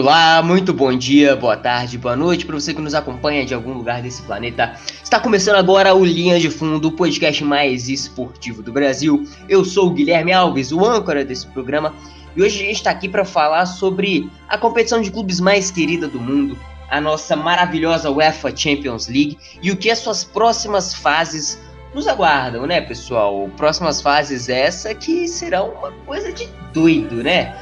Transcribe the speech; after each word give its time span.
Olá, 0.00 0.40
muito 0.44 0.72
bom 0.72 0.96
dia, 0.96 1.34
boa 1.34 1.56
tarde, 1.56 1.98
boa 1.98 2.14
noite 2.14 2.46
para 2.46 2.54
você 2.54 2.72
que 2.72 2.80
nos 2.80 2.94
acompanha 2.94 3.44
de 3.44 3.52
algum 3.52 3.72
lugar 3.72 4.00
desse 4.00 4.22
planeta. 4.22 4.76
Está 5.02 5.18
começando 5.18 5.56
agora 5.56 5.92
o 5.92 6.04
Linha 6.04 6.38
de 6.38 6.48
Fundo, 6.48 6.86
o 6.86 6.92
podcast 6.92 7.42
mais 7.42 7.88
esportivo 7.88 8.62
do 8.62 8.70
Brasil. 8.70 9.28
Eu 9.48 9.64
sou 9.64 9.88
o 9.88 9.90
Guilherme 9.90 10.32
Alves, 10.32 10.70
o 10.70 10.84
âncora 10.84 11.24
desse 11.24 11.48
programa, 11.48 11.92
e 12.36 12.40
hoje 12.40 12.62
a 12.62 12.66
gente 12.66 12.76
está 12.76 12.92
aqui 12.92 13.08
para 13.08 13.24
falar 13.24 13.66
sobre 13.66 14.30
a 14.48 14.56
competição 14.56 15.02
de 15.02 15.10
clubes 15.10 15.40
mais 15.40 15.68
querida 15.68 16.06
do 16.06 16.20
mundo, 16.20 16.56
a 16.88 17.00
nossa 17.00 17.34
maravilhosa 17.34 18.08
UEFA 18.08 18.56
Champions 18.56 19.08
League 19.08 19.36
e 19.60 19.72
o 19.72 19.76
que 19.76 19.90
as 19.90 19.98
suas 19.98 20.22
próximas 20.22 20.94
fases 20.94 21.60
nos 21.92 22.06
aguardam, 22.06 22.68
né, 22.68 22.80
pessoal? 22.80 23.50
Próximas 23.56 24.00
fases 24.00 24.48
essa 24.48 24.94
que 24.94 25.26
serão 25.26 25.70
uma 25.70 25.90
coisa 26.06 26.32
de 26.32 26.48
doido, 26.72 27.16
né? 27.16 27.52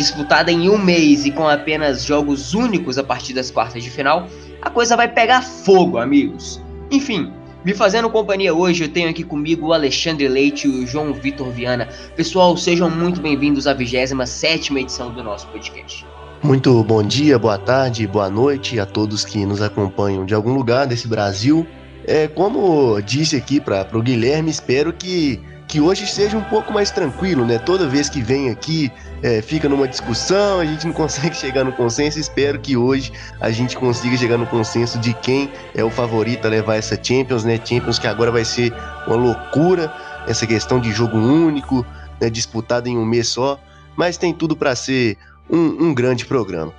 Disputada 0.00 0.50
em 0.50 0.70
um 0.70 0.78
mês 0.78 1.26
e 1.26 1.30
com 1.30 1.46
apenas 1.46 2.04
jogos 2.04 2.54
únicos 2.54 2.96
a 2.96 3.04
partir 3.04 3.34
das 3.34 3.50
quartas 3.50 3.84
de 3.84 3.90
final, 3.90 4.26
a 4.62 4.70
coisa 4.70 4.96
vai 4.96 5.06
pegar 5.06 5.42
fogo, 5.42 5.98
amigos. 5.98 6.58
Enfim, 6.90 7.30
me 7.62 7.74
fazendo 7.74 8.08
companhia 8.08 8.54
hoje, 8.54 8.84
eu 8.84 8.88
tenho 8.88 9.10
aqui 9.10 9.22
comigo 9.22 9.66
o 9.66 9.72
Alexandre 9.74 10.26
Leite 10.26 10.66
e 10.66 10.70
o 10.70 10.86
João 10.86 11.12
Vitor 11.12 11.50
Viana. 11.50 11.86
Pessoal, 12.16 12.56
sejam 12.56 12.88
muito 12.88 13.20
bem-vindos 13.20 13.66
à 13.66 13.74
27 13.74 14.74
edição 14.78 15.12
do 15.12 15.22
nosso 15.22 15.46
podcast. 15.48 16.06
Muito 16.42 16.82
bom 16.82 17.02
dia, 17.02 17.38
boa 17.38 17.58
tarde, 17.58 18.06
boa 18.06 18.30
noite 18.30 18.80
a 18.80 18.86
todos 18.86 19.26
que 19.26 19.44
nos 19.44 19.60
acompanham 19.60 20.24
de 20.24 20.32
algum 20.32 20.54
lugar 20.54 20.86
desse 20.86 21.06
Brasil. 21.06 21.66
É, 22.06 22.26
como 22.26 22.98
disse 23.02 23.36
aqui 23.36 23.60
para 23.60 23.86
o 23.92 24.00
Guilherme, 24.00 24.50
espero 24.50 24.94
que, 24.94 25.38
que 25.68 25.78
hoje 25.78 26.06
seja 26.06 26.38
um 26.38 26.44
pouco 26.44 26.72
mais 26.72 26.90
tranquilo, 26.90 27.44
né? 27.44 27.58
Toda 27.58 27.86
vez 27.86 28.08
que 28.08 28.22
vem 28.22 28.48
aqui 28.48 28.90
é, 29.22 29.42
fica 29.42 29.68
numa 29.68 29.86
discussão, 29.86 30.60
a 30.60 30.64
gente 30.64 30.86
não 30.86 30.92
consegue 30.92 31.36
chegar 31.36 31.64
no 31.64 31.72
consenso. 31.72 32.18
Espero 32.18 32.58
que 32.58 32.76
hoje 32.76 33.12
a 33.40 33.50
gente 33.50 33.76
consiga 33.76 34.16
chegar 34.16 34.38
no 34.38 34.46
consenso 34.46 34.98
de 34.98 35.12
quem 35.14 35.50
é 35.74 35.84
o 35.84 35.90
favorito 35.90 36.46
a 36.46 36.48
levar 36.48 36.76
essa 36.76 36.98
Champions, 37.02 37.44
né? 37.44 37.60
Champions 37.62 37.98
que 37.98 38.06
agora 38.06 38.30
vai 38.30 38.44
ser 38.44 38.72
uma 39.06 39.16
loucura, 39.16 39.92
essa 40.26 40.46
questão 40.46 40.80
de 40.80 40.90
jogo 40.92 41.18
único, 41.18 41.84
né? 42.20 42.30
disputado 42.30 42.88
em 42.88 42.96
um 42.96 43.04
mês 43.04 43.28
só, 43.28 43.58
mas 43.96 44.16
tem 44.16 44.32
tudo 44.32 44.56
para 44.56 44.74
ser 44.74 45.16
um, 45.48 45.88
um, 45.88 45.94
grande 45.94 46.24
programa. 46.24 46.72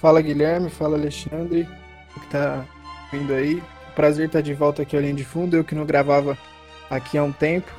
Fala 0.00 0.20
Guilherme, 0.20 0.70
fala 0.70 0.96
Alexandre, 0.96 1.68
que 2.14 2.26
tá 2.28 2.64
vindo 3.12 3.32
aí. 3.32 3.62
Prazer 3.96 4.26
estar 4.26 4.40
de 4.40 4.54
volta 4.54 4.82
aqui 4.82 4.94
ao 4.94 5.02
Linha 5.02 5.14
de 5.14 5.24
Fundo, 5.24 5.56
eu 5.56 5.64
que 5.64 5.74
não 5.74 5.84
gravava 5.84 6.38
aqui 6.88 7.18
há 7.18 7.24
um 7.24 7.32
tempo. 7.32 7.72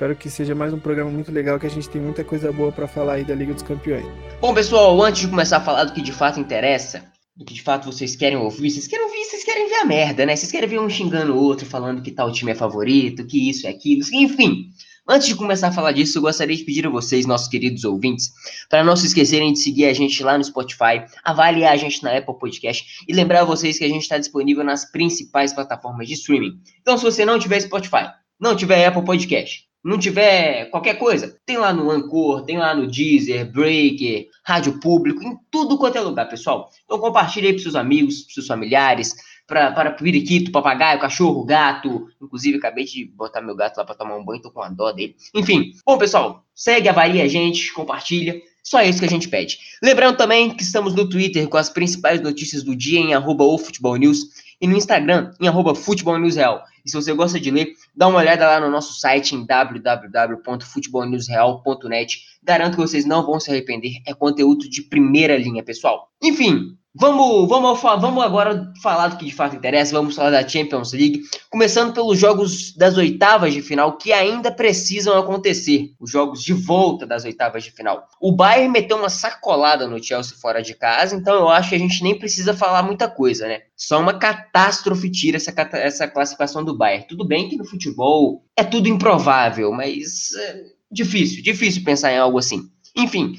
Espero 0.00 0.16
que 0.16 0.30
seja 0.30 0.54
mais 0.54 0.72
um 0.72 0.78
programa 0.78 1.10
muito 1.10 1.30
legal, 1.30 1.60
que 1.60 1.66
a 1.66 1.70
gente 1.70 1.86
tem 1.86 2.00
muita 2.00 2.24
coisa 2.24 2.50
boa 2.50 2.72
para 2.72 2.88
falar 2.88 3.16
aí 3.16 3.22
da 3.22 3.34
Liga 3.34 3.52
dos 3.52 3.62
Campeões. 3.62 4.06
Bom, 4.40 4.54
pessoal, 4.54 4.98
antes 5.02 5.20
de 5.20 5.28
começar 5.28 5.58
a 5.58 5.60
falar 5.60 5.84
do 5.84 5.92
que 5.92 6.00
de 6.00 6.10
fato 6.10 6.40
interessa, 6.40 7.04
do 7.36 7.44
que 7.44 7.52
de 7.52 7.60
fato 7.60 7.84
vocês 7.84 8.16
querem 8.16 8.38
ouvir, 8.38 8.70
vocês 8.70 8.86
querem 8.86 9.04
ouvir, 9.04 9.24
vocês 9.24 9.44
querem 9.44 9.68
ver 9.68 9.74
a 9.74 9.84
merda, 9.84 10.24
né? 10.24 10.34
Vocês 10.34 10.50
querem 10.50 10.66
ver 10.66 10.80
um 10.80 10.88
xingando 10.88 11.34
o 11.34 11.38
outro, 11.38 11.66
falando 11.66 12.00
que 12.00 12.10
tal 12.12 12.32
time 12.32 12.50
é 12.50 12.54
favorito, 12.54 13.26
que 13.26 13.50
isso 13.50 13.66
é 13.66 13.70
aquilo, 13.70 14.00
enfim. 14.14 14.70
Antes 15.06 15.28
de 15.28 15.34
começar 15.34 15.68
a 15.68 15.72
falar 15.72 15.92
disso, 15.92 16.16
eu 16.16 16.22
gostaria 16.22 16.56
de 16.56 16.64
pedir 16.64 16.86
a 16.86 16.90
vocês, 16.90 17.26
nossos 17.26 17.48
queridos 17.48 17.84
ouvintes, 17.84 18.30
para 18.70 18.82
não 18.82 18.96
se 18.96 19.04
esquecerem 19.04 19.52
de 19.52 19.58
seguir 19.58 19.84
a 19.84 19.92
gente 19.92 20.22
lá 20.22 20.38
no 20.38 20.44
Spotify, 20.44 21.04
avaliar 21.22 21.74
a 21.74 21.76
gente 21.76 22.02
na 22.02 22.16
Apple 22.16 22.38
Podcast 22.38 23.04
e 23.06 23.12
lembrar 23.12 23.42
a 23.42 23.44
vocês 23.44 23.76
que 23.76 23.84
a 23.84 23.88
gente 23.88 24.00
está 24.00 24.16
disponível 24.16 24.64
nas 24.64 24.90
principais 24.90 25.52
plataformas 25.52 26.08
de 26.08 26.14
streaming. 26.14 26.58
Então, 26.80 26.96
se 26.96 27.04
você 27.04 27.22
não 27.22 27.38
tiver 27.38 27.60
Spotify, 27.60 28.08
não 28.40 28.56
tiver 28.56 28.86
Apple 28.86 29.04
Podcast, 29.04 29.68
não 29.82 29.98
tiver 29.98 30.66
qualquer 30.66 30.94
coisa, 30.94 31.36
tem 31.46 31.56
lá 31.56 31.72
no 31.72 31.90
Anchor, 31.90 32.44
tem 32.44 32.58
lá 32.58 32.74
no 32.74 32.86
Deezer, 32.86 33.50
Breaker, 33.50 34.28
Rádio 34.44 34.78
Público, 34.78 35.22
em 35.22 35.36
tudo 35.50 35.78
quanto 35.78 35.96
é 35.96 36.00
lugar, 36.00 36.28
pessoal. 36.28 36.70
Então 36.84 36.98
compartilhe 36.98 37.48
aí 37.48 37.52
para 37.54 37.62
seus 37.62 37.74
amigos, 37.74 38.22
para 38.22 38.34
seus 38.34 38.46
familiares, 38.46 39.14
para 39.46 39.90
periquito, 39.90 40.52
papagaio, 40.52 41.00
cachorro, 41.00 41.44
gato. 41.44 42.06
Inclusive, 42.22 42.58
acabei 42.58 42.84
de 42.84 43.04
botar 43.06 43.40
meu 43.40 43.56
gato 43.56 43.78
lá 43.78 43.84
para 43.84 43.96
tomar 43.96 44.16
um 44.16 44.24
banho, 44.24 44.40
tô 44.40 44.50
com 44.50 44.62
a 44.62 44.68
dó 44.68 44.92
dele. 44.92 45.16
Enfim, 45.34 45.72
bom, 45.84 45.98
pessoal, 45.98 46.44
segue, 46.54 46.88
avalia 46.88 47.24
a 47.24 47.28
gente, 47.28 47.72
compartilha. 47.72 48.40
Só 48.62 48.82
isso 48.82 49.00
que 49.00 49.06
a 49.06 49.10
gente 49.10 49.28
pede. 49.28 49.58
Lembrando 49.82 50.16
também 50.16 50.50
que 50.50 50.62
estamos 50.62 50.94
no 50.94 51.08
Twitter 51.08 51.48
com 51.48 51.56
as 51.56 51.70
principais 51.70 52.20
notícias 52.20 52.62
do 52.62 52.76
dia 52.76 53.00
em 53.00 53.14
arroba 53.14 53.44
News 53.98 54.26
e 54.60 54.68
no 54.68 54.76
Instagram 54.76 55.32
em 55.40 55.48
arroba 55.48 55.72
Real. 56.32 56.62
E 56.84 56.90
se 56.90 56.96
você 56.96 57.12
gosta 57.12 57.40
de 57.40 57.50
ler, 57.50 57.74
dá 57.94 58.08
uma 58.08 58.18
olhada 58.18 58.46
lá 58.46 58.60
no 58.60 58.70
nosso 58.70 58.98
site 58.98 59.34
em 59.34 59.44
www.futebolnewsreal.net. 59.44 62.24
Garanto 62.42 62.76
que 62.76 62.80
vocês 62.80 63.04
não 63.04 63.22
vão 63.24 63.38
se 63.38 63.50
arrepender. 63.50 64.00
É 64.06 64.14
conteúdo 64.14 64.66
de 64.68 64.82
primeira 64.82 65.36
linha, 65.36 65.62
pessoal. 65.62 66.08
Enfim, 66.22 66.78
Vamos, 66.92 67.48
vamos, 67.48 67.80
vamos 67.80 68.24
agora 68.24 68.72
falar 68.82 69.08
do 69.08 69.16
que 69.16 69.24
de 69.24 69.32
fato 69.32 69.54
interessa. 69.54 69.92
Vamos 69.92 70.16
falar 70.16 70.30
da 70.30 70.48
Champions 70.48 70.92
League, 70.92 71.22
começando 71.48 71.94
pelos 71.94 72.18
jogos 72.18 72.74
das 72.74 72.96
oitavas 72.96 73.54
de 73.54 73.62
final 73.62 73.96
que 73.96 74.12
ainda 74.12 74.50
precisam 74.50 75.16
acontecer. 75.16 75.92
Os 76.00 76.10
jogos 76.10 76.42
de 76.42 76.52
volta 76.52 77.06
das 77.06 77.24
oitavas 77.24 77.62
de 77.62 77.70
final. 77.70 78.08
O 78.20 78.32
Bayern 78.32 78.72
meteu 78.72 78.96
uma 78.96 79.08
sacolada 79.08 79.86
no 79.86 80.02
Chelsea 80.02 80.36
fora 80.36 80.60
de 80.60 80.74
casa, 80.74 81.14
então 81.14 81.34
eu 81.36 81.48
acho 81.48 81.68
que 81.68 81.76
a 81.76 81.78
gente 81.78 82.02
nem 82.02 82.18
precisa 82.18 82.54
falar 82.54 82.82
muita 82.82 83.08
coisa, 83.08 83.46
né? 83.46 83.60
Só 83.76 84.00
uma 84.00 84.18
catástrofe 84.18 85.08
tira 85.08 85.36
essa, 85.36 85.54
essa 85.74 86.08
classificação 86.08 86.64
do 86.64 86.76
Bayern. 86.76 87.06
Tudo 87.06 87.24
bem 87.24 87.48
que 87.48 87.56
no 87.56 87.64
futebol 87.64 88.44
é 88.56 88.64
tudo 88.64 88.88
improvável, 88.88 89.70
mas 89.70 90.34
é 90.34 90.64
difícil, 90.90 91.40
difícil 91.40 91.84
pensar 91.84 92.12
em 92.12 92.18
algo 92.18 92.36
assim. 92.36 92.68
Enfim, 92.96 93.36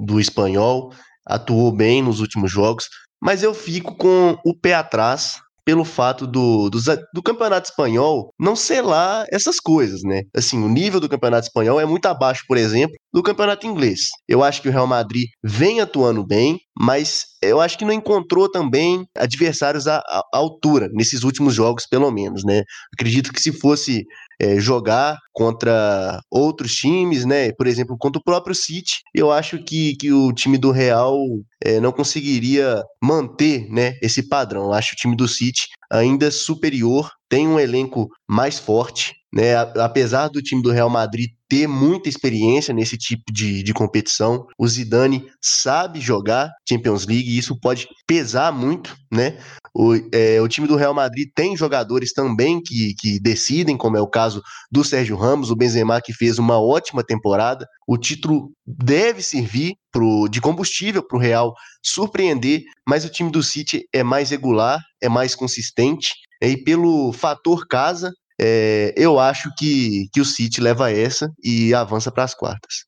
do 0.05 0.19
espanhol. 0.19 0.93
atuou 1.25 1.71
bem 1.71 2.03
nos 2.03 2.19
últimos 2.19 2.51
jogos, 2.51 2.89
mas 3.23 3.45
eu 3.45 3.55
fico 3.55 3.95
com 3.95 4.37
o 4.45 4.53
pé 4.53 4.75
atrás 4.75 5.37
pelo 5.69 5.85
fato 5.85 6.27
do, 6.27 6.71
do, 6.71 6.79
do, 7.13 7.23
campeonato 7.23 7.69
espanhol 7.69 8.33
não 8.41 8.57
lá 8.81 9.27
essas 9.31 9.61
coisas, 9.61 10.01
né? 10.03 10.23
Assim, 10.35 10.65
o 10.65 10.67
nível 10.67 10.99
do 10.99 11.11
campeonato 11.11 11.47
espanhol 11.47 11.79
é 11.79 11.85
muito 11.85 12.07
abaixo, 12.07 12.43
por 12.49 12.57
exemplo, 12.57 12.97
do 13.13 13.23
campeonato 13.23 13.67
inglês. 13.67 14.07
Eu 14.27 14.43
acho 14.43 14.63
que 14.63 14.69
o 14.71 14.73
Real 14.73 14.87
Madrid 14.87 15.27
vem 15.45 15.83
atuando 15.83 16.27
bem, 16.27 16.59
mas 16.75 17.27
eu 17.43 17.61
acho 17.61 17.77
que 17.77 17.85
não 17.85 17.93
encontrou 17.93 18.51
também 18.51 19.05
adversários 19.15 19.87
à, 19.87 19.99
à 19.99 20.23
altura 20.33 20.89
nesses 20.91 21.23
últimos 21.23 21.55
jogos, 21.55 21.87
pelo 21.87 22.11
menos, 22.11 22.45
né? 22.47 22.63
Acredito 22.95 23.31
que 23.31 23.43
se 23.43 23.53
fosse 23.53 24.07
é, 24.41 24.59
jogar 24.61 25.19
contra 25.33 26.21
outros 26.31 26.75
times, 26.75 27.25
né? 27.25 27.53
Por 27.53 27.67
exemplo, 27.67 27.97
contra 27.99 28.21
o 28.21 28.25
próprio 28.25 28.55
City, 28.55 29.01
eu 29.15 29.33
acho 29.33 29.59
que, 29.63 29.97
que 29.97 30.13
o 30.13 30.33
time 30.33 30.59
do 30.59 30.71
Real 30.71 31.19
é, 31.63 31.81
não 31.81 31.93
conseguiria 31.93 32.83
manter 33.03 33.69
né, 33.71 33.97
esse 34.03 34.29
padrão. 34.29 34.65
Eu 34.65 34.73
acho 34.73 34.95
o 34.95 34.97
time 34.97 35.17
do 35.17 35.29
City 35.29 35.67
ainda 35.91 36.31
superior, 36.31 37.11
tem 37.29 37.49
um 37.49 37.59
elenco 37.59 38.09
mais 38.29 38.59
forte, 38.59 39.15
né? 39.33 39.57
Apesar 39.57 40.29
do 40.29 40.43
time 40.43 40.63
do 40.63 40.71
Real 40.71 40.89
Madrid 40.89 41.31
ter 41.49 41.67
muita 41.67 42.09
experiência 42.09 42.75
nesse 42.75 42.97
tipo 42.97 43.33
de, 43.33 43.63
de 43.63 43.73
competição, 43.73 44.47
o 44.59 44.67
Zidane 44.67 45.27
sabe 45.41 46.01
jogar 46.01 46.51
Champions 46.69 47.07
League 47.07 47.31
e 47.31 47.39
isso 47.39 47.59
pode 47.59 47.89
pesar 48.07 48.53
muito, 48.53 48.95
né? 49.11 49.39
O, 49.79 49.95
é, 50.13 50.43
o 50.43 50.49
time 50.49 50.67
do 50.67 50.75
Real 50.75 50.93
Madrid 50.93 51.29
tem 51.33 51.57
jogadores 51.57 52.13
também 52.13 52.61
que, 52.61 52.97
que 52.99 53.21
decidem, 53.21 53.77
como 53.77 53.97
é 53.97 54.01
o 54.01 54.09
caso 54.09 54.43
do 54.73 54.83
Sérgio 54.83 55.17
Ramos, 55.17 55.53
o 55.53 55.57
Benzema 55.57 56.01
que 56.03 56.13
fez 56.13 56.37
uma 56.37 56.61
ótima 56.61 57.05
temporada. 57.05 57.65
O 57.87 57.97
título 57.97 58.51
deve 58.67 59.23
servir 59.23 59.77
pro, 59.93 60.27
de 60.29 60.41
combustível 60.41 61.01
para 61.01 61.17
o 61.17 61.21
Real 61.21 61.55
surpreender, 61.81 62.65
mas 62.85 63.05
o 63.05 63.09
time 63.09 63.31
do 63.31 63.41
City 63.41 63.87
é 63.95 64.03
mais 64.03 64.31
regular, 64.31 64.81
é 65.01 65.09
mais 65.09 65.37
consistente. 65.37 66.13
E 66.43 66.57
pelo 66.57 67.13
fator 67.13 67.65
casa, 67.69 68.13
é, 68.41 68.93
eu 68.97 69.21
acho 69.21 69.49
que, 69.57 70.09
que 70.13 70.21
o 70.21 70.25
City 70.25 70.61
leva 70.61 70.91
essa 70.91 71.33
e 71.41 71.73
avança 71.73 72.11
para 72.11 72.25
as 72.25 72.35
quartas. 72.35 72.85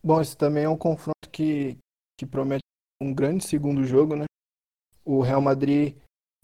Bom, 0.00 0.20
esse 0.20 0.36
também 0.36 0.62
é 0.62 0.68
um 0.68 0.76
confronto 0.76 1.28
que, 1.32 1.76
que 2.16 2.24
promete 2.24 2.62
um 3.02 3.12
grande 3.12 3.44
segundo 3.44 3.82
jogo, 3.84 4.14
né? 4.14 4.26
O 5.04 5.20
Real 5.20 5.40
Madrid, 5.40 5.96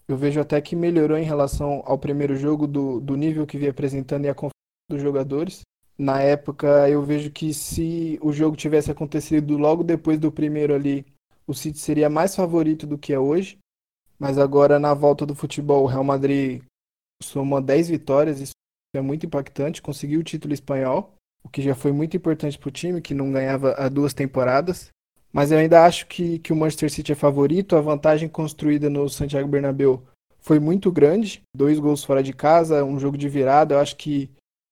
eu 0.07 0.15
vejo 0.15 0.39
até 0.39 0.61
que 0.61 0.75
melhorou 0.75 1.17
em 1.17 1.23
relação 1.23 1.81
ao 1.85 1.97
primeiro 1.97 2.35
jogo 2.35 2.67
do, 2.67 2.99
do 2.99 3.15
nível 3.15 3.45
que 3.45 3.57
vinha 3.57 3.71
apresentando 3.71 4.25
e 4.25 4.29
a 4.29 4.35
confiança 4.35 4.53
dos 4.89 5.01
jogadores. 5.01 5.61
Na 5.97 6.21
época, 6.21 6.89
eu 6.89 7.01
vejo 7.01 7.31
que 7.31 7.53
se 7.53 8.19
o 8.21 8.31
jogo 8.31 8.55
tivesse 8.55 8.91
acontecido 8.91 9.57
logo 9.57 9.83
depois 9.83 10.19
do 10.19 10.31
primeiro 10.31 10.73
ali, 10.73 11.05
o 11.47 11.53
City 11.53 11.79
seria 11.79 12.09
mais 12.09 12.35
favorito 12.35 12.85
do 12.85 12.97
que 12.97 13.13
é 13.13 13.19
hoje. 13.19 13.57
Mas 14.19 14.37
agora, 14.37 14.79
na 14.79 14.93
volta 14.93 15.25
do 15.25 15.35
futebol, 15.35 15.83
o 15.83 15.87
Real 15.87 16.03
Madrid 16.03 16.61
somou 17.21 17.61
10 17.61 17.89
vitórias, 17.89 18.39
isso 18.39 18.53
é 18.95 19.01
muito 19.01 19.25
impactante. 19.25 19.81
Conseguiu 19.81 20.19
o 20.19 20.23
título 20.23 20.53
espanhol, 20.53 21.13
o 21.43 21.49
que 21.49 21.61
já 21.61 21.75
foi 21.75 21.91
muito 21.91 22.15
importante 22.15 22.57
para 22.57 22.69
o 22.69 22.71
time, 22.71 23.01
que 23.01 23.13
não 23.13 23.31
ganhava 23.31 23.73
há 23.73 23.89
duas 23.89 24.13
temporadas. 24.13 24.89
Mas 25.35 25.51
eu 25.51 25.57
ainda 25.57 25.83
acho 25.83 26.07
que, 26.07 26.39
que 26.39 26.53
o 26.53 26.55
Manchester 26.55 26.89
City 26.89 27.11
é 27.11 27.15
favorito. 27.15 27.75
A 27.75 27.81
vantagem 27.81 28.29
construída 28.29 28.89
no 28.89 29.09
Santiago 29.09 29.49
Bernabéu 29.49 30.01
foi 30.39 30.59
muito 30.59 30.89
grande. 30.89 31.43
Dois 31.53 31.77
gols 31.77 32.05
fora 32.05 32.23
de 32.23 32.31
casa, 32.31 32.85
um 32.85 32.97
jogo 32.97 33.17
de 33.17 33.27
virada. 33.27 33.75
Eu 33.75 33.79
acho 33.79 33.97
que, 33.97 34.31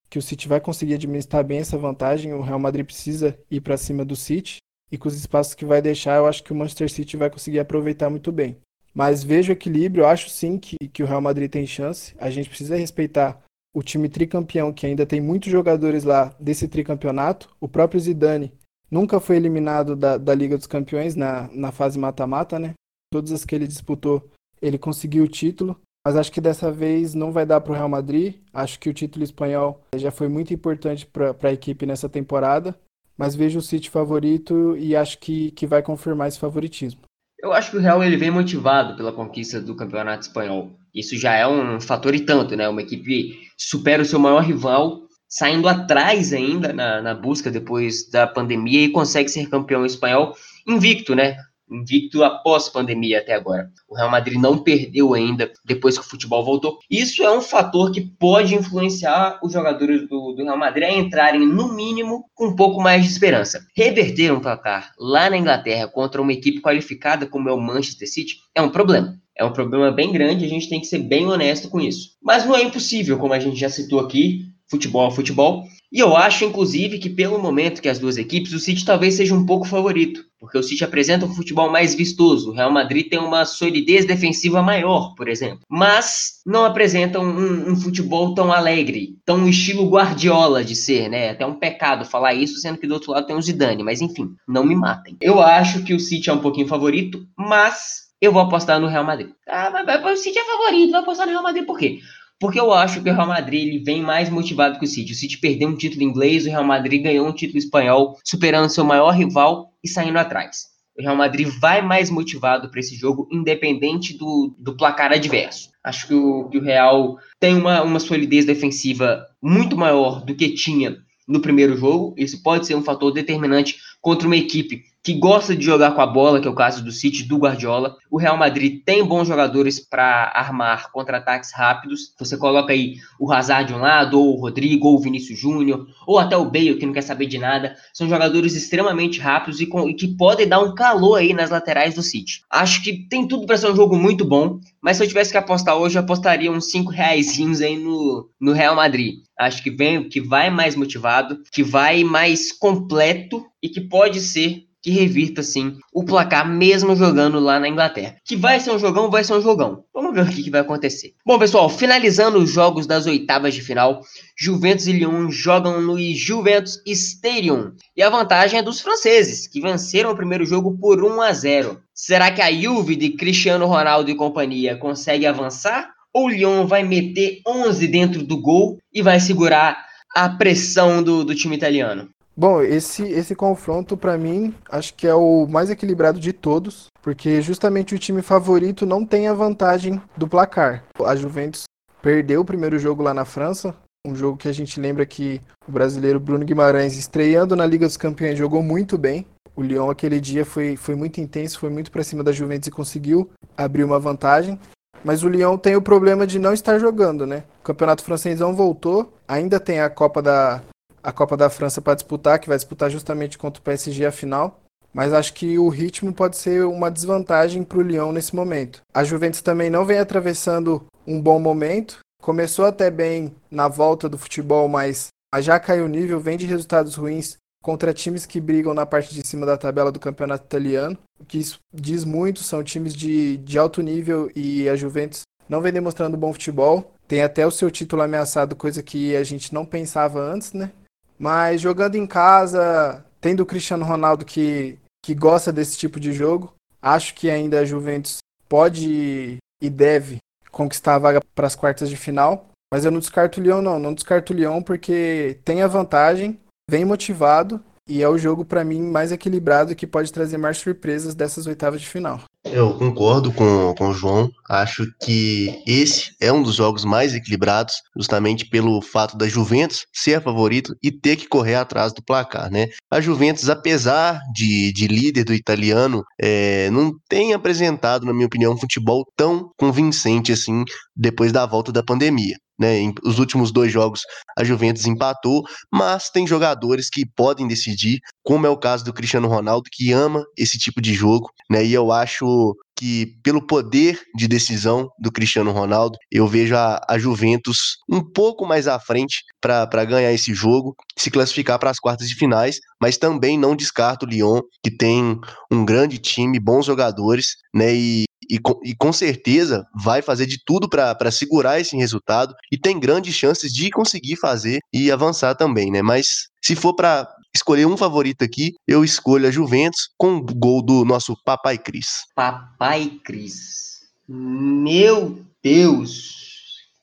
que 0.09 0.17
o 0.17 0.21
City 0.21 0.47
vai 0.47 0.61
conseguir 0.61 0.93
administrar 0.93 1.43
bem 1.43 1.59
essa 1.59 1.77
vantagem. 1.77 2.33
O 2.33 2.39
Real 2.39 2.59
Madrid 2.59 2.85
precisa 2.85 3.37
ir 3.51 3.59
para 3.59 3.75
cima 3.75 4.05
do 4.05 4.15
City. 4.15 4.59
E 4.89 4.97
com 4.97 5.09
os 5.09 5.17
espaços 5.17 5.53
que 5.53 5.65
vai 5.65 5.81
deixar, 5.81 6.15
eu 6.15 6.27
acho 6.27 6.41
que 6.41 6.53
o 6.53 6.55
Manchester 6.55 6.89
City 6.89 7.17
vai 7.17 7.29
conseguir 7.29 7.59
aproveitar 7.59 8.09
muito 8.09 8.31
bem. 8.31 8.55
Mas 8.95 9.21
vejo 9.21 9.51
equilíbrio, 9.51 10.05
acho 10.05 10.29
sim 10.29 10.57
que, 10.57 10.77
que 10.93 11.03
o 11.03 11.05
Real 11.05 11.19
Madrid 11.19 11.51
tem 11.51 11.67
chance. 11.67 12.15
A 12.17 12.29
gente 12.29 12.47
precisa 12.47 12.77
respeitar 12.77 13.37
o 13.75 13.83
time 13.83 14.07
tricampeão, 14.07 14.71
que 14.71 14.85
ainda 14.85 15.05
tem 15.05 15.19
muitos 15.19 15.51
jogadores 15.51 16.05
lá 16.05 16.33
desse 16.39 16.69
tricampeonato. 16.69 17.49
O 17.59 17.67
próprio 17.67 17.99
Zidane 17.99 18.53
nunca 18.93 19.19
foi 19.19 19.37
eliminado 19.37 19.95
da, 19.95 20.17
da 20.17 20.35
Liga 20.35 20.55
dos 20.55 20.67
Campeões 20.67 21.15
na, 21.15 21.49
na 21.51 21.71
fase 21.71 21.97
mata-mata, 21.97 22.59
né? 22.59 22.73
Todas 23.11 23.31
as 23.31 23.43
que 23.43 23.55
ele 23.55 23.65
disputou, 23.65 24.29
ele 24.61 24.77
conseguiu 24.77 25.23
o 25.23 25.27
título. 25.27 25.79
Mas 26.05 26.15
acho 26.15 26.31
que 26.31 26.41
dessa 26.41 26.71
vez 26.71 27.15
não 27.15 27.31
vai 27.31 27.45
dar 27.45 27.61
para 27.61 27.71
o 27.71 27.75
Real 27.75 27.89
Madrid. 27.89 28.35
Acho 28.53 28.79
que 28.79 28.89
o 28.89 28.93
título 28.93 29.23
espanhol 29.23 29.81
já 29.95 30.11
foi 30.11 30.27
muito 30.27 30.53
importante 30.53 31.07
para 31.07 31.35
a 31.41 31.53
equipe 31.53 31.85
nessa 31.85 32.07
temporada. 32.07 32.75
Mas 33.17 33.35
vejo 33.35 33.59
o 33.59 33.61
City 33.61 33.89
favorito 33.89 34.77
e 34.77 34.95
acho 34.95 35.17
que, 35.17 35.51
que 35.51 35.65
vai 35.65 35.81
confirmar 35.81 36.27
esse 36.27 36.39
favoritismo. 36.39 37.01
Eu 37.39 37.51
acho 37.51 37.71
que 37.71 37.77
o 37.77 37.79
Real 37.79 38.03
ele 38.03 38.17
vem 38.17 38.31
motivado 38.31 38.95
pela 38.95 39.11
conquista 39.11 39.59
do 39.59 39.75
campeonato 39.75 40.27
espanhol. 40.27 40.71
Isso 40.93 41.17
já 41.17 41.33
é 41.33 41.47
um 41.47 41.79
fator 41.79 42.13
e 42.13 42.25
tanto, 42.25 42.55
né? 42.55 42.67
Uma 42.69 42.81
equipe 42.81 43.39
supera 43.57 44.01
o 44.01 44.05
seu 44.05 44.19
maior 44.19 44.41
rival, 44.41 45.03
saindo 45.33 45.67
atrás 45.67 46.31
ainda 46.31 46.71
na, 46.71 47.01
na 47.01 47.15
busca 47.15 47.49
depois 47.49 48.07
da 48.07 48.27
pandemia 48.27 48.83
e 48.83 48.89
consegue 48.89 49.29
ser 49.29 49.49
campeão 49.49 49.83
espanhol 49.83 50.35
invicto, 50.67 51.15
né? 51.15 51.37
invicto 51.71 52.23
após 52.23 52.69
pandemia 52.69 53.17
até 53.17 53.33
agora. 53.33 53.67
O 53.89 53.95
Real 53.95 54.11
Madrid 54.11 54.39
não 54.39 54.59
perdeu 54.59 55.15
ainda 55.15 55.51
depois 55.65 55.97
que 55.97 56.05
o 56.05 56.07
futebol 56.07 56.45
voltou. 56.45 56.77
Isso 56.87 57.23
é 57.23 57.35
um 57.35 57.41
fator 57.41 57.91
que 57.91 58.01
pode 58.01 58.53
influenciar 58.53 59.39
os 59.41 59.53
jogadores 59.53 60.07
do, 60.07 60.33
do 60.33 60.43
Real 60.43 60.57
Madrid 60.57 60.83
a 60.83 60.91
entrarem, 60.91 61.47
no 61.47 61.73
mínimo, 61.73 62.25
com 62.35 62.49
um 62.49 62.55
pouco 62.55 62.79
mais 62.79 63.01
de 63.01 63.09
esperança. 63.09 63.65
Reverter 63.75 64.31
um 64.31 64.39
placar 64.39 64.91
lá 64.99 65.31
na 65.31 65.37
Inglaterra 65.37 65.87
contra 65.87 66.21
uma 66.21 66.33
equipe 66.33 66.61
qualificada 66.61 67.25
como 67.25 67.49
é 67.49 67.51
o 67.51 67.59
Manchester 67.59 68.07
City 68.07 68.35
é 68.53 68.61
um 68.61 68.69
problema. 68.69 69.17
É 69.35 69.43
um 69.43 69.51
problema 69.51 69.91
bem 69.91 70.11
grande, 70.11 70.45
a 70.45 70.49
gente 70.49 70.69
tem 70.69 70.79
que 70.79 70.85
ser 70.85 70.99
bem 70.99 71.25
honesto 71.25 71.67
com 71.67 71.81
isso. 71.81 72.11
Mas 72.21 72.45
não 72.45 72.55
é 72.55 72.61
impossível, 72.61 73.17
como 73.17 73.33
a 73.33 73.39
gente 73.39 73.59
já 73.59 73.67
citou 73.67 73.99
aqui, 73.99 74.52
futebol 74.69 75.07
é 75.07 75.11
futebol. 75.11 75.65
E 75.91 75.99
eu 75.99 76.17
acho, 76.17 76.43
inclusive, 76.43 76.97
que 76.97 77.07
pelo 77.07 77.37
momento 77.37 77.79
que 77.79 77.87
as 77.87 77.99
duas 77.99 78.17
equipes, 78.17 78.51
o 78.51 78.59
City 78.59 78.83
talvez 78.83 79.13
seja 79.13 79.35
um 79.35 79.45
pouco 79.45 79.67
favorito, 79.67 80.25
porque 80.39 80.57
o 80.57 80.63
City 80.63 80.83
apresenta 80.83 81.27
um 81.27 81.33
futebol 81.33 81.71
mais 81.71 81.93
vistoso. 81.93 82.49
O 82.49 82.53
Real 82.53 82.71
Madrid 82.71 83.07
tem 83.07 83.19
uma 83.19 83.45
solidez 83.45 84.03
defensiva 84.03 84.63
maior, 84.63 85.13
por 85.13 85.27
exemplo, 85.27 85.59
mas 85.69 86.41
não 86.43 86.65
apresenta 86.65 87.19
um, 87.19 87.71
um 87.71 87.75
futebol 87.75 88.33
tão 88.33 88.51
alegre, 88.51 89.19
tão 89.23 89.47
estilo 89.47 89.87
Guardiola 89.87 90.63
de 90.63 90.75
ser, 90.75 91.09
né? 91.09 91.29
Até 91.29 91.45
um 91.45 91.59
pecado 91.59 92.05
falar 92.05 92.33
isso, 92.33 92.59
sendo 92.59 92.79
que 92.79 92.87
do 92.87 92.95
outro 92.95 93.11
lado 93.11 93.27
tem 93.27 93.35
o 93.35 93.41
Zidane, 93.41 93.83
mas 93.83 94.01
enfim, 94.01 94.31
não 94.47 94.65
me 94.65 94.75
matem. 94.75 95.15
Eu 95.21 95.39
acho 95.39 95.83
que 95.83 95.93
o 95.93 95.99
City 95.99 96.27
é 96.27 96.33
um 96.33 96.41
pouquinho 96.41 96.67
favorito, 96.67 97.23
mas 97.37 98.03
eu 98.19 98.31
vou 98.31 98.41
apostar 98.41 98.79
no 98.79 98.87
Real 98.87 99.03
Madrid. 99.03 99.29
Ah, 99.47 99.69
mas 99.69 100.19
o 100.19 100.23
City 100.23 100.39
é 100.39 100.43
favorito, 100.43 100.91
vai 100.91 101.01
apostar 101.01 101.27
no 101.27 101.33
Real 101.33 101.43
Madrid 101.43 101.65
por 101.67 101.77
quê? 101.77 101.99
Porque 102.43 102.59
eu 102.59 102.73
acho 102.73 103.01
que 103.01 103.09
o 103.09 103.13
Real 103.13 103.25
Madrid 103.25 103.65
ele 103.65 103.79
vem 103.79 104.01
mais 104.01 104.29
motivado 104.29 104.77
que 104.77 104.83
o 104.83 104.87
City. 104.87 105.13
O 105.13 105.15
City 105.15 105.37
perdeu 105.37 105.69
um 105.69 105.77
título 105.77 106.03
inglês, 106.03 106.45
o 106.45 106.49
Real 106.49 106.65
Madrid 106.65 107.01
ganhou 107.01 107.25
um 107.25 107.31
título 107.31 107.57
espanhol, 107.57 108.19
superando 108.21 108.67
seu 108.67 108.83
maior 108.83 109.11
rival 109.11 109.71
e 109.81 109.87
saindo 109.87 110.19
atrás. 110.19 110.65
O 110.99 111.01
Real 111.01 111.15
Madrid 111.15 111.47
vai 111.47 111.81
mais 111.81 112.09
motivado 112.09 112.69
para 112.69 112.81
esse 112.81 112.95
jogo, 112.95 113.29
independente 113.31 114.17
do, 114.17 114.53
do 114.59 114.75
placar 114.75 115.13
adverso. 115.13 115.69
Acho 115.81 116.05
que 116.05 116.13
o, 116.13 116.49
que 116.49 116.57
o 116.57 116.61
Real 116.61 117.17
tem 117.39 117.55
uma, 117.55 117.81
uma 117.81 117.99
solidez 118.01 118.43
defensiva 118.43 119.25
muito 119.41 119.77
maior 119.77 120.21
do 120.21 120.35
que 120.35 120.49
tinha 120.49 120.97
no 121.25 121.39
primeiro 121.39 121.77
jogo. 121.77 122.13
Isso 122.17 122.43
pode 122.43 122.67
ser 122.67 122.75
um 122.75 122.83
fator 122.83 123.13
determinante 123.13 123.77
contra 124.01 124.27
uma 124.27 124.35
equipe 124.35 124.83
que 125.03 125.13
gosta 125.13 125.53
de 125.53 125.65
jogar 125.65 125.91
com 125.91 126.01
a 126.01 126.07
bola, 126.07 126.39
que 126.39 126.47
é 126.47 126.51
o 126.51 126.55
caso 126.55 126.81
do 126.81 126.91
City, 126.91 127.23
do 127.23 127.37
Guardiola. 127.37 127.97
O 128.09 128.17
Real 128.17 128.37
Madrid 128.37 128.81
tem 128.85 129.03
bons 129.03 129.27
jogadores 129.27 129.77
para 129.79 130.31
armar 130.33 130.91
contra-ataques 130.91 131.51
rápidos. 131.53 132.13
Você 132.17 132.37
coloca 132.37 132.71
aí 132.71 132.95
o 133.19 133.31
Hazard 133.31 133.67
de 133.67 133.73
um 133.73 133.81
lado, 133.81 134.17
ou 134.17 134.37
o 134.37 134.39
Rodrigo, 134.39 134.87
ou 134.87 134.95
o 134.95 134.99
Vinícius 134.99 135.37
Júnior, 135.37 135.85
ou 136.07 136.17
até 136.17 136.37
o 136.37 136.45
Bale, 136.45 136.75
que 136.75 136.85
não 136.85 136.93
quer 136.93 137.01
saber 137.01 137.25
de 137.25 137.37
nada. 137.37 137.75
São 137.93 138.07
jogadores 138.07 138.55
extremamente 138.55 139.19
rápidos 139.19 139.59
e, 139.59 139.65
com, 139.65 139.89
e 139.89 139.93
que 139.93 140.07
podem 140.07 140.47
dar 140.47 140.61
um 140.61 140.73
calor 140.73 141.17
aí 141.17 141.33
nas 141.33 141.49
laterais 141.49 141.95
do 141.95 142.01
City. 142.01 142.41
Acho 142.49 142.81
que 142.81 143.07
tem 143.09 143.27
tudo 143.27 143.45
para 143.45 143.57
ser 143.57 143.69
um 143.69 143.75
jogo 143.75 143.97
muito 143.97 144.23
bom, 144.23 144.59
mas 144.81 144.95
se 144.95 145.03
eu 145.03 145.07
tivesse 145.07 145.31
que 145.31 145.37
apostar 145.37 145.75
hoje, 145.75 145.97
eu 145.97 146.01
apostaria 146.01 146.49
uns 146.49 146.71
5 146.71 146.89
reais 146.89 147.37
aí 147.61 147.77
no, 147.77 148.29
no 148.39 148.53
Real 148.53 148.75
Madrid. 148.75 149.15
Acho 149.37 149.61
que 149.61 149.71
vem, 149.71 150.07
que 150.07 150.21
vai 150.21 150.49
mais 150.49 150.75
motivado, 150.75 151.39
que 151.51 151.63
vai 151.63 152.03
mais 152.03 152.51
completo 152.53 153.45
e 153.61 153.67
que 153.67 153.81
pode 153.81 154.21
ser 154.21 154.63
que 154.83 154.91
revirta, 154.91 155.39
assim, 155.39 155.77
o 155.93 156.03
placar, 156.03 156.45
mesmo 156.45 156.93
jogando 156.93 157.39
lá 157.39 157.57
na 157.57 157.69
Inglaterra. 157.69 158.17
Que 158.25 158.35
vai 158.35 158.59
ser 158.59 158.71
um 158.71 158.77
jogão, 158.77 159.09
vai 159.09 159.23
ser 159.23 159.33
um 159.33 159.41
jogão. 159.41 159.85
Vamos 159.93 160.13
ver 160.13 160.25
o 160.25 160.29
que, 160.29 160.43
que 160.43 160.49
vai 160.49 160.59
acontecer. 160.59 161.13
Bom, 161.25 161.39
pessoal, 161.39 161.69
finalizando 161.69 162.37
os 162.37 162.51
jogos 162.51 162.85
das 162.85 163.05
oitavas 163.05 163.53
de 163.53 163.61
final, 163.61 164.01
Juventus 164.37 164.85
e 164.85 164.91
Lyon 164.91 165.29
jogam 165.31 165.79
no 165.79 165.97
Juventus 166.13 166.81
Stadium. 166.85 167.71
E 167.95 168.03
a 168.03 168.09
vantagem 168.09 168.59
é 168.59 168.61
dos 168.61 168.81
franceses, 168.81 169.47
que 169.47 169.61
venceram 169.61 170.11
o 170.11 170.15
primeiro 170.17 170.45
jogo 170.45 170.77
por 170.77 171.01
1 171.01 171.21
a 171.21 171.31
0. 171.31 171.79
Será 171.93 172.29
que 172.29 172.41
a 172.41 172.51
Juve 172.51 172.97
de 172.97 173.11
Cristiano 173.11 173.65
Ronaldo 173.65 174.11
e 174.11 174.15
companhia 174.15 174.75
consegue 174.75 175.25
avançar? 175.25 175.91
Ou 176.13 176.25
o 176.25 176.29
Lyon 176.29 176.67
vai 176.67 176.83
meter 176.83 177.39
11 177.47 177.87
dentro 177.87 178.21
do 178.21 178.37
gol 178.37 178.77
e 178.93 179.01
vai 179.01 179.21
segurar 179.21 179.85
a 180.13 180.27
pressão 180.27 181.01
do, 181.01 181.23
do 181.23 181.33
time 181.33 181.55
italiano? 181.55 182.09
Bom, 182.35 182.63
esse, 182.63 183.03
esse 183.03 183.35
confronto, 183.35 183.95
para 183.95 184.17
mim, 184.17 184.55
acho 184.71 184.95
que 184.95 185.05
é 185.05 185.13
o 185.13 185.45
mais 185.45 185.69
equilibrado 185.69 186.19
de 186.19 186.33
todos, 186.33 186.87
porque 186.99 187.39
justamente 187.43 187.93
o 187.93 187.99
time 187.99 188.23
favorito 188.23 188.87
não 188.87 189.05
tem 189.05 189.27
a 189.27 189.35
vantagem 189.35 190.01
do 190.17 190.27
placar. 190.27 190.83
A 191.05 191.15
Juventus 191.15 191.65
perdeu 192.01 192.41
o 192.41 192.45
primeiro 192.45 192.79
jogo 192.79 193.03
lá 193.03 193.13
na 193.13 193.23
França, 193.23 193.75
um 194.05 194.15
jogo 194.15 194.35
que 194.35 194.47
a 194.47 194.51
gente 194.51 194.79
lembra 194.79 195.05
que 195.05 195.39
o 195.67 195.71
brasileiro 195.71 196.19
Bruno 196.19 196.43
Guimarães, 196.43 196.97
estreando 196.97 197.55
na 197.55 197.67
Liga 197.67 197.85
dos 197.85 197.97
Campeões, 197.97 198.37
jogou 198.37 198.63
muito 198.63 198.97
bem. 198.97 199.27
O 199.55 199.61
Lyon 199.61 199.91
aquele 199.91 200.19
dia 200.19 200.43
foi, 200.43 200.75
foi 200.75 200.95
muito 200.95 201.21
intenso, 201.21 201.59
foi 201.59 201.69
muito 201.69 201.91
para 201.91 202.03
cima 202.03 202.23
da 202.23 202.31
Juventus 202.31 202.67
e 202.67 202.71
conseguiu 202.71 203.29
abrir 203.55 203.83
uma 203.83 203.99
vantagem. 203.99 204.59
Mas 205.05 205.21
o 205.21 205.29
Lyon 205.29 205.55
tem 205.57 205.75
o 205.75 205.81
problema 205.81 206.25
de 206.25 206.39
não 206.39 206.51
estar 206.51 206.79
jogando, 206.79 207.27
né? 207.27 207.43
O 207.59 207.63
campeonato 207.63 208.03
francês 208.03 208.39
não 208.39 208.55
voltou, 208.55 209.13
ainda 209.27 209.59
tem 209.59 209.79
a 209.79 209.89
Copa 209.89 210.21
da, 210.21 210.61
a 211.03 211.11
Copa 211.11 211.35
da 211.35 211.49
França 211.49 211.81
para 211.81 211.95
disputar, 211.95 212.39
que 212.39 212.47
vai 212.47 212.57
disputar 212.57 212.89
justamente 212.89 213.37
contra 213.37 213.59
o 213.59 213.63
PSG 213.63 214.05
a 214.05 214.11
final. 214.11 214.59
Mas 214.93 215.11
acho 215.11 215.33
que 215.33 215.57
o 215.57 215.69
ritmo 215.69 216.13
pode 216.13 216.37
ser 216.37 216.65
uma 216.65 216.89
desvantagem 216.89 217.63
para 217.63 217.79
o 217.79 217.81
Lyon 217.81 218.11
nesse 218.11 218.35
momento. 218.35 218.81
A 218.93 219.03
Juventus 219.03 219.41
também 219.41 219.69
não 219.69 219.85
vem 219.85 219.97
atravessando 219.97 220.85
um 221.05 221.19
bom 221.19 221.39
momento. 221.39 221.99
Começou 222.21 222.65
até 222.65 222.89
bem 222.91 223.35
na 223.49 223.67
volta 223.67 224.07
do 224.07 224.19
futebol, 224.19 224.69
mas 224.69 225.07
já 225.39 225.59
caiu 225.59 225.85
o 225.85 225.89
nível, 225.89 226.19
vem 226.19 226.37
de 226.37 226.45
resultados 226.45 226.95
ruins 226.95 227.37
contra 227.61 227.93
times 227.93 228.25
que 228.25 228.39
brigam 228.39 228.73
na 228.73 228.85
parte 228.85 229.15
de 229.15 229.25
cima 229.25 229.45
da 229.45 229.57
tabela 229.57 229.91
do 229.91 229.99
campeonato 229.99 230.45
italiano. 230.45 230.97
O 231.19 231.25
que 231.25 231.39
isso 231.39 231.57
diz 231.73 232.05
muito, 232.05 232.43
são 232.43 232.63
times 232.63 232.93
de, 232.93 233.37
de 233.37 233.57
alto 233.57 233.81
nível 233.81 234.29
e 234.35 234.69
a 234.69 234.75
Juventus 234.75 235.21
não 235.49 235.61
vem 235.61 235.73
demonstrando 235.73 236.17
bom 236.17 236.31
futebol. 236.31 236.91
Tem 237.07 237.23
até 237.23 237.47
o 237.47 237.51
seu 237.51 237.71
título 237.71 238.01
ameaçado, 238.01 238.55
coisa 238.55 238.83
que 238.83 239.15
a 239.15 239.23
gente 239.23 239.53
não 239.53 239.65
pensava 239.65 240.19
antes, 240.19 240.53
né? 240.53 240.71
Mas 241.17 241.61
jogando 241.61 241.95
em 241.95 242.05
casa, 242.05 243.05
tendo 243.21 243.41
o 243.41 243.45
Cristiano 243.45 243.85
Ronaldo 243.85 244.25
que, 244.25 244.77
que 245.03 245.13
gosta 245.13 245.51
desse 245.51 245.77
tipo 245.77 245.99
de 245.99 246.11
jogo, 246.11 246.53
acho 246.81 247.13
que 247.13 247.29
ainda 247.29 247.59
a 247.59 247.65
Juventus 247.65 248.17
pode 248.49 249.37
e 249.61 249.69
deve 249.69 250.17
conquistar 250.51 250.95
a 250.95 250.99
vaga 250.99 251.19
para 251.33 251.47
as 251.47 251.55
quartas 251.55 251.89
de 251.89 251.95
final. 251.95 252.49
Mas 252.73 252.85
eu 252.85 252.91
não 252.91 252.99
descarto 252.99 253.39
o 253.39 253.43
Lyon, 253.43 253.61
não. 253.61 253.79
Não 253.79 253.93
descarto 253.93 254.33
o 254.33 254.35
Lyon 254.35 254.61
porque 254.61 255.39
tem 255.45 255.61
a 255.61 255.67
vantagem, 255.67 256.39
vem 256.69 256.83
motivado 256.83 257.63
e 257.87 258.01
é 258.01 258.07
o 258.07 258.17
jogo, 258.17 258.45
para 258.45 258.63
mim, 258.63 258.81
mais 258.81 259.11
equilibrado 259.11 259.75
que 259.75 259.85
pode 259.85 260.11
trazer 260.11 260.37
mais 260.37 260.57
surpresas 260.57 261.13
dessas 261.13 261.47
oitavas 261.47 261.81
de 261.81 261.87
final. 261.87 262.21
Eu 262.45 262.73
concordo 262.77 263.31
com, 263.31 263.73
com 263.77 263.89
o 263.89 263.93
João. 263.93 264.29
Acho 264.49 264.85
que 265.01 265.61
esse 265.65 266.11
é 266.21 266.31
um 266.31 266.43
dos 266.43 266.55
jogos 266.55 266.83
mais 266.83 267.13
equilibrados, 267.13 267.75
justamente 267.97 268.45
pelo 268.49 268.81
fato 268.81 269.17
da 269.17 269.27
Juventus 269.27 269.85
ser 269.93 270.15
a 270.15 270.21
favorita 270.21 270.75
e 270.83 270.91
ter 270.91 271.15
que 271.15 271.27
correr 271.27 271.55
atrás 271.55 271.93
do 271.93 272.03
placar, 272.03 272.51
né? 272.51 272.67
A 272.91 272.99
Juventus, 272.99 273.49
apesar 273.49 274.19
de, 274.33 274.71
de 274.73 274.87
líder 274.87 275.23
do 275.23 275.33
italiano, 275.33 276.03
é, 276.19 276.69
não 276.69 276.91
tem 277.09 277.33
apresentado, 277.33 278.05
na 278.05 278.13
minha 278.13 278.27
opinião, 278.27 278.53
um 278.53 278.59
futebol 278.59 279.05
tão 279.15 279.49
convincente 279.57 280.31
assim 280.31 280.63
depois 280.95 281.31
da 281.31 281.45
volta 281.45 281.71
da 281.71 281.83
pandemia. 281.83 282.35
Né, 282.59 282.93
os 283.03 283.17
últimos 283.17 283.51
dois 283.51 283.71
jogos 283.71 284.01
a 284.37 284.43
Juventus 284.43 284.85
empatou, 284.85 285.43
mas 285.71 286.11
tem 286.11 286.27
jogadores 286.27 286.87
que 286.87 287.03
podem 287.03 287.47
decidir, 287.47 287.99
como 288.23 288.45
é 288.45 288.49
o 288.49 288.57
caso 288.57 288.85
do 288.85 288.93
Cristiano 288.93 289.27
Ronaldo, 289.27 289.69
que 289.71 289.91
ama 289.91 290.23
esse 290.37 290.59
tipo 290.59 290.79
de 290.79 290.93
jogo, 290.93 291.31
né? 291.49 291.65
E 291.65 291.73
eu 291.73 291.91
acho 291.91 292.55
que, 292.75 293.15
pelo 293.23 293.45
poder 293.45 294.01
de 294.15 294.27
decisão 294.27 294.89
do 294.99 295.11
Cristiano 295.11 295.51
Ronaldo, 295.51 295.97
eu 296.11 296.27
vejo 296.27 296.55
a, 296.55 296.79
a 296.89 296.97
Juventus 296.97 297.77
um 297.89 298.01
pouco 298.01 298.45
mais 298.45 298.67
à 298.67 298.79
frente 298.79 299.23
para 299.39 299.85
ganhar 299.85 300.11
esse 300.11 300.33
jogo, 300.33 300.75
se 300.97 301.11
classificar 301.11 301.59
para 301.59 301.69
as 301.69 301.79
quartas 301.79 302.07
de 302.07 302.15
finais, 302.15 302.59
mas 302.81 302.97
também 302.97 303.37
não 303.37 303.55
descarto 303.55 304.05
o 304.05 304.09
Lyon, 304.09 304.41
que 304.63 304.71
tem 304.71 305.19
um 305.51 305.63
grande 305.65 305.97
time, 305.97 306.39
bons 306.39 306.65
jogadores, 306.65 307.35
né? 307.53 307.73
E, 307.73 308.03
e 308.29 308.39
com, 308.39 308.59
e 308.63 308.75
com 308.75 308.91
certeza 308.91 309.65
vai 309.73 310.01
fazer 310.01 310.25
de 310.25 310.37
tudo 310.45 310.69
para 310.69 311.11
segurar 311.11 311.59
esse 311.59 311.75
resultado 311.75 312.33
e 312.51 312.57
tem 312.57 312.79
grandes 312.79 313.15
chances 313.15 313.51
de 313.51 313.69
conseguir 313.69 314.15
fazer 314.17 314.59
e 314.71 314.91
avançar 314.91 315.35
também, 315.35 315.71
né? 315.71 315.81
Mas 315.81 316.27
se 316.41 316.55
for 316.55 316.75
para 316.75 317.07
escolher 317.35 317.65
um 317.65 317.77
favorito 317.77 318.23
aqui, 318.23 318.53
eu 318.67 318.83
escolho 318.83 319.27
a 319.27 319.31
Juventus 319.31 319.89
com 319.97 320.15
o 320.17 320.21
gol 320.21 320.63
do 320.63 320.85
nosso 320.85 321.15
Papai 321.25 321.57
Cris. 321.57 322.05
Papai 322.15 322.99
Cris. 323.03 323.81
Meu 324.07 325.19
Deus! 325.41 326.21